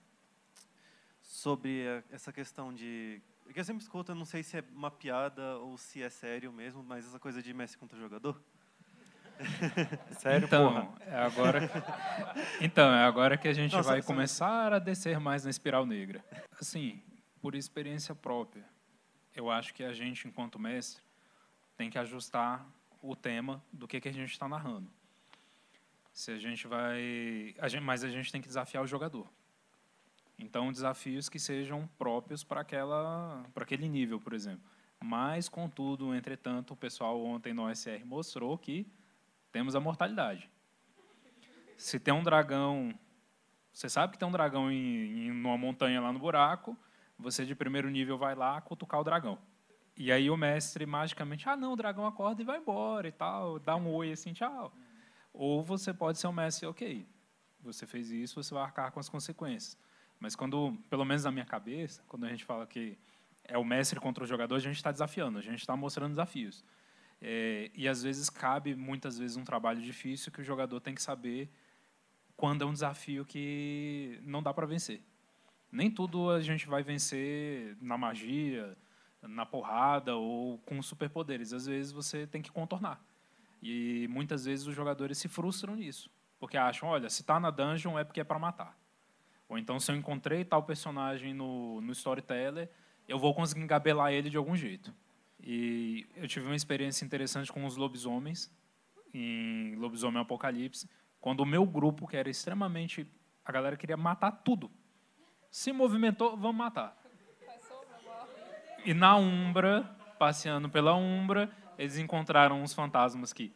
sobre 1.20 1.84
essa 2.10 2.32
questão 2.32 2.72
de. 2.72 3.20
Que 3.52 3.58
eu 3.58 3.64
sempre 3.64 3.82
escuto, 3.82 4.12
eu 4.12 4.16
não 4.16 4.24
sei 4.24 4.44
se 4.44 4.58
é 4.58 4.64
uma 4.72 4.90
piada 4.90 5.56
ou 5.58 5.76
se 5.76 6.00
é 6.02 6.08
sério 6.08 6.52
mesmo, 6.52 6.84
mas 6.84 7.04
essa 7.06 7.18
coisa 7.18 7.42
de 7.42 7.52
Messi 7.52 7.76
contra 7.76 7.98
jogador. 7.98 8.40
Sério, 10.20 10.46
então, 10.46 10.72
porra. 10.72 10.88
É 11.00 11.16
agora, 11.16 11.60
então, 12.60 12.94
é 12.94 13.02
agora 13.02 13.36
que 13.36 13.48
a 13.48 13.52
gente 13.52 13.74
Nossa, 13.74 13.90
vai 13.90 14.02
começar 14.02 14.72
a 14.72 14.78
descer 14.78 15.18
mais 15.18 15.42
na 15.42 15.50
espiral 15.50 15.84
negra. 15.84 16.24
Assim, 16.60 17.02
por 17.40 17.56
experiência 17.56 18.14
própria, 18.14 18.64
eu 19.34 19.50
acho 19.50 19.72
que 19.74 19.82
a 19.82 19.92
gente, 19.92 20.26
enquanto 20.28 20.58
mestre, 20.58 21.02
tem 21.76 21.90
que 21.90 21.98
ajustar 21.98 22.66
o 23.00 23.16
tema 23.16 23.62
do 23.72 23.88
que, 23.88 24.00
que 24.00 24.08
a 24.08 24.12
gente 24.12 24.30
está 24.30 24.48
narrando. 24.48 24.90
Se 26.12 26.30
a 26.30 26.38
gente 26.38 26.66
vai, 26.66 27.54
a 27.58 27.68
gente, 27.68 27.82
mas 27.82 28.04
a 28.04 28.08
gente 28.08 28.30
tem 28.30 28.40
que 28.40 28.46
desafiar 28.46 28.82
o 28.82 28.86
jogador. 28.86 29.26
Então, 30.38 30.72
desafios 30.72 31.28
que 31.28 31.38
sejam 31.38 31.88
próprios 31.98 32.44
para 32.44 32.60
aquela, 32.60 33.44
para 33.54 33.64
aquele 33.64 33.88
nível, 33.88 34.20
por 34.20 34.32
exemplo. 34.32 34.62
Mas, 35.00 35.48
contudo, 35.48 36.14
entretanto, 36.14 36.72
o 36.74 36.76
pessoal 36.76 37.24
ontem 37.24 37.52
no 37.52 37.64
OSR 37.64 38.04
mostrou 38.04 38.56
que 38.58 38.86
temos 39.50 39.74
a 39.74 39.80
mortalidade. 39.80 40.50
Se 41.76 41.98
tem 41.98 42.14
um 42.14 42.22
dragão, 42.22 42.96
você 43.72 43.88
sabe 43.88 44.12
que 44.12 44.18
tem 44.18 44.28
um 44.28 44.32
dragão 44.32 44.70
em, 44.70 45.26
em 45.26 45.32
numa 45.32 45.58
montanha 45.58 46.00
lá 46.00 46.12
no 46.12 46.18
buraco, 46.18 46.76
você 47.22 47.46
de 47.46 47.54
primeiro 47.54 47.88
nível 47.88 48.18
vai 48.18 48.34
lá 48.34 48.60
cutucar 48.60 49.00
o 49.00 49.04
dragão. 49.04 49.38
E 49.96 50.10
aí 50.10 50.30
o 50.30 50.36
mestre 50.36 50.84
magicamente, 50.84 51.48
ah, 51.48 51.56
não, 51.56 51.72
o 51.72 51.76
dragão 51.76 52.06
acorda 52.06 52.42
e 52.42 52.44
vai 52.44 52.58
embora 52.58 53.08
e 53.08 53.12
tal, 53.12 53.58
dá 53.58 53.76
um 53.76 53.88
oi 53.94 54.12
assim, 54.12 54.32
tchau. 54.32 54.74
Ou 55.32 55.62
você 55.62 55.94
pode 55.94 56.18
ser 56.18 56.26
um 56.26 56.32
mestre, 56.32 56.66
ok, 56.66 57.06
você 57.60 57.86
fez 57.86 58.10
isso, 58.10 58.42
você 58.42 58.52
vai 58.52 58.62
arcar 58.62 58.90
com 58.90 59.00
as 59.00 59.08
consequências. 59.08 59.78
Mas 60.18 60.34
quando, 60.36 60.78
pelo 60.90 61.04
menos 61.04 61.24
na 61.24 61.30
minha 61.30 61.44
cabeça, 61.44 62.02
quando 62.08 62.24
a 62.24 62.28
gente 62.28 62.44
fala 62.44 62.66
que 62.66 62.98
é 63.44 63.58
o 63.58 63.64
mestre 63.64 63.98
contra 63.98 64.24
o 64.24 64.26
jogador, 64.26 64.54
a 64.54 64.60
gente 64.60 64.76
está 64.76 64.92
desafiando, 64.92 65.38
a 65.38 65.42
gente 65.42 65.60
está 65.60 65.76
mostrando 65.76 66.10
desafios. 66.10 66.64
É, 67.20 67.70
e 67.74 67.88
às 67.88 68.02
vezes 68.02 68.28
cabe, 68.28 68.74
muitas 68.74 69.18
vezes, 69.18 69.36
um 69.36 69.44
trabalho 69.44 69.80
difícil 69.80 70.32
que 70.32 70.40
o 70.40 70.44
jogador 70.44 70.80
tem 70.80 70.94
que 70.94 71.02
saber 71.02 71.48
quando 72.36 72.62
é 72.62 72.66
um 72.66 72.72
desafio 72.72 73.24
que 73.24 74.20
não 74.24 74.42
dá 74.42 74.52
para 74.52 74.66
vencer. 74.66 75.00
Nem 75.72 75.90
tudo 75.90 76.30
a 76.30 76.40
gente 76.40 76.66
vai 76.66 76.82
vencer 76.82 77.76
na 77.80 77.96
magia, 77.96 78.76
na 79.22 79.46
porrada 79.46 80.14
ou 80.14 80.58
com 80.58 80.82
superpoderes. 80.82 81.52
Às 81.52 81.66
vezes 81.66 81.90
você 81.90 82.26
tem 82.26 82.42
que 82.42 82.52
contornar. 82.52 83.02
E 83.62 84.06
muitas 84.08 84.44
vezes 84.44 84.66
os 84.66 84.74
jogadores 84.74 85.16
se 85.18 85.28
frustram 85.28 85.74
nisso, 85.74 86.10
porque 86.38 86.56
acham, 86.56 86.88
olha, 86.88 87.08
se 87.08 87.22
está 87.22 87.40
na 87.40 87.50
dungeon 87.50 87.98
é 87.98 88.04
porque 88.04 88.20
é 88.20 88.24
para 88.24 88.38
matar. 88.38 88.76
Ou 89.48 89.56
então, 89.56 89.78
se 89.78 89.90
eu 89.92 89.96
encontrei 89.96 90.44
tal 90.44 90.62
personagem 90.62 91.32
no, 91.32 91.80
no 91.80 91.92
Storyteller, 91.92 92.68
eu 93.06 93.18
vou 93.18 93.34
conseguir 93.34 93.62
engabelar 93.62 94.12
ele 94.12 94.30
de 94.30 94.36
algum 94.36 94.56
jeito. 94.56 94.92
E 95.40 96.06
eu 96.16 96.26
tive 96.26 96.46
uma 96.46 96.56
experiência 96.56 97.04
interessante 97.04 97.52
com 97.52 97.64
os 97.64 97.76
lobisomens, 97.76 98.50
em 99.12 99.74
Lobisomem 99.76 100.20
Apocalipse, 100.20 100.88
quando 101.20 101.40
o 101.40 101.46
meu 101.46 101.66
grupo, 101.66 102.06
que 102.06 102.16
era 102.16 102.30
extremamente. 102.30 103.06
A 103.44 103.52
galera 103.52 103.76
queria 103.76 103.96
matar 103.96 104.32
tudo. 104.32 104.70
Se 105.52 105.70
movimentou, 105.70 106.34
vamos 106.34 106.56
matar. 106.56 106.96
E 108.86 108.94
na 108.94 109.16
Umbra, 109.16 109.82
passeando 110.18 110.66
pela 110.70 110.94
Umbra, 110.94 111.54
eles 111.78 111.98
encontraram 111.98 112.62
uns 112.62 112.72
fantasmas 112.72 113.34
que, 113.34 113.54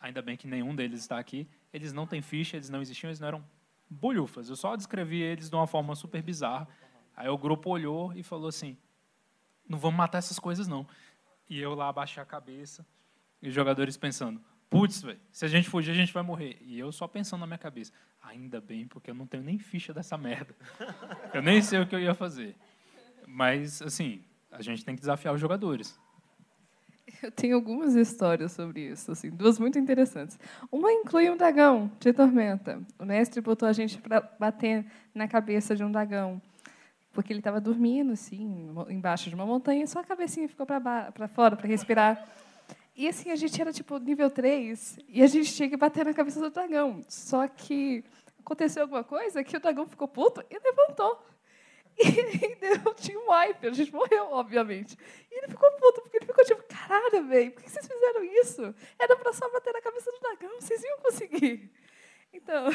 ainda 0.00 0.20
bem 0.20 0.36
que 0.36 0.48
nenhum 0.48 0.74
deles 0.74 0.98
está 1.00 1.16
aqui, 1.16 1.48
eles 1.72 1.92
não 1.92 2.08
têm 2.08 2.20
ficha, 2.20 2.56
eles 2.56 2.68
não 2.68 2.82
existiam, 2.82 3.08
eles 3.08 3.20
não 3.20 3.28
eram 3.28 3.44
bolhufas. 3.88 4.50
Eu 4.50 4.56
só 4.56 4.74
descrevi 4.74 5.22
eles 5.22 5.48
de 5.48 5.54
uma 5.54 5.68
forma 5.68 5.94
super 5.94 6.20
bizarra. 6.20 6.68
Aí 7.16 7.28
o 7.28 7.38
grupo 7.38 7.70
olhou 7.70 8.12
e 8.12 8.24
falou 8.24 8.48
assim: 8.48 8.76
não 9.68 9.78
vamos 9.78 9.96
matar 9.96 10.18
essas 10.18 10.40
coisas, 10.40 10.66
não. 10.66 10.84
E 11.48 11.60
eu 11.60 11.72
lá 11.76 11.88
abaixei 11.88 12.20
a 12.20 12.26
cabeça, 12.26 12.84
e 13.40 13.48
os 13.48 13.54
jogadores 13.54 13.96
pensando: 13.96 14.42
putz, 14.70 15.02
velho, 15.02 15.18
se 15.32 15.44
a 15.44 15.48
gente 15.48 15.68
fugir, 15.68 15.90
a 15.90 15.94
gente 15.94 16.12
vai 16.12 16.22
morrer. 16.22 16.58
E 16.60 16.78
eu 16.78 16.90
só 16.92 17.06
pensando 17.06 17.40
na 17.40 17.46
minha 17.46 17.58
cabeça: 17.58 17.92
ainda 18.22 18.60
bem, 18.60 18.86
porque 18.86 19.10
eu 19.10 19.14
não 19.14 19.26
tenho 19.26 19.42
nem 19.42 19.58
ficha 19.58 19.92
dessa 19.92 20.16
merda. 20.16 20.54
Eu 21.32 21.42
nem 21.42 21.60
sei 21.60 21.80
o 21.80 21.86
que 21.86 21.94
eu 21.94 22.00
ia 22.00 22.14
fazer. 22.14 22.56
Mas, 23.26 23.82
assim, 23.82 24.24
a 24.50 24.62
gente 24.62 24.84
tem 24.84 24.94
que 24.94 25.00
desafiar 25.00 25.34
os 25.34 25.40
jogadores. 25.40 25.98
Eu 27.22 27.30
tenho 27.30 27.54
algumas 27.56 27.94
histórias 27.94 28.52
sobre 28.52 28.88
isso, 28.88 29.12
assim, 29.12 29.30
duas 29.30 29.58
muito 29.58 29.78
interessantes. 29.78 30.38
Uma 30.70 30.90
inclui 30.90 31.30
um 31.30 31.36
dragão 31.36 31.90
de 32.00 32.12
tormenta. 32.12 32.80
O 32.98 33.04
mestre 33.04 33.40
botou 33.40 33.68
a 33.68 33.72
gente 33.72 33.98
para 33.98 34.20
bater 34.38 34.84
na 35.14 35.28
cabeça 35.28 35.76
de 35.76 35.84
um 35.84 35.90
dragão, 35.90 36.40
porque 37.12 37.32
ele 37.32 37.40
estava 37.40 37.60
dormindo, 37.60 38.12
assim, 38.12 38.70
embaixo 38.88 39.28
de 39.28 39.34
uma 39.34 39.46
montanha, 39.46 39.86
só 39.86 40.00
a 40.00 40.04
cabecinha 40.04 40.48
ficou 40.48 40.66
para 40.66 41.28
fora 41.28 41.56
para 41.56 41.68
respirar. 41.68 42.22
E 42.96 43.06
assim, 43.06 43.30
a 43.30 43.36
gente 43.36 43.60
era 43.60 43.70
tipo 43.70 43.98
nível 43.98 44.30
3 44.30 44.98
e 45.06 45.22
a 45.22 45.26
gente 45.26 45.52
tinha 45.52 45.68
que 45.68 45.76
bater 45.76 46.06
na 46.06 46.14
cabeça 46.14 46.40
do 46.40 46.48
dragão. 46.48 47.02
Só 47.06 47.46
que 47.46 48.02
aconteceu 48.40 48.82
alguma 48.82 49.04
coisa 49.04 49.44
que 49.44 49.54
o 49.54 49.60
dragão 49.60 49.86
ficou 49.86 50.08
puto 50.08 50.42
e 50.50 50.58
levantou. 50.58 51.22
E 51.98 52.54
deu 52.56 52.94
team 52.94 53.22
wipe, 53.26 53.68
a 53.68 53.72
gente 53.72 53.92
morreu, 53.92 54.30
obviamente. 54.32 54.98
E 55.30 55.38
ele 55.38 55.48
ficou 55.48 55.70
puto, 55.72 56.02
porque 56.02 56.18
ele 56.18 56.26
ficou 56.26 56.44
tipo, 56.44 56.62
caralho, 56.64 57.26
velho, 57.26 57.52
por 57.52 57.62
que 57.62 57.70
vocês 57.70 57.86
fizeram 57.86 58.22
isso? 58.22 58.74
Era 58.98 59.16
pra 59.16 59.32
só 59.32 59.50
bater 59.50 59.72
na 59.72 59.80
cabeça 59.80 60.10
do 60.12 60.20
dragão, 60.20 60.60
vocês 60.60 60.82
iam 60.82 60.98
conseguir. 60.98 61.72
Então, 62.34 62.66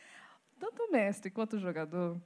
tanto 0.58 0.82
o 0.84 0.90
mestre 0.90 1.30
quanto 1.30 1.56
o 1.56 1.60
jogador 1.60 2.18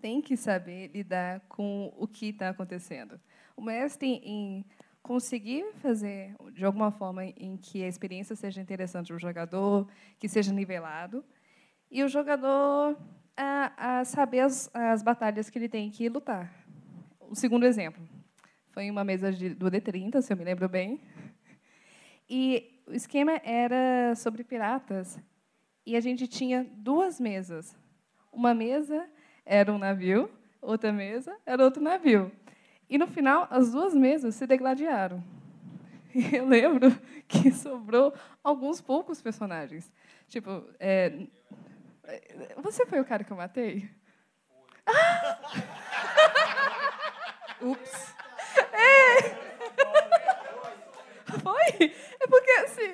tem 0.00 0.20
que 0.20 0.36
saber 0.36 0.88
lidar 0.88 1.40
com 1.48 1.92
o 1.96 2.08
que 2.08 2.30
está 2.30 2.48
acontecendo. 2.48 3.20
O 3.56 3.62
mestre, 3.62 4.08
em 4.24 4.64
conseguir 5.02 5.64
fazer 5.76 6.34
de 6.52 6.64
alguma 6.64 6.90
forma 6.90 7.24
em 7.24 7.56
que 7.56 7.82
a 7.82 7.88
experiência 7.88 8.36
seja 8.36 8.60
interessante 8.60 9.08
para 9.08 9.16
o 9.16 9.18
jogador, 9.18 9.88
que 10.18 10.28
seja 10.28 10.52
nivelado, 10.52 11.24
e 11.90 12.02
o 12.02 12.08
jogador 12.08 12.96
a, 13.36 14.00
a 14.00 14.04
saber 14.04 14.40
as, 14.40 14.70
as 14.74 15.02
batalhas 15.02 15.48
que 15.48 15.58
ele 15.58 15.68
tem 15.68 15.90
que 15.90 16.08
lutar. 16.08 16.52
O 17.18 17.34
segundo 17.34 17.64
exemplo 17.64 18.02
foi 18.70 18.84
em 18.84 18.90
uma 18.90 19.04
mesa 19.04 19.32
de, 19.32 19.54
do 19.54 19.70
D30, 19.70 20.20
se 20.20 20.32
eu 20.32 20.36
me 20.36 20.44
lembro 20.44 20.68
bem. 20.68 21.00
E 22.28 22.80
o 22.86 22.92
esquema 22.92 23.40
era 23.44 24.14
sobre 24.14 24.44
piratas. 24.44 25.18
E 25.84 25.96
a 25.96 26.00
gente 26.00 26.28
tinha 26.28 26.64
duas 26.76 27.18
mesas. 27.18 27.76
Uma 28.32 28.54
mesa 28.54 29.08
era 29.44 29.72
um 29.72 29.78
navio, 29.78 30.30
outra 30.60 30.92
mesa 30.92 31.36
era 31.44 31.64
outro 31.64 31.82
navio. 31.82 32.30
E 32.90 32.98
no 32.98 33.06
final, 33.06 33.46
as 33.50 33.70
duas 33.70 33.94
mesas 33.94 34.34
se 34.34 34.46
degladiaram. 34.46 35.22
E 36.12 36.34
eu 36.34 36.44
lembro 36.44 36.90
que 37.28 37.52
sobrou 37.52 38.12
alguns 38.42 38.80
poucos 38.80 39.22
personagens. 39.22 39.92
Tipo, 40.26 40.64
é, 40.80 41.28
você 42.56 42.84
foi 42.84 42.98
o 43.00 43.04
cara 43.04 43.22
que 43.22 43.30
eu 43.30 43.36
matei? 43.36 43.88
Ah! 44.84 45.38
Ups. 47.62 48.14
É. 48.72 49.20
Foi? 51.38 51.94
É 52.18 52.26
porque 52.26 52.50
assim. 52.50 52.90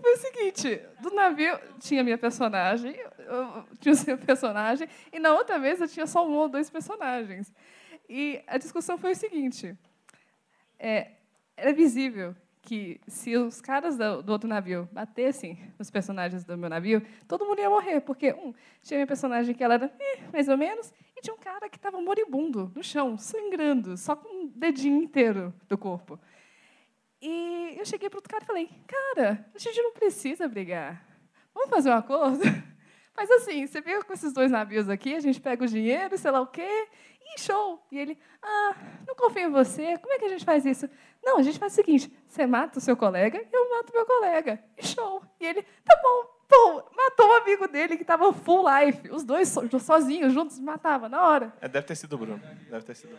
Foi 0.00 0.12
o 0.12 0.16
seguinte: 0.16 0.80
do 1.00 1.10
navio 1.10 1.58
tinha 1.80 2.02
minha 2.02 2.18
personagem, 2.18 2.94
tinha 3.80 3.92
o 3.92 3.96
seu 3.96 4.18
personagem, 4.18 4.88
e 5.12 5.18
na 5.18 5.32
outra 5.32 5.58
vez 5.58 5.80
eu 5.80 5.88
tinha 5.88 6.06
só 6.06 6.26
um 6.26 6.34
ou 6.34 6.48
dois 6.48 6.70
personagens. 6.70 7.52
E 8.08 8.42
a 8.46 8.58
discussão 8.58 8.98
foi 8.98 9.12
o 9.12 9.16
seguinte: 9.16 9.76
é, 10.78 11.12
era 11.56 11.72
visível 11.72 12.34
que 12.66 13.00
se 13.06 13.36
os 13.36 13.60
caras 13.60 13.96
do, 13.96 14.22
do, 14.22 14.32
outro 14.32 14.48
navio 14.48 14.88
batessem 14.90 15.56
nos 15.78 15.88
personagens 15.88 16.44
do 16.44 16.58
meu 16.58 16.68
navio, 16.68 17.00
todo 17.28 17.46
mundo 17.46 17.60
ia 17.60 17.70
morrer, 17.70 18.00
porque 18.00 18.32
um 18.32 18.52
tinha 18.82 18.98
minha 18.98 19.06
personagem 19.06 19.54
que 19.54 19.62
ela 19.62 19.74
era 19.74 19.86
eh, 19.86 20.18
mais 20.32 20.48
ou 20.48 20.58
menos, 20.58 20.92
e 21.16 21.20
tinha 21.20 21.32
um 21.32 21.38
cara 21.38 21.68
que 21.68 21.76
estava 21.76 22.00
moribundo 22.00 22.72
no 22.74 22.82
chão, 22.82 23.16
sangrando, 23.16 23.96
só 23.96 24.16
com 24.16 24.28
um 24.28 24.48
dedinho 24.48 25.00
inteiro 25.00 25.54
do 25.68 25.78
corpo. 25.78 26.18
E 27.20 27.74
eu 27.78 27.84
cheguei 27.84 28.08
para 28.08 28.18
outro 28.18 28.30
cara 28.30 28.44
e 28.44 28.46
falei: 28.46 28.70
"Cara, 28.86 29.46
a 29.54 29.58
gente 29.58 29.80
não 29.82 29.92
precisa 29.92 30.48
brigar. 30.48 31.04
Vamos 31.54 31.70
fazer 31.70 31.90
um 31.90 31.94
acordo?" 31.94 32.40
Mas 33.16 33.30
assim, 33.30 33.66
você 33.66 33.80
fica 33.80 34.04
com 34.04 34.12
esses 34.12 34.32
dois 34.32 34.50
navios 34.50 34.90
aqui, 34.90 35.14
a 35.14 35.20
gente 35.20 35.40
pega 35.40 35.64
o 35.64 35.66
dinheiro, 35.66 36.18
sei 36.18 36.30
lá 36.30 36.40
o 36.40 36.46
quê, 36.46 36.86
e 37.34 37.40
show. 37.40 37.82
E 37.90 37.98
ele, 37.98 38.18
ah, 38.42 38.74
não 39.06 39.14
confio 39.14 39.48
em 39.48 39.50
você, 39.50 39.96
como 39.98 40.12
é 40.12 40.18
que 40.18 40.26
a 40.26 40.28
gente 40.28 40.44
faz 40.44 40.66
isso? 40.66 40.88
Não, 41.24 41.38
a 41.38 41.42
gente 41.42 41.58
faz 41.58 41.72
o 41.72 41.76
seguinte: 41.76 42.12
você 42.26 42.46
mata 42.46 42.78
o 42.78 42.80
seu 42.80 42.96
colega, 42.96 43.42
eu 43.52 43.70
mato 43.70 43.90
o 43.90 43.96
meu 43.96 44.06
colega. 44.06 44.62
E 44.76 44.86
show. 44.86 45.22
E 45.40 45.46
ele, 45.46 45.62
tá 45.84 45.98
bom, 46.02 46.36
pum, 46.46 46.82
matou 46.94 47.26
o 47.26 47.30
um 47.30 47.36
amigo 47.36 47.66
dele 47.68 47.96
que 47.96 48.02
estava 48.02 48.32
full 48.32 48.64
life. 48.68 49.10
Os 49.10 49.24
dois 49.24 49.54
sozinhos, 49.80 50.32
juntos, 50.32 50.60
matava 50.60 51.08
na 51.08 51.22
hora. 51.22 51.52
É, 51.60 51.68
deve 51.68 51.86
ter 51.86 51.96
sido 51.96 52.12
o 52.14 52.18
Bruno. 52.18 52.40
Deve 52.70 52.84
ter 52.84 52.94
sido 52.94 53.18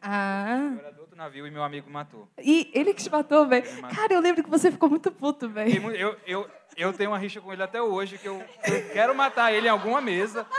Ah. 0.00 0.76
Do 1.16 1.22
navio 1.22 1.46
e 1.46 1.50
meu 1.50 1.62
amigo 1.62 1.90
matou. 1.90 2.28
E 2.36 2.70
ele 2.74 2.92
que 2.92 3.02
te 3.02 3.08
matou, 3.08 3.48
velho. 3.48 3.64
Cara, 3.88 4.12
eu 4.12 4.20
lembro 4.20 4.44
que 4.44 4.50
você 4.50 4.70
ficou 4.70 4.86
muito 4.86 5.10
puto, 5.10 5.48
velho. 5.48 5.90
Eu, 5.96 6.14
eu, 6.26 6.50
eu 6.76 6.92
tenho 6.92 7.08
uma 7.08 7.16
rixa 7.16 7.40
com 7.40 7.50
ele 7.50 7.62
até 7.62 7.80
hoje, 7.80 8.18
que 8.18 8.28
eu, 8.28 8.44
eu 8.64 8.90
quero 8.90 9.14
matar 9.14 9.50
ele 9.50 9.66
em 9.66 9.70
alguma 9.70 10.00
mesa. 10.02 10.46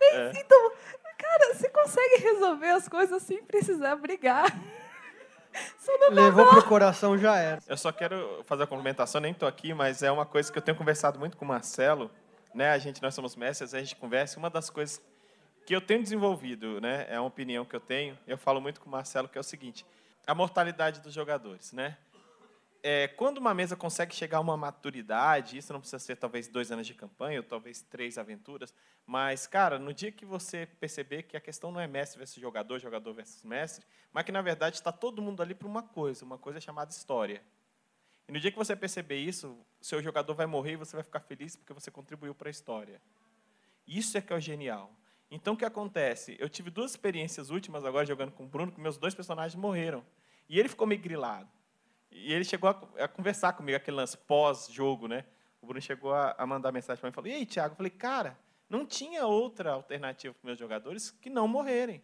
É. 0.00 0.32
Então, 0.36 0.72
cara, 1.18 1.54
você 1.54 1.68
consegue 1.68 2.22
resolver 2.22 2.68
as 2.68 2.88
coisas 2.88 3.22
sem 3.22 3.42
precisar 3.42 3.96
brigar. 3.96 4.44
Levou 6.10 6.46
pro 6.48 6.64
coração, 6.64 7.18
já 7.18 7.36
era. 7.36 7.58
Eu 7.66 7.76
só 7.76 7.90
quero 7.90 8.42
fazer 8.44 8.62
a 8.62 8.66
complementação, 8.66 9.20
nem 9.20 9.32
estou 9.32 9.48
aqui, 9.48 9.74
mas 9.74 10.02
é 10.02 10.10
uma 10.10 10.24
coisa 10.24 10.52
que 10.52 10.56
eu 10.56 10.62
tenho 10.62 10.76
conversado 10.76 11.18
muito 11.18 11.36
com 11.36 11.44
o 11.44 11.48
Marcelo. 11.48 12.10
Né? 12.54 12.70
A 12.70 12.78
gente, 12.78 13.02
nós 13.02 13.14
somos 13.14 13.34
mestres, 13.34 13.74
a 13.74 13.80
gente 13.80 13.96
conversa. 13.96 14.38
Uma 14.38 14.48
das 14.48 14.70
coisas 14.70 15.02
que 15.66 15.74
eu 15.74 15.80
tenho 15.80 16.02
desenvolvido, 16.02 16.80
né? 16.80 17.06
é 17.08 17.18
uma 17.18 17.28
opinião 17.28 17.64
que 17.64 17.74
eu 17.74 17.80
tenho, 17.80 18.18
eu 18.26 18.36
falo 18.36 18.60
muito 18.60 18.80
com 18.80 18.88
o 18.88 18.92
Marcelo, 18.92 19.28
que 19.28 19.38
é 19.38 19.40
o 19.40 19.44
seguinte, 19.44 19.86
a 20.26 20.34
mortalidade 20.34 21.00
dos 21.00 21.12
jogadores. 21.12 21.72
Né? 21.72 21.96
é, 22.82 23.06
quando 23.06 23.38
uma 23.38 23.54
mesa 23.54 23.76
consegue 23.76 24.14
chegar 24.14 24.38
a 24.38 24.40
uma 24.40 24.56
maturidade, 24.56 25.56
isso 25.56 25.72
não 25.72 25.78
precisa 25.78 26.00
ser 26.00 26.16
talvez 26.16 26.48
dois 26.48 26.72
anos 26.72 26.86
de 26.86 26.94
campanha, 26.94 27.38
ou 27.38 27.44
talvez 27.44 27.80
três 27.82 28.18
aventuras, 28.18 28.74
mas, 29.06 29.46
cara, 29.46 29.78
no 29.78 29.94
dia 29.94 30.10
que 30.10 30.24
você 30.24 30.66
perceber 30.66 31.22
que 31.22 31.36
a 31.36 31.40
questão 31.40 31.70
não 31.70 31.80
é 31.80 31.86
mestre 31.86 32.18
versus 32.18 32.40
jogador, 32.40 32.80
jogador 32.80 33.12
versus 33.12 33.44
mestre, 33.44 33.86
mas 34.12 34.24
que, 34.24 34.32
na 34.32 34.42
verdade, 34.42 34.76
está 34.76 34.90
todo 34.90 35.22
mundo 35.22 35.40
ali 35.42 35.54
para 35.54 35.68
uma 35.68 35.82
coisa, 35.82 36.24
uma 36.24 36.38
coisa 36.38 36.60
chamada 36.60 36.90
história. 36.90 37.42
E 38.28 38.32
no 38.32 38.40
dia 38.40 38.50
que 38.50 38.58
você 38.58 38.74
perceber 38.74 39.16
isso, 39.16 39.56
seu 39.80 40.02
jogador 40.02 40.34
vai 40.34 40.46
morrer 40.46 40.72
e 40.72 40.76
você 40.76 40.96
vai 40.96 41.04
ficar 41.04 41.20
feliz 41.20 41.54
porque 41.54 41.72
você 41.72 41.90
contribuiu 41.90 42.34
para 42.34 42.48
a 42.48 42.50
história. 42.50 43.00
Isso 43.86 44.18
é 44.18 44.20
que 44.20 44.32
é 44.32 44.36
o 44.36 44.40
genial. 44.40 44.92
Então, 45.34 45.54
o 45.54 45.56
que 45.56 45.64
acontece? 45.64 46.36
Eu 46.38 46.46
tive 46.46 46.68
duas 46.68 46.90
experiências 46.90 47.48
últimas 47.48 47.86
agora 47.86 48.04
jogando 48.04 48.32
com 48.32 48.44
o 48.44 48.46
Bruno, 48.46 48.70
que 48.70 48.78
meus 48.78 48.98
dois 48.98 49.14
personagens 49.14 49.58
morreram. 49.58 50.04
E 50.46 50.60
ele 50.60 50.68
ficou 50.68 50.86
meio 50.86 51.00
grilado. 51.00 51.48
E 52.10 52.34
ele 52.34 52.44
chegou 52.44 52.68
a, 52.68 53.04
a 53.04 53.08
conversar 53.08 53.54
comigo, 53.54 53.74
aquele 53.74 53.96
lance 53.96 54.14
pós-jogo, 54.14 55.08
né? 55.08 55.24
O 55.62 55.66
Bruno 55.66 55.80
chegou 55.80 56.12
a, 56.12 56.34
a 56.36 56.46
mandar 56.46 56.70
mensagem 56.70 57.00
para 57.00 57.08
mim 57.08 57.12
e 57.12 57.14
falou: 57.14 57.30
E 57.30 57.32
aí, 57.32 57.46
Thiago? 57.46 57.72
Eu 57.72 57.76
falei: 57.78 57.88
Cara, 57.90 58.38
não 58.68 58.84
tinha 58.84 59.26
outra 59.26 59.72
alternativa 59.72 60.34
para 60.34 60.46
meus 60.46 60.58
jogadores 60.58 61.10
que 61.10 61.30
não 61.30 61.48
morrerem. 61.48 62.02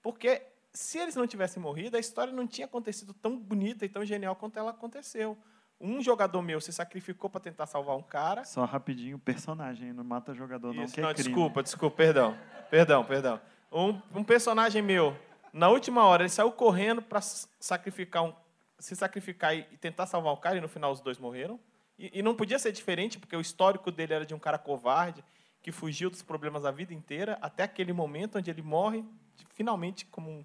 Porque 0.00 0.40
se 0.72 0.98
eles 0.98 1.16
não 1.16 1.26
tivessem 1.26 1.60
morrido, 1.60 1.96
a 1.96 2.00
história 2.00 2.32
não 2.32 2.46
tinha 2.46 2.66
acontecido 2.66 3.12
tão 3.12 3.36
bonita 3.36 3.84
e 3.84 3.88
tão 3.88 4.04
genial 4.04 4.36
quanto 4.36 4.56
ela 4.56 4.70
aconteceu. 4.70 5.36
Um 5.80 6.02
jogador 6.02 6.42
meu 6.42 6.60
se 6.60 6.72
sacrificou 6.72 7.30
para 7.30 7.40
tentar 7.40 7.66
salvar 7.66 7.96
um 7.96 8.02
cara. 8.02 8.44
Só 8.44 8.64
rapidinho, 8.64 9.18
personagem, 9.18 9.92
não 9.92 10.02
mata 10.02 10.34
jogador, 10.34 10.74
não, 10.74 10.84
Isso, 10.84 10.94
que 10.94 11.00
é 11.00 11.04
não, 11.04 11.14
crime. 11.14 11.28
desculpa, 11.28 11.62
desculpa, 11.62 11.96
perdão. 11.96 12.36
Perdão, 12.70 13.04
perdão. 13.04 13.40
Um, 13.70 14.00
um 14.14 14.24
personagem 14.24 14.82
meu, 14.82 15.16
na 15.52 15.68
última 15.68 16.04
hora, 16.04 16.22
ele 16.22 16.30
saiu 16.30 16.50
correndo 16.50 17.00
para 17.00 17.20
sacrificar 17.20 18.24
um 18.24 18.32
se 18.78 18.94
sacrificar 18.94 19.56
e 19.56 19.62
tentar 19.78 20.06
salvar 20.06 20.32
o 20.32 20.36
cara, 20.36 20.56
e 20.56 20.60
no 20.60 20.68
final 20.68 20.92
os 20.92 21.00
dois 21.00 21.18
morreram. 21.18 21.58
E, 21.98 22.20
e, 22.20 22.22
não 22.22 22.34
podia 22.34 22.58
ser 22.58 22.70
diferente, 22.72 23.18
porque 23.18 23.36
o 23.36 23.40
histórico 23.40 23.90
dele 23.90 24.14
era 24.14 24.24
de 24.24 24.34
um 24.34 24.38
cara 24.38 24.56
covarde, 24.56 25.24
que 25.60 25.72
fugiu 25.72 26.08
dos 26.08 26.22
problemas 26.22 26.64
a 26.64 26.70
vida 26.70 26.94
inteira, 26.94 27.36
até 27.42 27.64
aquele 27.64 27.92
momento 27.92 28.38
onde 28.38 28.50
ele 28.50 28.62
morre, 28.62 29.04
finalmente, 29.50 30.06
como 30.06 30.30
um, 30.30 30.44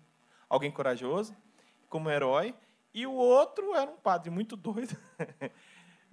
alguém 0.50 0.72
corajoso, 0.72 1.36
como 1.88 2.10
um 2.10 2.12
herói. 2.12 2.56
E 2.94 3.08
o 3.08 3.14
outro 3.14 3.74
era 3.74 3.90
um 3.90 3.98
padre 3.98 4.30
muito 4.30 4.56
doido. 4.56 4.96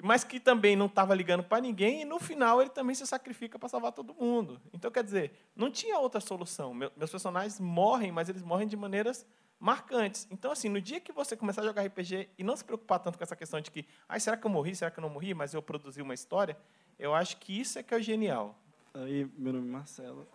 mas 0.03 0.25
que 0.25 0.41
também 0.41 0.75
não 0.77 0.87
estava 0.87 1.15
ligando 1.15 1.43
para 1.43 1.61
ninguém, 1.61 2.03
e 2.03 2.05
no 2.05 2.19
final 2.19 2.61
ele 2.61 2.71
também 2.71 2.95
se 2.95 3.07
sacrifica 3.07 3.59
para 3.59 3.69
salvar 3.69 3.93
todo 3.93 4.15
mundo. 4.15 4.61
Então, 4.73 4.91
quer 4.91 5.05
dizer, 5.05 5.33
não 5.55 5.71
tinha 5.71 5.99
outra 5.99 6.21
solução. 6.21 6.73
Meus 6.73 7.11
personagens 7.11 7.61
morrem, 7.61 8.11
mas 8.11 8.29
eles 8.29 8.43
morrem 8.43 8.67
de 8.67 8.77
maneiras 8.77 9.27
marcantes. 9.59 10.27
Então, 10.31 10.51
assim, 10.51 10.69
no 10.69 10.81
dia 10.81 11.01
que 11.01 11.13
você 11.13 11.37
começar 11.37 11.61
a 11.61 11.65
jogar 11.65 11.85
RPG 11.85 12.31
e 12.39 12.43
não 12.43 12.57
se 12.57 12.65
preocupar 12.65 12.99
tanto 12.99 13.19
com 13.19 13.25
essa 13.25 13.37
questão 13.37 13.61
de 13.61 13.71
que, 13.71 13.87
ah, 14.09 14.19
será 14.19 14.37
que 14.37 14.47
eu 14.47 14.51
morri, 14.51 14.75
será 14.75 14.91
que 14.91 14.99
eu 14.99 15.03
não 15.03 15.11
morri, 15.11 15.35
mas 15.35 15.53
eu 15.53 15.63
produzi 15.63 16.01
uma 16.01 16.15
história, 16.15 16.57
eu 16.99 17.15
acho 17.15 17.37
que 17.37 17.61
isso 17.61 17.79
é 17.79 17.83
que 17.83 17.95
é 17.95 18.01
genial. 18.01 18.59
Aí, 18.95 19.31
meu 19.37 19.53
nome 19.53 19.69
é 19.69 19.73
Marcelo. 19.73 20.27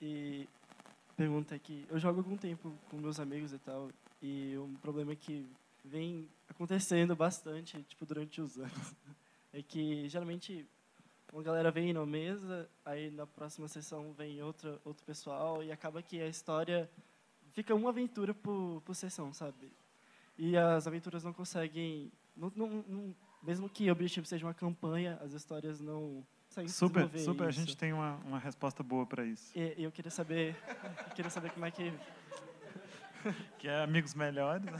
E 0.00 0.48
pergunta 1.16 1.54
é 1.54 1.58
que 1.58 1.86
eu 1.88 1.98
jogo 1.98 2.18
algum 2.18 2.36
tempo 2.36 2.74
com 2.90 2.96
meus 2.96 3.18
amigos 3.18 3.52
e 3.52 3.58
tal, 3.58 3.88
e 4.20 4.56
um 4.58 4.74
problema 4.74 5.14
que 5.14 5.48
vem 5.84 6.28
acontecendo 6.48 7.14
bastante, 7.16 7.82
tipo, 7.82 8.06
durante 8.06 8.40
os 8.40 8.58
anos, 8.58 8.94
é 9.52 9.62
que 9.62 10.08
geralmente 10.08 10.66
uma 11.32 11.42
galera 11.42 11.70
vem 11.70 11.92
na 11.92 12.04
mesa, 12.04 12.68
aí 12.84 13.10
na 13.10 13.26
próxima 13.26 13.66
sessão 13.66 14.12
vem 14.12 14.42
outra, 14.42 14.78
outro 14.84 15.04
pessoal, 15.04 15.62
e 15.62 15.72
acaba 15.72 16.02
que 16.02 16.20
a 16.20 16.28
história 16.28 16.90
fica 17.50 17.74
uma 17.74 17.88
aventura 17.88 18.34
por, 18.34 18.82
por 18.82 18.94
sessão, 18.94 19.32
sabe? 19.32 19.72
E 20.38 20.56
as 20.56 20.86
aventuras 20.86 21.24
não 21.24 21.32
conseguem, 21.32 22.12
não, 22.36 22.52
não, 22.54 22.84
não, 22.86 23.16
mesmo 23.42 23.68
que 23.68 23.88
o 23.88 23.92
objetivo 23.92 24.26
seja 24.26 24.46
uma 24.46 24.54
campanha, 24.54 25.18
as 25.22 25.32
histórias 25.32 25.80
não 25.80 26.24
conseguem 26.48 26.68
super, 26.68 27.18
super. 27.18 27.48
Isso. 27.48 27.60
A 27.60 27.64
gente 27.64 27.76
tem 27.76 27.92
uma, 27.92 28.16
uma 28.26 28.38
resposta 28.38 28.82
boa 28.82 29.06
para 29.06 29.24
isso. 29.24 29.52
E, 29.56 29.82
eu 29.82 29.90
queria 29.90 30.10
saber, 30.10 30.54
eu 31.08 31.14
queria 31.14 31.30
saber 31.30 31.50
como 31.50 31.64
é 31.64 31.70
que 31.70 31.92
que 33.58 33.68
é 33.68 33.82
amigos 33.82 34.14
melhores. 34.14 34.64
Né? 34.64 34.78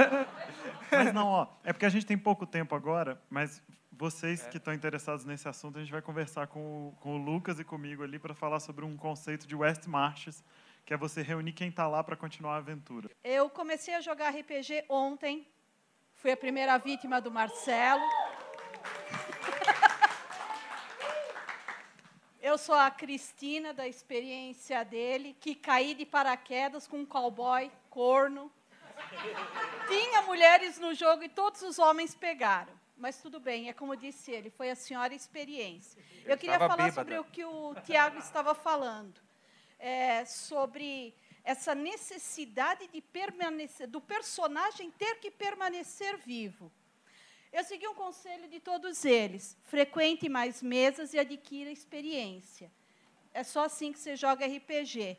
mas 0.90 1.12
não, 1.12 1.26
ó, 1.26 1.46
é 1.64 1.72
porque 1.72 1.86
a 1.86 1.88
gente 1.88 2.06
tem 2.06 2.16
pouco 2.16 2.46
tempo 2.46 2.74
agora, 2.74 3.20
mas 3.28 3.62
vocês 3.90 4.44
é. 4.44 4.48
que 4.48 4.56
estão 4.56 4.72
interessados 4.72 5.24
nesse 5.24 5.48
assunto, 5.48 5.78
a 5.78 5.80
gente 5.80 5.92
vai 5.92 6.02
conversar 6.02 6.46
com 6.46 6.88
o, 6.88 6.92
com 7.00 7.14
o 7.14 7.18
Lucas 7.18 7.60
e 7.60 7.64
comigo 7.64 8.02
ali 8.02 8.18
para 8.18 8.34
falar 8.34 8.60
sobre 8.60 8.84
um 8.84 8.96
conceito 8.96 9.46
de 9.46 9.54
West 9.54 9.86
Marches, 9.86 10.42
que 10.84 10.92
é 10.92 10.96
você 10.96 11.22
reunir 11.22 11.52
quem 11.52 11.68
está 11.68 11.86
lá 11.86 12.02
para 12.02 12.16
continuar 12.16 12.54
a 12.54 12.56
aventura. 12.56 13.10
Eu 13.22 13.48
comecei 13.48 13.94
a 13.94 14.00
jogar 14.00 14.30
RPG 14.30 14.86
ontem, 14.88 15.46
fui 16.14 16.32
a 16.32 16.36
primeira 16.36 16.76
vítima 16.78 17.20
do 17.20 17.30
Marcelo. 17.30 18.02
Eu 22.52 22.58
sou 22.58 22.74
a 22.74 22.90
Cristina, 22.90 23.72
da 23.72 23.88
experiência 23.88 24.84
dele, 24.84 25.34
que 25.40 25.54
caí 25.54 25.94
de 25.94 26.04
paraquedas 26.04 26.86
com 26.86 26.98
um 26.98 27.06
cowboy 27.06 27.72
corno. 27.88 28.52
Tinha 29.88 30.20
mulheres 30.20 30.78
no 30.78 30.92
jogo 30.92 31.22
e 31.22 31.30
todos 31.30 31.62
os 31.62 31.78
homens 31.78 32.14
pegaram. 32.14 32.70
Mas 32.94 33.22
tudo 33.22 33.40
bem, 33.40 33.70
é 33.70 33.72
como 33.72 33.96
disse 33.96 34.32
ele, 34.32 34.50
foi 34.50 34.70
a 34.70 34.74
senhora 34.74 35.14
experiência. 35.14 35.98
Eu, 36.26 36.32
Eu 36.32 36.36
queria 36.36 36.58
falar 36.58 36.76
bêbada. 36.76 36.92
sobre 36.92 37.18
o 37.18 37.24
que 37.24 37.42
o 37.42 37.74
Tiago 37.86 38.18
estava 38.18 38.54
falando. 38.54 39.18
É, 39.78 40.26
sobre 40.26 41.14
essa 41.42 41.74
necessidade 41.74 42.86
de 42.86 43.00
permanecer, 43.00 43.86
do 43.86 43.98
personagem 43.98 44.90
ter 44.90 45.14
que 45.20 45.30
permanecer 45.30 46.18
vivo. 46.18 46.70
Eu 47.52 47.62
segui 47.64 47.86
um 47.86 47.94
conselho 47.94 48.48
de 48.48 48.58
todos 48.58 49.04
eles: 49.04 49.56
frequente 49.64 50.28
mais 50.28 50.62
mesas 50.62 51.12
e 51.12 51.18
adquira 51.18 51.70
experiência. 51.70 52.72
É 53.34 53.44
só 53.44 53.64
assim 53.64 53.92
que 53.92 53.98
você 53.98 54.16
joga 54.16 54.46
RPG. 54.46 55.18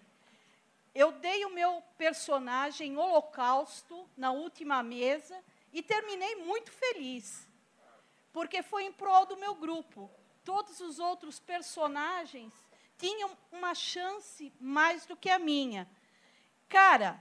Eu 0.95 1.11
dei 1.11 1.45
o 1.45 1.53
meu 1.53 1.81
personagem 1.97 2.97
holocausto 2.97 4.07
na 4.17 4.31
última 4.31 4.81
mesa 4.81 5.39
e 5.71 5.81
terminei 5.81 6.35
muito 6.35 6.71
feliz, 6.71 7.47
porque 8.31 8.61
foi 8.61 8.85
em 8.85 8.91
prol 8.91 9.25
do 9.25 9.37
meu 9.37 9.55
grupo. 9.55 10.09
Todos 10.43 10.79
os 10.79 10.99
outros 10.99 11.39
personagens 11.39 12.53
tinham 12.97 13.35
uma 13.51 13.73
chance 13.73 14.51
mais 14.59 15.05
do 15.05 15.15
que 15.15 15.29
a 15.29 15.39
minha. 15.39 15.89
Cara, 16.69 17.19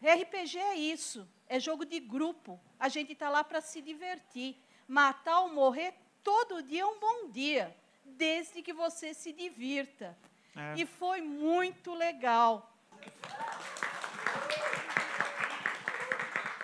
RPG 0.00 0.58
é 0.58 0.74
isso, 0.76 1.28
é 1.50 1.58
jogo 1.58 1.84
de 1.84 1.98
grupo. 1.98 2.60
A 2.78 2.88
gente 2.88 3.12
está 3.12 3.28
lá 3.28 3.42
para 3.42 3.60
se 3.60 3.82
divertir. 3.82 4.56
Matar 4.86 5.40
ou 5.40 5.52
morrer 5.52 5.92
todo 6.22 6.62
dia 6.62 6.82
é 6.82 6.86
um 6.86 6.98
bom 7.00 7.28
dia, 7.28 7.76
desde 8.04 8.62
que 8.62 8.72
você 8.72 9.12
se 9.12 9.32
divirta. 9.32 10.16
É. 10.56 10.80
E 10.80 10.86
foi 10.86 11.20
muito 11.20 11.92
legal. 11.92 12.72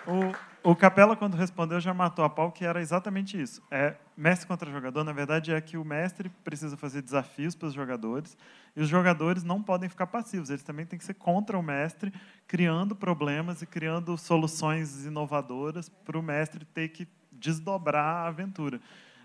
O, 0.07 0.31
o 0.69 0.75
Capela, 0.75 1.15
quando 1.15 1.35
respondeu, 1.35 1.79
já 1.79 1.93
matou 1.93 2.25
a 2.25 2.29
pau, 2.29 2.51
que 2.51 2.65
era 2.65 2.81
exatamente 2.81 3.41
isso. 3.41 3.63
É, 3.71 3.95
mestre 4.17 4.45
contra 4.45 4.69
jogador, 4.69 5.01
na 5.01 5.13
verdade, 5.13 5.53
é 5.53 5.61
que 5.61 5.77
o 5.77 5.85
mestre 5.85 6.27
precisa 6.43 6.75
fazer 6.75 7.01
desafios 7.01 7.55
para 7.55 7.69
os 7.69 7.73
jogadores, 7.73 8.37
e 8.75 8.81
os 8.81 8.89
jogadores 8.89 9.43
não 9.43 9.63
podem 9.63 9.87
ficar 9.87 10.07
passivos, 10.07 10.49
eles 10.49 10.63
também 10.63 10.85
têm 10.85 10.99
que 10.99 11.05
ser 11.05 11.13
contra 11.13 11.57
o 11.57 11.63
mestre, 11.63 12.11
criando 12.45 12.97
problemas 12.97 13.61
e 13.61 13.65
criando 13.65 14.17
soluções 14.17 15.05
inovadoras 15.05 15.87
para 15.87 16.19
o 16.19 16.21
mestre 16.21 16.65
ter 16.65 16.89
que 16.89 17.07
desdobrar 17.31 18.25
a 18.25 18.27
aventura. 18.27 18.81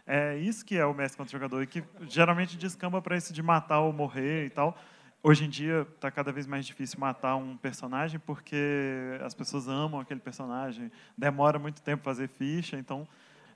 É 0.07 0.37
isso 0.37 0.65
que 0.65 0.77
é 0.77 0.87
o 0.87 0.95
mestre 0.95 1.19
contra 1.19 1.33
jogador, 1.33 1.61
e 1.61 1.67
que 1.67 1.83
geralmente 2.03 2.57
descamba 2.57 3.03
para 3.03 3.17
isso 3.17 3.33
de 3.33 3.43
matar 3.43 3.81
ou 3.81 3.93
morrer 3.93 4.47
e 4.47 4.51
tal. 4.51 4.79
Hoje 5.25 5.45
em 5.45 5.49
dia 5.49 5.87
está 5.95 6.11
cada 6.11 6.33
vez 6.33 6.49
mais 6.49 6.67
difícil 6.67 6.99
matar 6.99 7.37
um 7.37 7.57
personagem 7.57 8.19
porque 8.19 8.57
as 9.25 9.33
pessoas 9.33 9.69
amam 9.69 10.01
aquele 10.01 10.19
personagem, 10.19 10.91
demora 11.17 11.61
muito 11.61 11.81
tempo 11.81 12.03
fazer 12.03 12.27
ficha, 12.27 12.77
então 12.77 13.07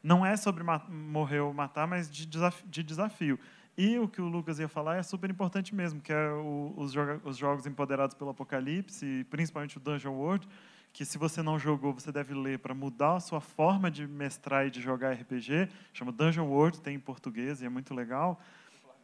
não 0.00 0.24
é 0.24 0.36
sobre 0.36 0.62
morrer 0.88 1.40
ou 1.40 1.52
matar, 1.52 1.88
mas 1.88 2.08
de 2.08 2.24
desafio, 2.24 2.68
de 2.68 2.84
desafio. 2.84 3.40
E 3.76 3.98
o 3.98 4.06
que 4.06 4.22
o 4.22 4.28
Lucas 4.28 4.60
ia 4.60 4.68
falar 4.68 4.98
é 4.98 5.02
super 5.02 5.28
importante 5.28 5.74
mesmo, 5.74 6.00
que 6.00 6.12
é 6.12 6.30
o, 6.30 6.72
os, 6.76 6.94
os, 7.24 7.36
jogos 7.36 7.66
empoderados 7.66 8.14
pelo 8.14 8.30
Apocalipse, 8.30 9.26
principalmente 9.28 9.76
o 9.76 9.80
Dungeon 9.80 10.14
World, 10.14 10.48
que 10.92 11.04
se 11.04 11.18
você 11.18 11.42
não 11.42 11.58
jogou, 11.58 11.92
você 11.92 12.12
deve 12.12 12.32
ler 12.32 12.60
para 12.60 12.74
mudar 12.74 13.16
a 13.16 13.20
sua 13.20 13.40
forma 13.40 13.90
de 13.90 14.06
mestrar 14.06 14.68
e 14.68 14.70
de 14.70 14.80
jogar 14.80 15.14
RPG. 15.14 15.68
Chama 15.92 16.12
Dungeon 16.12 16.46
World, 16.46 16.80
tem 16.80 16.94
em 16.94 17.00
português 17.00 17.60
e 17.60 17.66
é 17.66 17.68
muito 17.68 17.92
legal, 17.92 18.40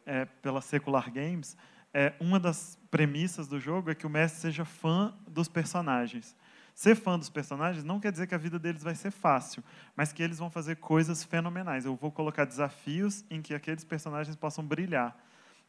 é, 0.05 0.23
pela 0.23 0.61
Secular 0.61 1.11
Games. 1.11 1.57
É, 1.93 2.13
uma 2.19 2.39
das 2.39 2.77
premissas 2.89 3.47
do 3.47 3.59
jogo 3.59 3.91
é 3.91 3.95
que 3.95 4.07
o 4.07 4.09
mestre 4.09 4.41
seja 4.41 4.65
fã 4.65 5.13
dos 5.27 5.47
personagens. 5.47 6.35
Ser 6.73 6.95
fã 6.95 7.19
dos 7.19 7.29
personagens 7.29 7.83
não 7.83 7.99
quer 7.99 8.11
dizer 8.11 8.25
que 8.25 8.33
a 8.33 8.37
vida 8.37 8.57
deles 8.57 8.81
vai 8.81 8.95
ser 8.95 9.11
fácil, 9.11 9.63
mas 9.95 10.11
que 10.11 10.23
eles 10.23 10.39
vão 10.39 10.49
fazer 10.49 10.77
coisas 10.77 11.23
fenomenais. 11.23 11.85
Eu 11.85 11.95
vou 11.95 12.11
colocar 12.11 12.45
desafios 12.45 13.23
em 13.29 13.41
que 13.41 13.53
aqueles 13.53 13.83
personagens 13.83 14.35
possam 14.35 14.65
brilhar. 14.65 15.15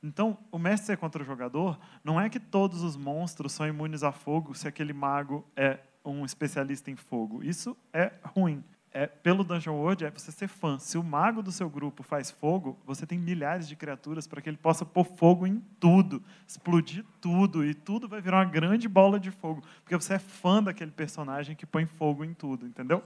Então, 0.02 0.38
o 0.50 0.58
mestre 0.58 0.86
ser 0.86 0.96
contra 0.96 1.22
o 1.22 1.26
jogador 1.26 1.78
não 2.02 2.20
é 2.20 2.30
que 2.30 2.40
todos 2.40 2.82
os 2.82 2.96
monstros 2.96 3.52
são 3.52 3.66
imunes 3.66 4.02
a 4.02 4.12
fogo 4.12 4.54
se 4.54 4.66
aquele 4.66 4.92
mago 4.92 5.46
é 5.54 5.78
um 6.04 6.24
especialista 6.24 6.90
em 6.90 6.96
fogo. 6.96 7.42
Isso 7.42 7.76
é 7.92 8.12
ruim 8.22 8.64
é, 8.95 9.09
pelo 9.09 9.42
Dungeon 9.42 9.74
World 9.74 10.05
é 10.05 10.11
você 10.11 10.30
ser 10.30 10.47
fã. 10.47 10.78
Se 10.78 10.97
o 10.97 11.03
mago 11.03 11.42
do 11.42 11.51
seu 11.51 11.68
grupo 11.68 12.05
faz 12.05 12.30
fogo, 12.30 12.78
você 12.86 13.05
tem 13.05 13.18
milhares 13.18 13.66
de 13.66 13.74
criaturas 13.74 14.28
para 14.28 14.40
que 14.40 14.49
ele 14.49 14.57
possa 14.57 14.86
pôr 14.86 15.05
fogo 15.05 15.49
em 15.49 15.59
tudo, 15.80 16.22
explodir 16.47 17.05
tudo, 17.20 17.64
e 17.64 17.74
tudo 17.74 18.09
vai 18.09 18.20
virar 18.20 18.38
uma 18.38 18.45
grande 18.45 18.88
bola 18.88 19.18
de 19.18 19.32
fogo, 19.32 19.64
porque 19.82 19.97
você 19.97 20.14
é 20.14 20.18
fã 20.20 20.62
daquele 20.62 20.92
personagem 20.92 21.57
que 21.57 21.66
põe 21.66 21.84
fogo 21.84 22.24
em 22.24 22.32
tudo, 22.32 22.66
entendeu? 22.66 23.03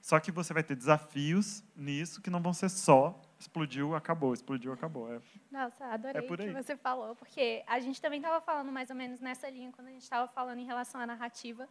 Só 0.00 0.18
que 0.18 0.32
você 0.32 0.54
vai 0.54 0.62
ter 0.62 0.74
desafios 0.74 1.62
nisso 1.76 2.22
que 2.22 2.30
não 2.30 2.40
vão 2.40 2.54
ser 2.54 2.70
só 2.70 3.20
explodiu, 3.38 3.94
acabou, 3.94 4.32
explodiu, 4.32 4.72
acabou. 4.72 5.12
É, 5.12 5.20
Nossa, 5.50 5.84
adorei 5.86 6.22
é 6.22 6.32
o 6.32 6.36
que 6.36 6.52
você 6.52 6.76
falou, 6.76 7.14
porque 7.14 7.62
a 7.66 7.78
gente 7.80 8.00
também 8.00 8.18
estava 8.18 8.40
falando 8.40 8.72
mais 8.72 8.88
ou 8.88 8.96
menos 8.96 9.20
nessa 9.20 9.48
linha 9.50 9.70
quando 9.72 9.88
a 9.88 9.90
gente 9.90 10.02
estava 10.02 10.26
falando 10.28 10.58
em 10.58 10.64
relação 10.64 11.00
à 11.00 11.06
narrativa, 11.06 11.68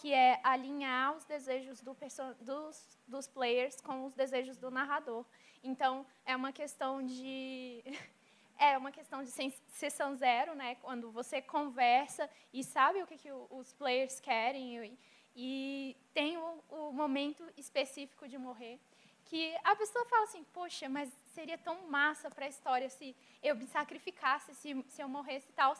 que 0.00 0.12
é 0.12 0.40
alinhar 0.44 1.16
os 1.16 1.24
desejos 1.24 1.80
do 1.80 1.96
dos, 2.40 2.98
dos 3.06 3.26
players 3.26 3.80
com 3.80 4.06
os 4.06 4.14
desejos 4.14 4.56
do 4.56 4.70
narrador. 4.70 5.24
Então, 5.62 6.06
é 6.24 6.36
uma 6.36 6.52
questão 6.52 7.04
de 7.04 7.82
é 8.58 8.76
uma 8.78 8.92
questão 8.92 9.22
de 9.22 9.30
sessão 9.68 10.14
zero, 10.14 10.54
né? 10.54 10.76
Quando 10.76 11.10
você 11.10 11.42
conversa 11.42 12.28
e 12.52 12.62
sabe 12.62 13.02
o 13.02 13.06
que, 13.06 13.16
que 13.16 13.30
os 13.32 13.72
players 13.72 14.20
querem 14.20 14.78
e, 14.84 14.98
e 15.34 15.96
tem 16.12 16.36
o, 16.36 16.64
o, 16.68 16.92
momento 16.92 17.44
específico 17.56 18.28
de 18.28 18.38
morrer, 18.38 18.80
que 19.24 19.54
a 19.62 19.76
pessoa 19.76 20.04
fala 20.06 20.24
assim, 20.24 20.44
poxa, 20.52 20.88
mas 20.88 21.12
seria 21.34 21.58
tão 21.58 21.88
massa 21.88 22.30
para 22.30 22.46
a 22.46 22.48
história 22.48 22.88
se 22.88 23.16
eu 23.42 23.54
me 23.54 23.66
sacrificasse, 23.66 24.54
se, 24.54 24.84
se 24.88 25.02
eu 25.02 25.08
morresse 25.08 25.48
e 25.50 25.52
tal. 25.52 25.76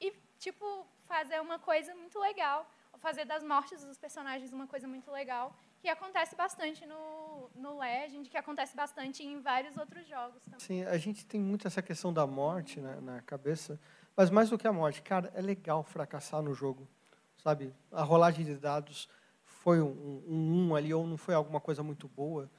E, 0.00 0.12
tipo, 0.38 0.86
fazer 1.06 1.40
uma 1.40 1.58
coisa 1.58 1.94
muito 1.94 2.18
legal 2.18 2.66
fazer 3.06 3.24
das 3.24 3.44
mortes 3.44 3.84
dos 3.84 3.96
personagens 3.96 4.52
uma 4.52 4.66
coisa 4.66 4.88
muito 4.88 5.08
legal, 5.12 5.54
que 5.80 5.88
acontece 5.88 6.34
bastante 6.34 6.84
no, 6.86 7.48
no 7.54 7.78
Legend, 7.78 8.28
que 8.28 8.36
acontece 8.36 8.74
bastante 8.74 9.22
em 9.22 9.40
vários 9.40 9.76
outros 9.76 10.04
jogos 10.08 10.42
também. 10.42 10.58
Sim, 10.58 10.82
a 10.84 10.98
gente 10.98 11.24
tem 11.24 11.40
muito 11.40 11.68
essa 11.68 11.80
questão 11.80 12.12
da 12.12 12.26
morte 12.26 12.80
né, 12.80 12.98
na 13.00 13.22
cabeça, 13.22 13.78
mas 14.16 14.28
mais 14.28 14.50
do 14.50 14.58
que 14.58 14.66
a 14.66 14.72
morte, 14.72 15.02
cara, 15.02 15.30
é 15.36 15.40
legal 15.40 15.84
fracassar 15.84 16.42
no 16.42 16.52
jogo, 16.52 16.88
sabe? 17.44 17.72
A 17.92 18.02
rolagem 18.02 18.44
de 18.44 18.56
dados 18.56 19.08
foi 19.44 19.80
um, 19.80 20.24
um, 20.26 20.66
um 20.70 20.74
ali 20.74 20.92
ou 20.92 21.06
não 21.06 21.16
foi 21.16 21.34
alguma 21.36 21.60
coisa 21.60 21.84
muito 21.84 22.08
boa, 22.08 22.50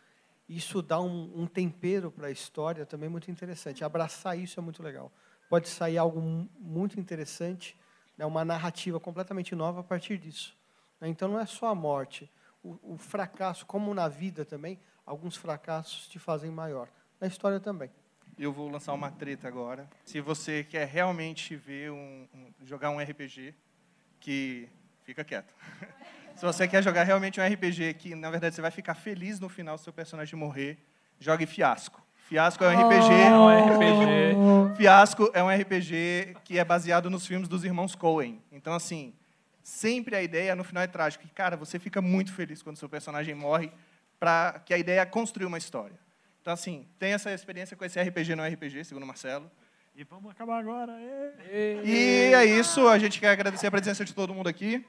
Isso 0.47 0.81
dá 0.81 0.97
um, 1.01 1.41
um 1.41 1.45
tempero 1.45 2.09
para 2.09 2.27
a 2.27 2.31
história 2.31 2.85
também 2.85 3.09
muito 3.09 3.29
interessante. 3.29 3.83
Abraçar 3.83 4.37
isso 4.39 4.57
é 4.61 4.63
muito 4.63 4.81
legal. 4.81 5.11
Pode 5.49 5.67
sair 5.67 5.97
algo 5.97 6.21
mu- 6.21 6.49
muito 6.57 6.97
interessante, 6.97 7.75
né, 8.17 8.25
uma 8.25 8.43
narrativa 8.43 8.99
completamente 8.99 9.53
nova 9.55 9.81
a 9.81 9.83
partir 9.83 10.17
disso. 10.17 10.57
né? 10.99 11.07
Então 11.07 11.27
não 11.29 11.39
é 11.39 11.45
só 11.45 11.67
a 11.67 11.75
morte. 11.75 12.31
O, 12.63 12.93
o 12.93 12.97
fracasso, 12.97 13.65
como 13.65 13.93
na 13.93 14.07
vida 14.07 14.43
também, 14.43 14.79
alguns 15.05 15.35
fracassos 15.37 16.07
te 16.07 16.17
fazem 16.19 16.49
maior. 16.51 16.89
Na 17.19 17.27
história 17.27 17.59
também. 17.59 17.89
Eu 18.37 18.51
vou 18.51 18.69
lançar 18.69 18.93
uma 18.93 19.09
treta 19.11 19.47
agora. 19.47 19.89
Se 20.05 20.19
você 20.21 20.63
quer 20.63 20.87
realmente 20.87 21.55
ver 21.55 21.91
um, 21.91 22.27
um- 22.33 22.53
jogar 22.65 22.89
um 22.91 22.99
RPG, 22.99 23.53
que 24.19 24.67
fica 25.03 25.23
quieto. 25.23 25.53
Se 26.35 26.45
você 26.45 26.67
quer 26.67 26.83
jogar 26.83 27.03
realmente 27.03 27.39
um 27.41 27.43
RPG 27.43 27.95
que, 27.95 28.13
na 28.13 28.29
verdade, 28.29 28.53
você 28.53 28.61
vai 28.61 28.69
ficar 28.69 28.93
feliz 28.93 29.39
no 29.39 29.49
final 29.49 29.75
se 29.75 29.85
seu 29.85 29.93
personagem 29.93 30.37
morrer, 30.37 30.77
jogue 31.19 31.47
Fiasco. 31.47 31.99
Fiasco 32.27 32.61
é 32.61 32.67
um 32.67 32.87
RPG. 32.87 33.13
É 33.13 33.37
um 33.37 33.73
RPG. 33.73 34.75
Fiasco 34.75 35.31
é 35.33 35.41
um 35.41 35.49
RPG 35.49 36.35
que 36.43 36.59
é 36.59 36.65
baseado 36.65 37.09
nos 37.09 37.25
filmes 37.25 37.47
dos 37.47 37.63
irmãos 37.63 37.95
Coen. 37.95 38.41
Então, 38.51 38.73
assim, 38.73 39.13
sempre 39.63 40.13
a 40.13 40.21
ideia 40.21 40.53
no 40.53 40.65
final 40.65 40.83
é 40.83 40.87
trágica. 40.87 41.23
E, 41.25 41.29
cara, 41.29 41.55
você 41.55 41.79
fica 41.79 42.01
muito 42.01 42.33
feliz 42.33 42.61
quando 42.61 42.75
seu 42.75 42.89
personagem 42.89 43.33
morre, 43.33 43.71
para 44.19 44.61
que 44.65 44.73
a 44.73 44.77
ideia 44.77 44.99
é 44.99 45.05
construir 45.05 45.45
uma 45.45 45.57
história. 45.57 45.97
Então, 46.41 46.53
assim, 46.53 46.85
tem 46.99 47.13
essa 47.13 47.31
experiência 47.31 47.77
com 47.77 47.85
esse 47.85 47.97
RPG 47.97 48.35
no 48.35 48.43
RPG, 48.43 48.83
segundo 48.83 49.03
o 49.03 49.07
Marcelo. 49.07 49.49
E 49.95 50.03
vamos 50.03 50.29
acabar 50.29 50.59
agora. 50.59 50.93
E 51.83 52.33
é 52.33 52.43
isso, 52.43 52.89
a 52.89 52.99
gente 52.99 53.21
quer 53.21 53.29
agradecer 53.29 53.67
a 53.67 53.71
presença 53.71 54.03
de 54.03 54.13
todo 54.13 54.33
mundo 54.33 54.47
aqui. 54.47 54.85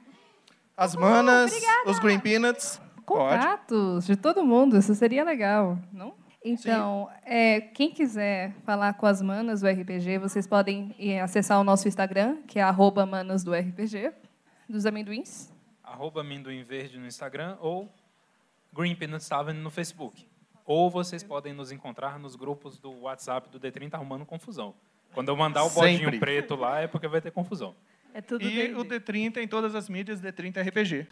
As 0.76 0.96
manas, 0.96 1.52
os 1.86 2.00
Green 2.00 2.18
Peanuts. 2.18 2.80
Pode. 3.06 3.36
Contatos 3.36 4.06
de 4.06 4.16
todo 4.16 4.44
mundo, 4.44 4.76
isso 4.76 4.94
seria 4.94 5.24
legal, 5.24 5.78
não? 5.92 6.14
Então, 6.50 7.10
é, 7.24 7.60
quem 7.60 7.90
quiser 7.90 8.52
falar 8.64 8.94
com 8.94 9.06
as 9.06 9.20
manas 9.20 9.60
do 9.60 9.68
RPG, 9.68 10.18
vocês 10.18 10.46
podem 10.46 10.94
eh, 10.98 11.20
acessar 11.20 11.60
o 11.60 11.64
nosso 11.64 11.86
Instagram, 11.86 12.38
que 12.46 12.58
é 12.58 12.62
arroba 12.62 13.04
manas 13.04 13.44
do 13.44 13.52
RPG, 13.52 14.12
dos 14.68 14.86
amendoins. 14.86 15.52
Arroba 15.82 16.20
Amendoim 16.20 16.62
Verde 16.62 16.98
no 16.98 17.06
Instagram 17.06 17.56
ou 17.60 17.88
Green 18.72 18.94
Peanuts 18.94 19.28
Tavern 19.28 19.58
no 19.58 19.70
Facebook. 19.70 20.26
Ou 20.64 20.90
vocês 20.90 21.22
podem 21.22 21.54
nos 21.54 21.72
encontrar 21.72 22.18
nos 22.18 22.36
grupos 22.36 22.78
do 22.78 23.02
WhatsApp 23.02 23.48
do 23.48 23.58
D30 23.58 23.94
Arrumando 23.94 24.26
Confusão. 24.26 24.74
Quando 25.14 25.28
eu 25.28 25.36
mandar 25.36 25.64
o 25.64 25.70
bodinho 25.70 25.98
Sempre. 25.98 26.18
preto 26.18 26.54
lá, 26.54 26.80
é 26.80 26.86
porque 26.86 27.08
vai 27.08 27.20
ter 27.20 27.30
confusão. 27.30 27.74
É 28.12 28.20
tudo 28.20 28.44
E 28.46 28.74
o 28.74 28.84
D30 28.84 29.38
em 29.38 29.48
todas 29.48 29.74
as 29.74 29.88
mídias, 29.88 30.20
D30 30.20 30.68
RPG. 30.68 31.08